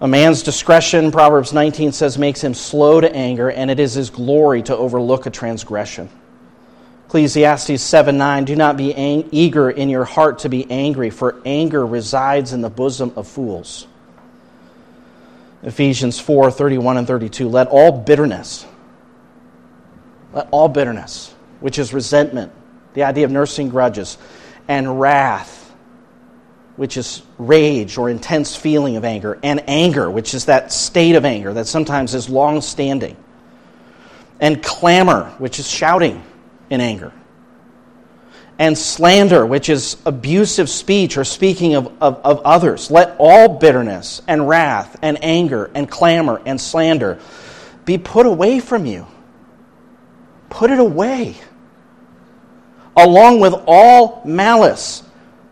A 0.00 0.08
man's 0.08 0.42
discretion, 0.42 1.12
Proverbs 1.12 1.52
19 1.52 1.92
says, 1.92 2.18
makes 2.18 2.40
him 2.40 2.54
slow 2.54 3.00
to 3.00 3.14
anger, 3.14 3.52
and 3.52 3.70
it 3.70 3.78
is 3.78 3.94
his 3.94 4.10
glory 4.10 4.64
to 4.64 4.76
overlook 4.76 5.26
a 5.26 5.30
transgression. 5.30 6.10
Ecclesiastes 7.06 7.80
7 7.80 8.18
9, 8.18 8.46
do 8.46 8.56
not 8.56 8.76
be 8.76 8.92
ang- 8.96 9.28
eager 9.30 9.70
in 9.70 9.88
your 9.88 10.04
heart 10.04 10.40
to 10.40 10.48
be 10.48 10.68
angry, 10.72 11.10
for 11.10 11.40
anger 11.44 11.86
resides 11.86 12.52
in 12.52 12.62
the 12.62 12.70
bosom 12.70 13.12
of 13.14 13.28
fools. 13.28 13.86
Ephesians 15.62 16.18
4 16.18 16.50
31 16.50 16.96
and 16.96 17.06
32, 17.06 17.48
let 17.48 17.68
all 17.68 17.92
bitterness, 17.92 18.66
let 20.32 20.48
all 20.50 20.66
bitterness, 20.66 21.32
which 21.62 21.78
is 21.78 21.94
resentment, 21.94 22.52
the 22.94 23.04
idea 23.04 23.24
of 23.24 23.30
nursing 23.30 23.68
grudges, 23.68 24.18
and 24.68 25.00
wrath, 25.00 25.72
which 26.76 26.96
is 26.96 27.22
rage 27.38 27.96
or 27.98 28.10
intense 28.10 28.56
feeling 28.56 28.96
of 28.96 29.04
anger, 29.04 29.38
and 29.42 29.62
anger, 29.68 30.10
which 30.10 30.34
is 30.34 30.46
that 30.46 30.72
state 30.72 31.14
of 31.14 31.24
anger 31.24 31.54
that 31.54 31.66
sometimes 31.66 32.14
is 32.14 32.28
long 32.28 32.60
standing, 32.60 33.16
and 34.40 34.62
clamor, 34.62 35.24
which 35.38 35.58
is 35.58 35.68
shouting 35.68 36.22
in 36.68 36.80
anger. 36.80 37.12
And 38.58 38.76
slander, 38.76 39.46
which 39.46 39.68
is 39.68 39.96
abusive 40.04 40.68
speech 40.68 41.16
or 41.16 41.24
speaking 41.24 41.74
of, 41.74 41.86
of, 42.00 42.20
of, 42.22 42.40
others. 42.44 42.90
Let 42.90 43.16
all 43.18 43.58
bitterness 43.58 44.20
and 44.28 44.46
wrath 44.48 44.96
and 45.02 45.18
anger 45.22 45.70
and 45.74 45.90
clamor 45.90 46.40
and 46.44 46.60
slander 46.60 47.18
be 47.84 47.98
put 47.98 48.26
away 48.26 48.60
from 48.60 48.86
you. 48.86 49.06
Put 50.50 50.70
it 50.70 50.78
away. 50.78 51.36
Along 52.96 53.40
with 53.40 53.54
all 53.66 54.22
malice. 54.24 55.02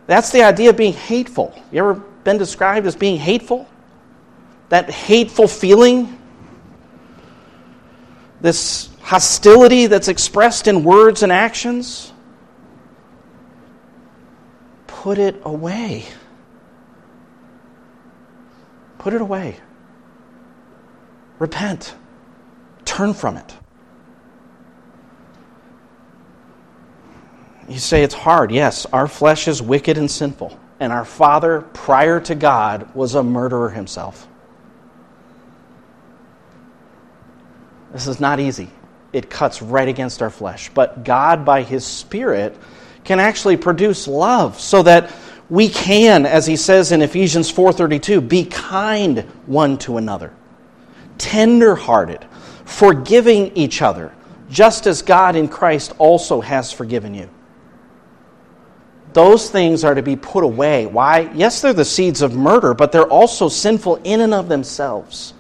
That's 0.07 0.31
the 0.31 0.43
idea 0.43 0.71
of 0.71 0.77
being 0.77 0.93
hateful. 0.93 1.55
You 1.71 1.81
ever 1.81 1.95
been 1.95 2.39
described 2.39 2.87
as 2.87 2.97
being 2.97 3.19
hateful? 3.19 3.69
That 4.69 4.91
hateful 4.91 5.49
feeling? 5.49 6.19
This 8.41 8.91
hostility 9.03 9.87
that's 9.87 10.09
expressed 10.09 10.69
in 10.69 10.85
words 10.85 11.23
and 11.23 11.33
actions, 11.33 12.13
put 14.87 15.19
it 15.19 15.41
away. 15.45 16.07
Put 18.99 19.15
it 19.15 19.21
away. 19.21 19.57
Repent. 21.39 21.95
Turn 22.85 23.15
from 23.15 23.37
it. 23.37 23.55
You 27.71 27.79
say 27.79 28.03
it's 28.03 28.15
hard. 28.15 28.51
Yes, 28.51 28.85
our 28.87 29.09
flesh 29.09 29.49
is 29.49 29.63
wicked 29.63 29.97
and 29.97 30.11
sinful. 30.11 30.59
And 30.81 30.93
our 30.93 31.05
father, 31.05 31.63
prior 31.73 32.21
to 32.21 32.35
God, 32.35 32.95
was 32.95 33.15
a 33.15 33.23
murderer 33.23 33.71
himself. 33.71 34.27
This 37.93 38.07
is 38.07 38.21
not 38.21 38.41
easy 38.41 38.71
it 39.13 39.31
cuts 39.31 39.63
right 39.63 39.89
against 39.89 40.23
our 40.23 40.31
flesh. 40.31 40.71
But 40.73 41.05
God, 41.05 41.45
by 41.45 41.63
His 41.63 41.85
Spirit, 41.85 42.57
can 43.05 43.19
actually 43.19 43.57
produce 43.57 44.07
love 44.07 44.61
so 44.61 44.83
that 44.83 45.13
we 45.49 45.69
can, 45.69 46.27
as 46.27 46.47
he 46.47 46.55
says 46.57 46.93
in 46.93 47.03
Ephesians 47.03 47.51
4:32, 47.51 48.21
be 48.21 48.45
kind 48.45 49.21
one 49.47 49.79
to 49.79 49.97
another, 49.97 50.33
tender-hearted, 51.19 52.25
forgiving 52.65 53.57
each 53.57 53.83
other, 53.83 54.13
just 54.49 54.87
as 54.87 55.03
God 55.03 55.35
in 55.35 55.49
Christ 55.49 55.93
also 55.99 56.41
has 56.41 56.71
forgiven 56.71 57.15
you. 57.15 57.29
Those 59.13 59.51
things 59.51 59.85
are 59.85 59.95
to 59.95 60.03
be 60.03 60.17
put 60.17 60.45
away. 60.45 60.87
Why? 60.87 61.31
Yes, 61.35 61.61
they're 61.61 61.73
the 61.73 61.85
seeds 61.85 62.23
of 62.23 62.35
murder, 62.35 62.75
but 62.75 62.93
they're 62.93 63.03
also 63.03 63.49
sinful 63.49 63.97
in 64.05 64.21
and 64.21 64.33
of 64.33 64.49
themselves. 64.49 65.35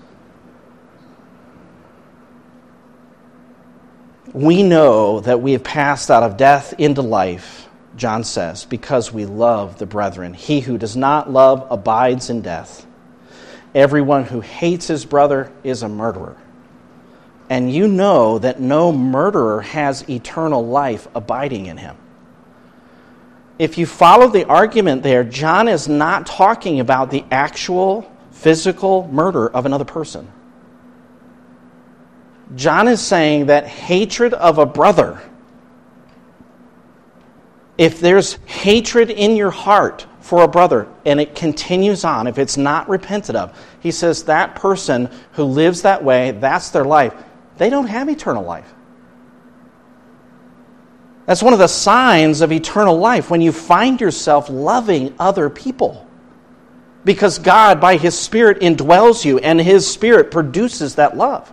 we 4.32 4.62
know 4.62 5.20
that 5.20 5.42
we 5.42 5.52
have 5.52 5.64
passed 5.64 6.10
out 6.10 6.22
of 6.22 6.36
death 6.36 6.74
into 6.78 7.02
life, 7.02 7.68
John 7.96 8.24
says, 8.24 8.64
because 8.64 9.12
we 9.12 9.26
love 9.26 9.78
the 9.78 9.86
brethren. 9.86 10.34
He 10.34 10.60
who 10.60 10.78
does 10.78 10.96
not 10.96 11.30
love 11.30 11.66
abides 11.70 12.30
in 12.30 12.42
death. 12.42 12.86
Everyone 13.74 14.24
who 14.24 14.40
hates 14.40 14.86
his 14.86 15.04
brother 15.04 15.52
is 15.64 15.82
a 15.82 15.88
murderer. 15.88 16.36
And 17.48 17.72
you 17.72 17.88
know 17.88 18.38
that 18.38 18.60
no 18.60 18.92
murderer 18.92 19.60
has 19.62 20.08
eternal 20.08 20.64
life 20.64 21.08
abiding 21.14 21.66
in 21.66 21.76
him. 21.76 21.96
If 23.60 23.76
you 23.76 23.84
follow 23.84 24.28
the 24.28 24.46
argument 24.46 25.02
there, 25.02 25.22
John 25.22 25.68
is 25.68 25.86
not 25.86 26.24
talking 26.24 26.80
about 26.80 27.10
the 27.10 27.26
actual 27.30 28.10
physical 28.30 29.06
murder 29.08 29.50
of 29.50 29.66
another 29.66 29.84
person. 29.84 30.32
John 32.56 32.88
is 32.88 33.02
saying 33.02 33.46
that 33.46 33.66
hatred 33.66 34.32
of 34.32 34.56
a 34.56 34.64
brother, 34.64 35.20
if 37.76 38.00
there's 38.00 38.38
hatred 38.46 39.10
in 39.10 39.36
your 39.36 39.50
heart 39.50 40.06
for 40.20 40.42
a 40.42 40.48
brother 40.48 40.88
and 41.04 41.20
it 41.20 41.34
continues 41.34 42.02
on, 42.02 42.26
if 42.26 42.38
it's 42.38 42.56
not 42.56 42.88
repented 42.88 43.36
of, 43.36 43.54
he 43.80 43.90
says 43.90 44.24
that 44.24 44.54
person 44.54 45.10
who 45.32 45.44
lives 45.44 45.82
that 45.82 46.02
way, 46.02 46.30
that's 46.30 46.70
their 46.70 46.86
life, 46.86 47.12
they 47.58 47.68
don't 47.68 47.88
have 47.88 48.08
eternal 48.08 48.42
life. 48.42 48.72
That's 51.30 51.44
one 51.44 51.52
of 51.52 51.60
the 51.60 51.68
signs 51.68 52.40
of 52.40 52.50
eternal 52.50 52.98
life 52.98 53.30
when 53.30 53.40
you 53.40 53.52
find 53.52 54.00
yourself 54.00 54.50
loving 54.50 55.14
other 55.16 55.48
people. 55.48 56.04
Because 57.04 57.38
God, 57.38 57.80
by 57.80 57.98
His 57.98 58.18
Spirit, 58.18 58.58
indwells 58.62 59.24
you 59.24 59.38
and 59.38 59.60
His 59.60 59.88
Spirit 59.88 60.32
produces 60.32 60.96
that 60.96 61.16
love. 61.16 61.52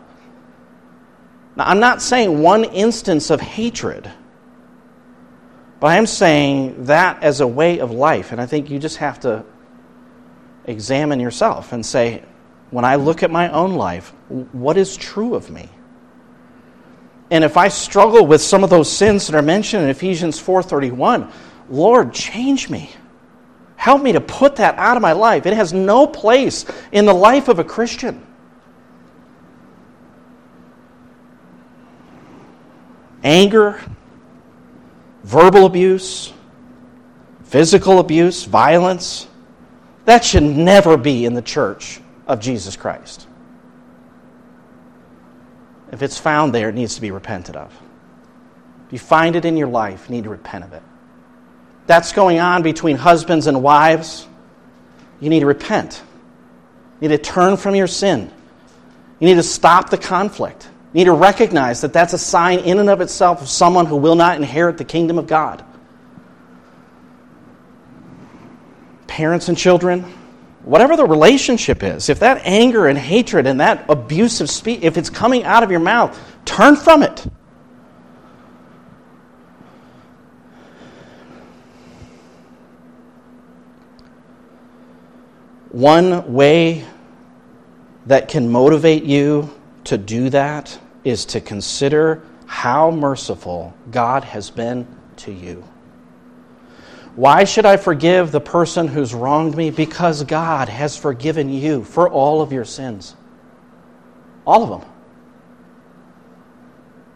Now, 1.55 1.65
I'm 1.65 1.79
not 1.79 2.01
saying 2.01 2.41
one 2.41 2.63
instance 2.63 3.29
of 3.29 3.39
hatred, 3.39 4.11
but 5.79 5.89
I'm 5.89 6.07
saying 6.07 6.85
that 6.85 7.21
as 7.21 7.39
a 7.39 7.47
way 7.47 7.77
of 7.77 7.91
life. 7.91 8.31
And 8.31 8.41
I 8.41 8.47
think 8.47 8.71
you 8.71 8.79
just 8.79 8.97
have 8.97 9.19
to 9.19 9.45
examine 10.65 11.19
yourself 11.19 11.71
and 11.71 11.85
say, 11.85 12.23
when 12.71 12.83
I 12.83 12.95
look 12.95 13.21
at 13.21 13.29
my 13.29 13.47
own 13.49 13.75
life, 13.75 14.11
what 14.27 14.75
is 14.75 14.97
true 14.97 15.35
of 15.35 15.51
me? 15.51 15.69
And 17.29 17.43
if 17.43 17.57
I 17.57 17.67
struggle 17.67 18.25
with 18.25 18.41
some 18.41 18.63
of 18.63 18.69
those 18.69 18.91
sins 18.91 19.27
that 19.27 19.35
are 19.35 19.41
mentioned 19.41 19.83
in 19.83 19.89
Ephesians 19.89 20.39
4:31, 20.39 21.29
Lord, 21.69 22.13
change 22.13 22.69
me. 22.69 22.89
Help 23.75 24.01
me 24.01 24.13
to 24.13 24.21
put 24.21 24.55
that 24.57 24.77
out 24.77 24.95
of 24.95 25.01
my 25.01 25.11
life. 25.11 25.45
It 25.45 25.53
has 25.53 25.73
no 25.73 26.07
place 26.07 26.65
in 26.91 27.05
the 27.05 27.13
life 27.13 27.47
of 27.47 27.59
a 27.59 27.63
Christian. 27.63 28.25
Anger, 33.23 33.79
verbal 35.23 35.65
abuse, 35.65 36.33
physical 37.43 37.99
abuse, 37.99 38.45
violence, 38.45 39.27
that 40.05 40.23
should 40.23 40.43
never 40.43 40.95
be 40.95 41.25
in 41.25 41.33
the 41.33 41.41
church 41.41 41.99
of 42.25 42.39
Jesus 42.39 42.77
Christ. 42.77 43.26
If 45.91 46.01
it's 46.01 46.17
found 46.17 46.53
there, 46.53 46.69
it 46.69 46.75
needs 46.75 46.95
to 46.95 47.01
be 47.01 47.11
repented 47.11 47.55
of. 47.55 47.73
If 48.87 48.93
you 48.93 48.99
find 48.99 49.35
it 49.35 49.45
in 49.45 49.57
your 49.57 49.67
life, 49.67 50.05
you 50.07 50.15
need 50.15 50.23
to 50.25 50.29
repent 50.29 50.63
of 50.63 50.73
it. 50.73 50.83
That's 51.87 52.11
going 52.11 52.39
on 52.39 52.63
between 52.63 52.97
husbands 52.97 53.47
and 53.47 53.63
wives. 53.63 54.27
You 55.19 55.29
need 55.29 55.39
to 55.41 55.45
repent. 55.45 56.01
You 56.99 57.09
need 57.09 57.17
to 57.17 57.23
turn 57.23 57.57
from 57.57 57.75
your 57.75 57.87
sin. 57.87 58.31
You 59.19 59.27
need 59.27 59.35
to 59.35 59.43
stop 59.43 59.89
the 59.89 59.97
conflict. 59.97 60.69
You 60.93 60.99
need 60.99 61.05
to 61.05 61.13
recognize 61.13 61.81
that 61.81 61.93
that's 61.93 62.13
a 62.13 62.17
sign 62.17 62.59
in 62.59 62.79
and 62.79 62.89
of 62.89 63.01
itself 63.01 63.41
of 63.41 63.49
someone 63.49 63.85
who 63.85 63.97
will 63.97 64.15
not 64.15 64.37
inherit 64.37 64.77
the 64.77 64.85
kingdom 64.85 65.17
of 65.17 65.27
God. 65.27 65.63
Parents 69.07 69.49
and 69.49 69.57
children, 69.57 70.05
whatever 70.67 70.97
the 70.97 71.05
relationship 71.05 71.81
is, 71.81 72.09
if 72.09 72.19
that 72.19 72.41
anger 72.43 72.87
and 72.87 72.97
hatred 72.97 73.47
and 73.47 73.61
that 73.61 73.85
abusive 73.89 74.49
speech, 74.49 74.79
if 74.81 74.97
it's 74.97 75.09
coming 75.09 75.43
out 75.43 75.63
of 75.63 75.71
your 75.71 75.79
mouth, 75.79 76.19
turn 76.45 76.75
from 76.75 77.03
it. 77.03 77.25
One 85.71 86.33
way 86.33 86.85
that 88.07 88.27
can 88.27 88.49
motivate 88.49 89.03
you 89.03 89.53
to 89.85 89.97
do 89.97 90.29
that 90.31 90.77
is 91.03 91.25
to 91.25 91.41
consider 91.41 92.23
how 92.45 92.91
merciful 92.91 93.73
God 93.91 94.23
has 94.23 94.49
been 94.49 94.87
to 95.17 95.31
you. 95.31 95.66
Why 97.17 97.45
should 97.45 97.65
I 97.65 97.77
forgive 97.77 98.31
the 98.31 98.39
person 98.39 98.87
who's 98.87 99.11
wronged 99.11 99.57
me? 99.57 99.71
Because 99.71 100.23
God 100.23 100.69
has 100.69 100.95
forgiven 100.95 101.49
you 101.49 101.83
for 101.83 102.07
all 102.07 102.43
of 102.43 102.53
your 102.53 102.63
sins. 102.63 103.15
All 104.45 104.61
of 104.61 104.69
them. 104.69 104.87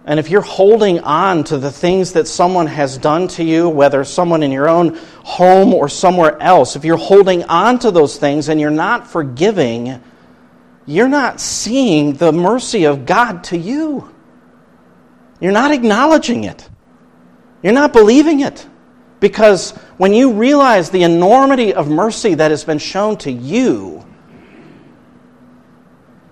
And 0.03 0.19
if 0.19 0.31
you're 0.31 0.41
holding 0.41 1.01
on 1.01 1.43
to 1.43 1.59
the 1.59 1.71
things 1.71 2.13
that 2.13 2.27
someone 2.27 2.65
has 2.65 2.97
done 2.97 3.27
to 3.27 3.43
you, 3.43 3.69
whether 3.69 4.03
someone 4.03 4.41
in 4.41 4.51
your 4.51 4.67
own 4.67 4.95
home 5.23 5.71
or 5.71 5.87
somewhere 5.87 6.35
else, 6.41 6.75
if 6.75 6.83
you're 6.83 6.97
holding 6.97 7.43
on 7.43 7.77
to 7.77 7.91
those 7.91 8.17
things 8.17 8.49
and 8.49 8.59
you're 8.59 8.71
not 8.71 9.07
forgiving, 9.07 10.01
you're 10.87 11.09
not 11.09 11.39
seeing 11.39 12.13
the 12.13 12.31
mercy 12.31 12.85
of 12.85 13.05
God 13.05 13.43
to 13.43 13.55
you. 13.55 14.11
You're 15.39 15.51
not 15.51 15.69
acknowledging 15.69 16.45
it. 16.45 16.67
You're 17.61 17.73
not 17.73 17.93
believing 17.93 18.39
it. 18.39 18.65
Because 19.21 19.71
when 19.97 20.13
you 20.13 20.33
realize 20.33 20.89
the 20.89 21.03
enormity 21.03 21.75
of 21.75 21.87
mercy 21.87 22.33
that 22.33 22.49
has 22.49 22.65
been 22.65 22.79
shown 22.79 23.17
to 23.17 23.31
you, 23.31 24.03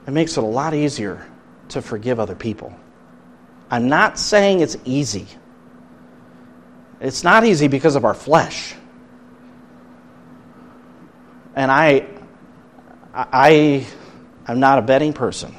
it 0.07 0.11
makes 0.11 0.35
it 0.37 0.43
a 0.43 0.47
lot 0.47 0.73
easier 0.73 1.25
to 1.69 1.83
forgive 1.83 2.19
other 2.19 2.33
people. 2.33 2.75
I'm 3.69 3.89
not 3.89 4.17
saying 4.17 4.61
it's 4.61 4.75
easy. 4.85 5.27
It's 6.99 7.23
not 7.23 7.45
easy 7.45 7.67
because 7.67 7.95
of 7.95 8.05
our 8.05 8.15
flesh. 8.15 8.73
And 11.55 11.69
I, 11.69 12.07
I, 13.13 13.85
I'm 14.47 14.59
not 14.59 14.79
a 14.79 14.81
betting 14.81 15.13
person, 15.13 15.55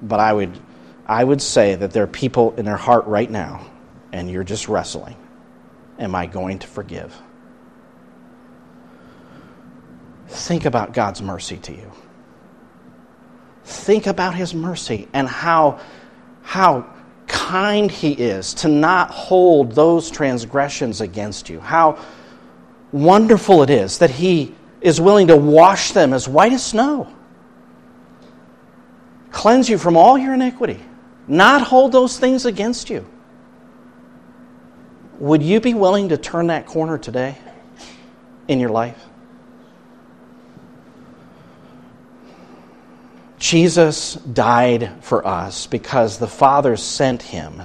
but 0.00 0.18
I 0.18 0.32
would, 0.32 0.58
I 1.06 1.22
would 1.22 1.42
say 1.42 1.74
that 1.74 1.90
there 1.90 2.04
are 2.04 2.08
people 2.08 2.54
in 2.54 2.64
their 2.64 2.78
heart 2.78 3.04
right 3.04 3.30
now, 3.30 3.66
and 4.12 4.30
you're 4.30 4.44
just 4.44 4.66
wrestling 4.66 5.16
am 5.98 6.14
I 6.14 6.26
going 6.26 6.58
to 6.60 6.66
forgive? 6.66 7.14
Think 10.28 10.64
about 10.64 10.92
God's 10.92 11.22
mercy 11.22 11.56
to 11.58 11.72
you. 11.72 11.92
Think 13.64 14.06
about 14.06 14.34
His 14.34 14.54
mercy 14.54 15.08
and 15.12 15.28
how, 15.28 15.80
how 16.42 16.86
kind 17.26 17.90
He 17.90 18.12
is 18.12 18.54
to 18.54 18.68
not 18.68 19.10
hold 19.10 19.72
those 19.72 20.10
transgressions 20.10 21.00
against 21.00 21.48
you. 21.48 21.60
How 21.60 21.98
wonderful 22.92 23.62
it 23.62 23.70
is 23.70 23.98
that 23.98 24.10
He 24.10 24.54
is 24.80 25.00
willing 25.00 25.28
to 25.28 25.36
wash 25.36 25.92
them 25.92 26.12
as 26.12 26.28
white 26.28 26.52
as 26.52 26.64
snow, 26.64 27.12
cleanse 29.30 29.68
you 29.68 29.78
from 29.78 29.96
all 29.96 30.16
your 30.16 30.34
iniquity, 30.34 30.80
not 31.26 31.62
hold 31.62 31.92
those 31.92 32.18
things 32.18 32.46
against 32.46 32.90
you. 32.90 33.06
Would 35.18 35.42
you 35.42 35.60
be 35.60 35.74
willing 35.74 36.10
to 36.10 36.16
turn 36.16 36.48
that 36.48 36.66
corner 36.66 36.98
today 36.98 37.38
in 38.48 38.60
your 38.60 38.70
life? 38.70 39.02
Jesus 43.38 44.14
died 44.14 44.92
for 45.02 45.26
us 45.26 45.66
because 45.66 46.18
the 46.18 46.26
Father 46.26 46.76
sent 46.76 47.22
him. 47.22 47.62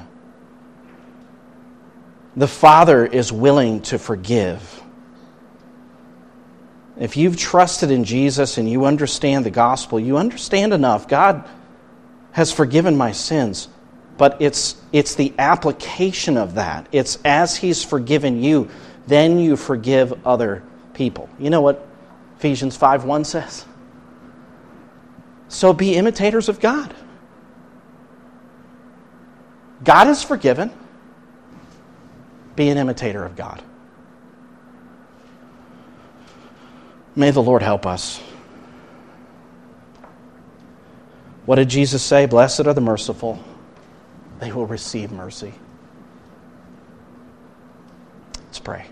The 2.36 2.48
Father 2.48 3.06
is 3.06 3.32
willing 3.32 3.82
to 3.84 4.00
forgive. 4.00 4.82
If 6.98 7.18
you've 7.18 7.38
trusted 7.38 7.92
in 7.92 8.04
Jesus 8.04 8.58
and 8.58 8.70
you 8.70 8.86
understand 8.86 9.46
the 9.46 9.52
gospel, 9.52 10.00
you 10.00 10.18
understand 10.18 10.74
enough. 10.74 11.08
God 11.08 11.50
has 12.32 12.52
forgiven 12.52 12.96
my 12.96 13.12
sins 13.12 13.68
but 14.22 14.40
it's, 14.40 14.76
it's 14.94 15.16
the 15.16 15.34
application 15.40 16.38
of 16.38 16.54
that. 16.54 16.88
It's 16.92 17.18
as 17.26 17.58
He's 17.58 17.84
forgiven 17.84 18.44
you, 18.44 18.70
then 19.08 19.40
you 19.40 19.58
forgive 19.58 20.28
other 20.28 20.62
people. 20.94 21.28
You 21.40 21.50
know 21.50 21.62
what 21.62 21.88
Ephesians 22.38 22.78
5 22.78 23.04
1 23.04 23.24
says? 23.26 23.66
So 25.48 25.74
be 25.74 25.96
imitators 25.96 26.50
of 26.50 26.60
God. 26.60 26.94
God 29.84 30.08
is 30.08 30.22
forgiven. 30.22 30.70
Be 32.56 32.70
an 32.70 32.78
imitator 32.78 33.26
of 33.26 33.36
God. 33.36 33.64
May 37.16 37.32
the 37.32 37.42
Lord 37.42 37.64
help 37.64 37.88
us. 37.88 38.22
What 41.48 41.56
did 41.56 41.70
Jesus 41.70 42.04
say? 42.04 42.28
Blessed 42.28 42.68
are 42.68 42.76
the 42.76 42.82
merciful 42.82 43.44
they 44.42 44.52
will 44.52 44.66
receive 44.66 45.12
mercy. 45.12 45.54
Let's 48.38 48.60
pray. 48.60 48.88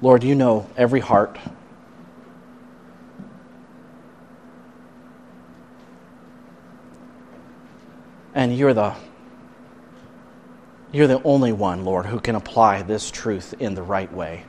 Lord, 0.00 0.22
you 0.22 0.36
know 0.36 0.70
every 0.76 1.00
heart. 1.00 1.36
And 8.34 8.56
you're 8.56 8.72
the 8.72 8.94
you're 10.92 11.08
the 11.08 11.22
only 11.24 11.52
one, 11.52 11.84
Lord, 11.84 12.06
who 12.06 12.20
can 12.20 12.36
apply 12.36 12.82
this 12.82 13.10
truth 13.10 13.54
in 13.58 13.74
the 13.74 13.82
right 13.82 14.12
way. 14.12 14.44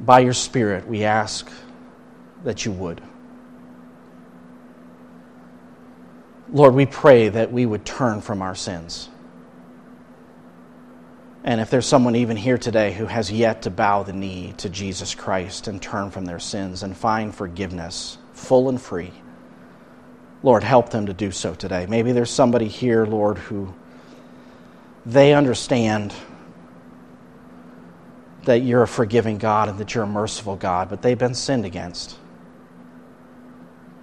By 0.00 0.20
your 0.20 0.32
Spirit, 0.32 0.88
we 0.88 1.04
ask 1.04 1.50
that 2.44 2.64
you 2.64 2.72
would. 2.72 3.02
Lord, 6.52 6.74
we 6.74 6.86
pray 6.86 7.28
that 7.28 7.52
we 7.52 7.64
would 7.64 7.84
turn 7.84 8.20
from 8.20 8.42
our 8.42 8.54
sins. 8.54 9.08
And 11.44 11.60
if 11.60 11.70
there's 11.70 11.86
someone 11.86 12.16
even 12.16 12.36
here 12.36 12.58
today 12.58 12.92
who 12.92 13.06
has 13.06 13.30
yet 13.30 13.62
to 13.62 13.70
bow 13.70 14.02
the 14.02 14.12
knee 14.12 14.54
to 14.58 14.68
Jesus 14.68 15.14
Christ 15.14 15.68
and 15.68 15.80
turn 15.80 16.10
from 16.10 16.24
their 16.24 16.40
sins 16.40 16.82
and 16.82 16.96
find 16.96 17.34
forgiveness 17.34 18.18
full 18.32 18.68
and 18.68 18.80
free, 18.80 19.12
Lord, 20.42 20.64
help 20.64 20.90
them 20.90 21.06
to 21.06 21.14
do 21.14 21.30
so 21.30 21.54
today. 21.54 21.86
Maybe 21.86 22.12
there's 22.12 22.30
somebody 22.30 22.68
here, 22.68 23.06
Lord, 23.06 23.38
who 23.38 23.74
they 25.06 25.34
understand 25.34 26.12
that 28.44 28.60
you're 28.60 28.82
a 28.82 28.88
forgiving 28.88 29.38
God 29.38 29.68
and 29.68 29.78
that 29.78 29.94
you're 29.94 30.04
a 30.04 30.08
merciful 30.08 30.56
God, 30.56 30.88
but 30.88 31.02
they've 31.02 31.18
been 31.18 31.34
sinned 31.34 31.64
against. 31.64 32.16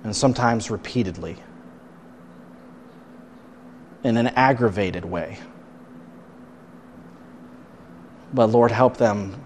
And 0.04 0.16
sometimes 0.16 0.70
repeatedly. 0.70 1.38
In 4.04 4.18
an 4.18 4.28
aggravated 4.28 5.06
way. 5.06 5.40
But 8.34 8.48
Lord, 8.48 8.72
help 8.72 8.98
them 8.98 9.42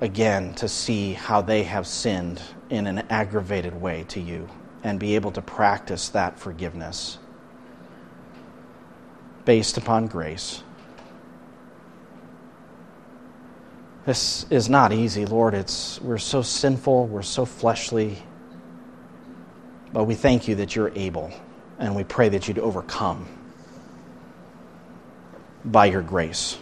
again 0.00 0.54
to 0.54 0.68
see 0.68 1.12
how 1.12 1.40
they 1.40 1.62
have 1.62 1.86
sinned 1.86 2.42
in 2.68 2.86
an 2.86 2.98
aggravated 3.08 3.80
way 3.80 4.04
to 4.08 4.20
you 4.20 4.48
and 4.82 5.00
be 5.00 5.14
able 5.14 5.30
to 5.32 5.40
practice 5.40 6.08
that 6.10 6.38
forgiveness 6.38 7.18
based 9.44 9.76
upon 9.78 10.06
grace. 10.06 10.63
This 14.06 14.44
is 14.50 14.68
not 14.68 14.92
easy, 14.92 15.24
Lord. 15.24 15.54
It's, 15.54 16.00
we're 16.00 16.18
so 16.18 16.42
sinful, 16.42 17.06
we're 17.06 17.22
so 17.22 17.46
fleshly. 17.46 18.18
But 19.92 20.04
we 20.04 20.14
thank 20.14 20.46
you 20.46 20.56
that 20.56 20.76
you're 20.76 20.92
able, 20.94 21.32
and 21.78 21.96
we 21.96 22.04
pray 22.04 22.28
that 22.30 22.46
you'd 22.46 22.58
overcome 22.58 23.26
by 25.64 25.86
your 25.86 26.02
grace. 26.02 26.58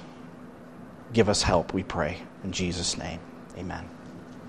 Give 1.13 1.29
us 1.29 1.43
help, 1.43 1.75
we 1.75 1.83
pray. 1.83 2.19
In 2.45 2.53
Jesus' 2.53 2.97
name, 2.97 3.19
amen. 3.59 3.89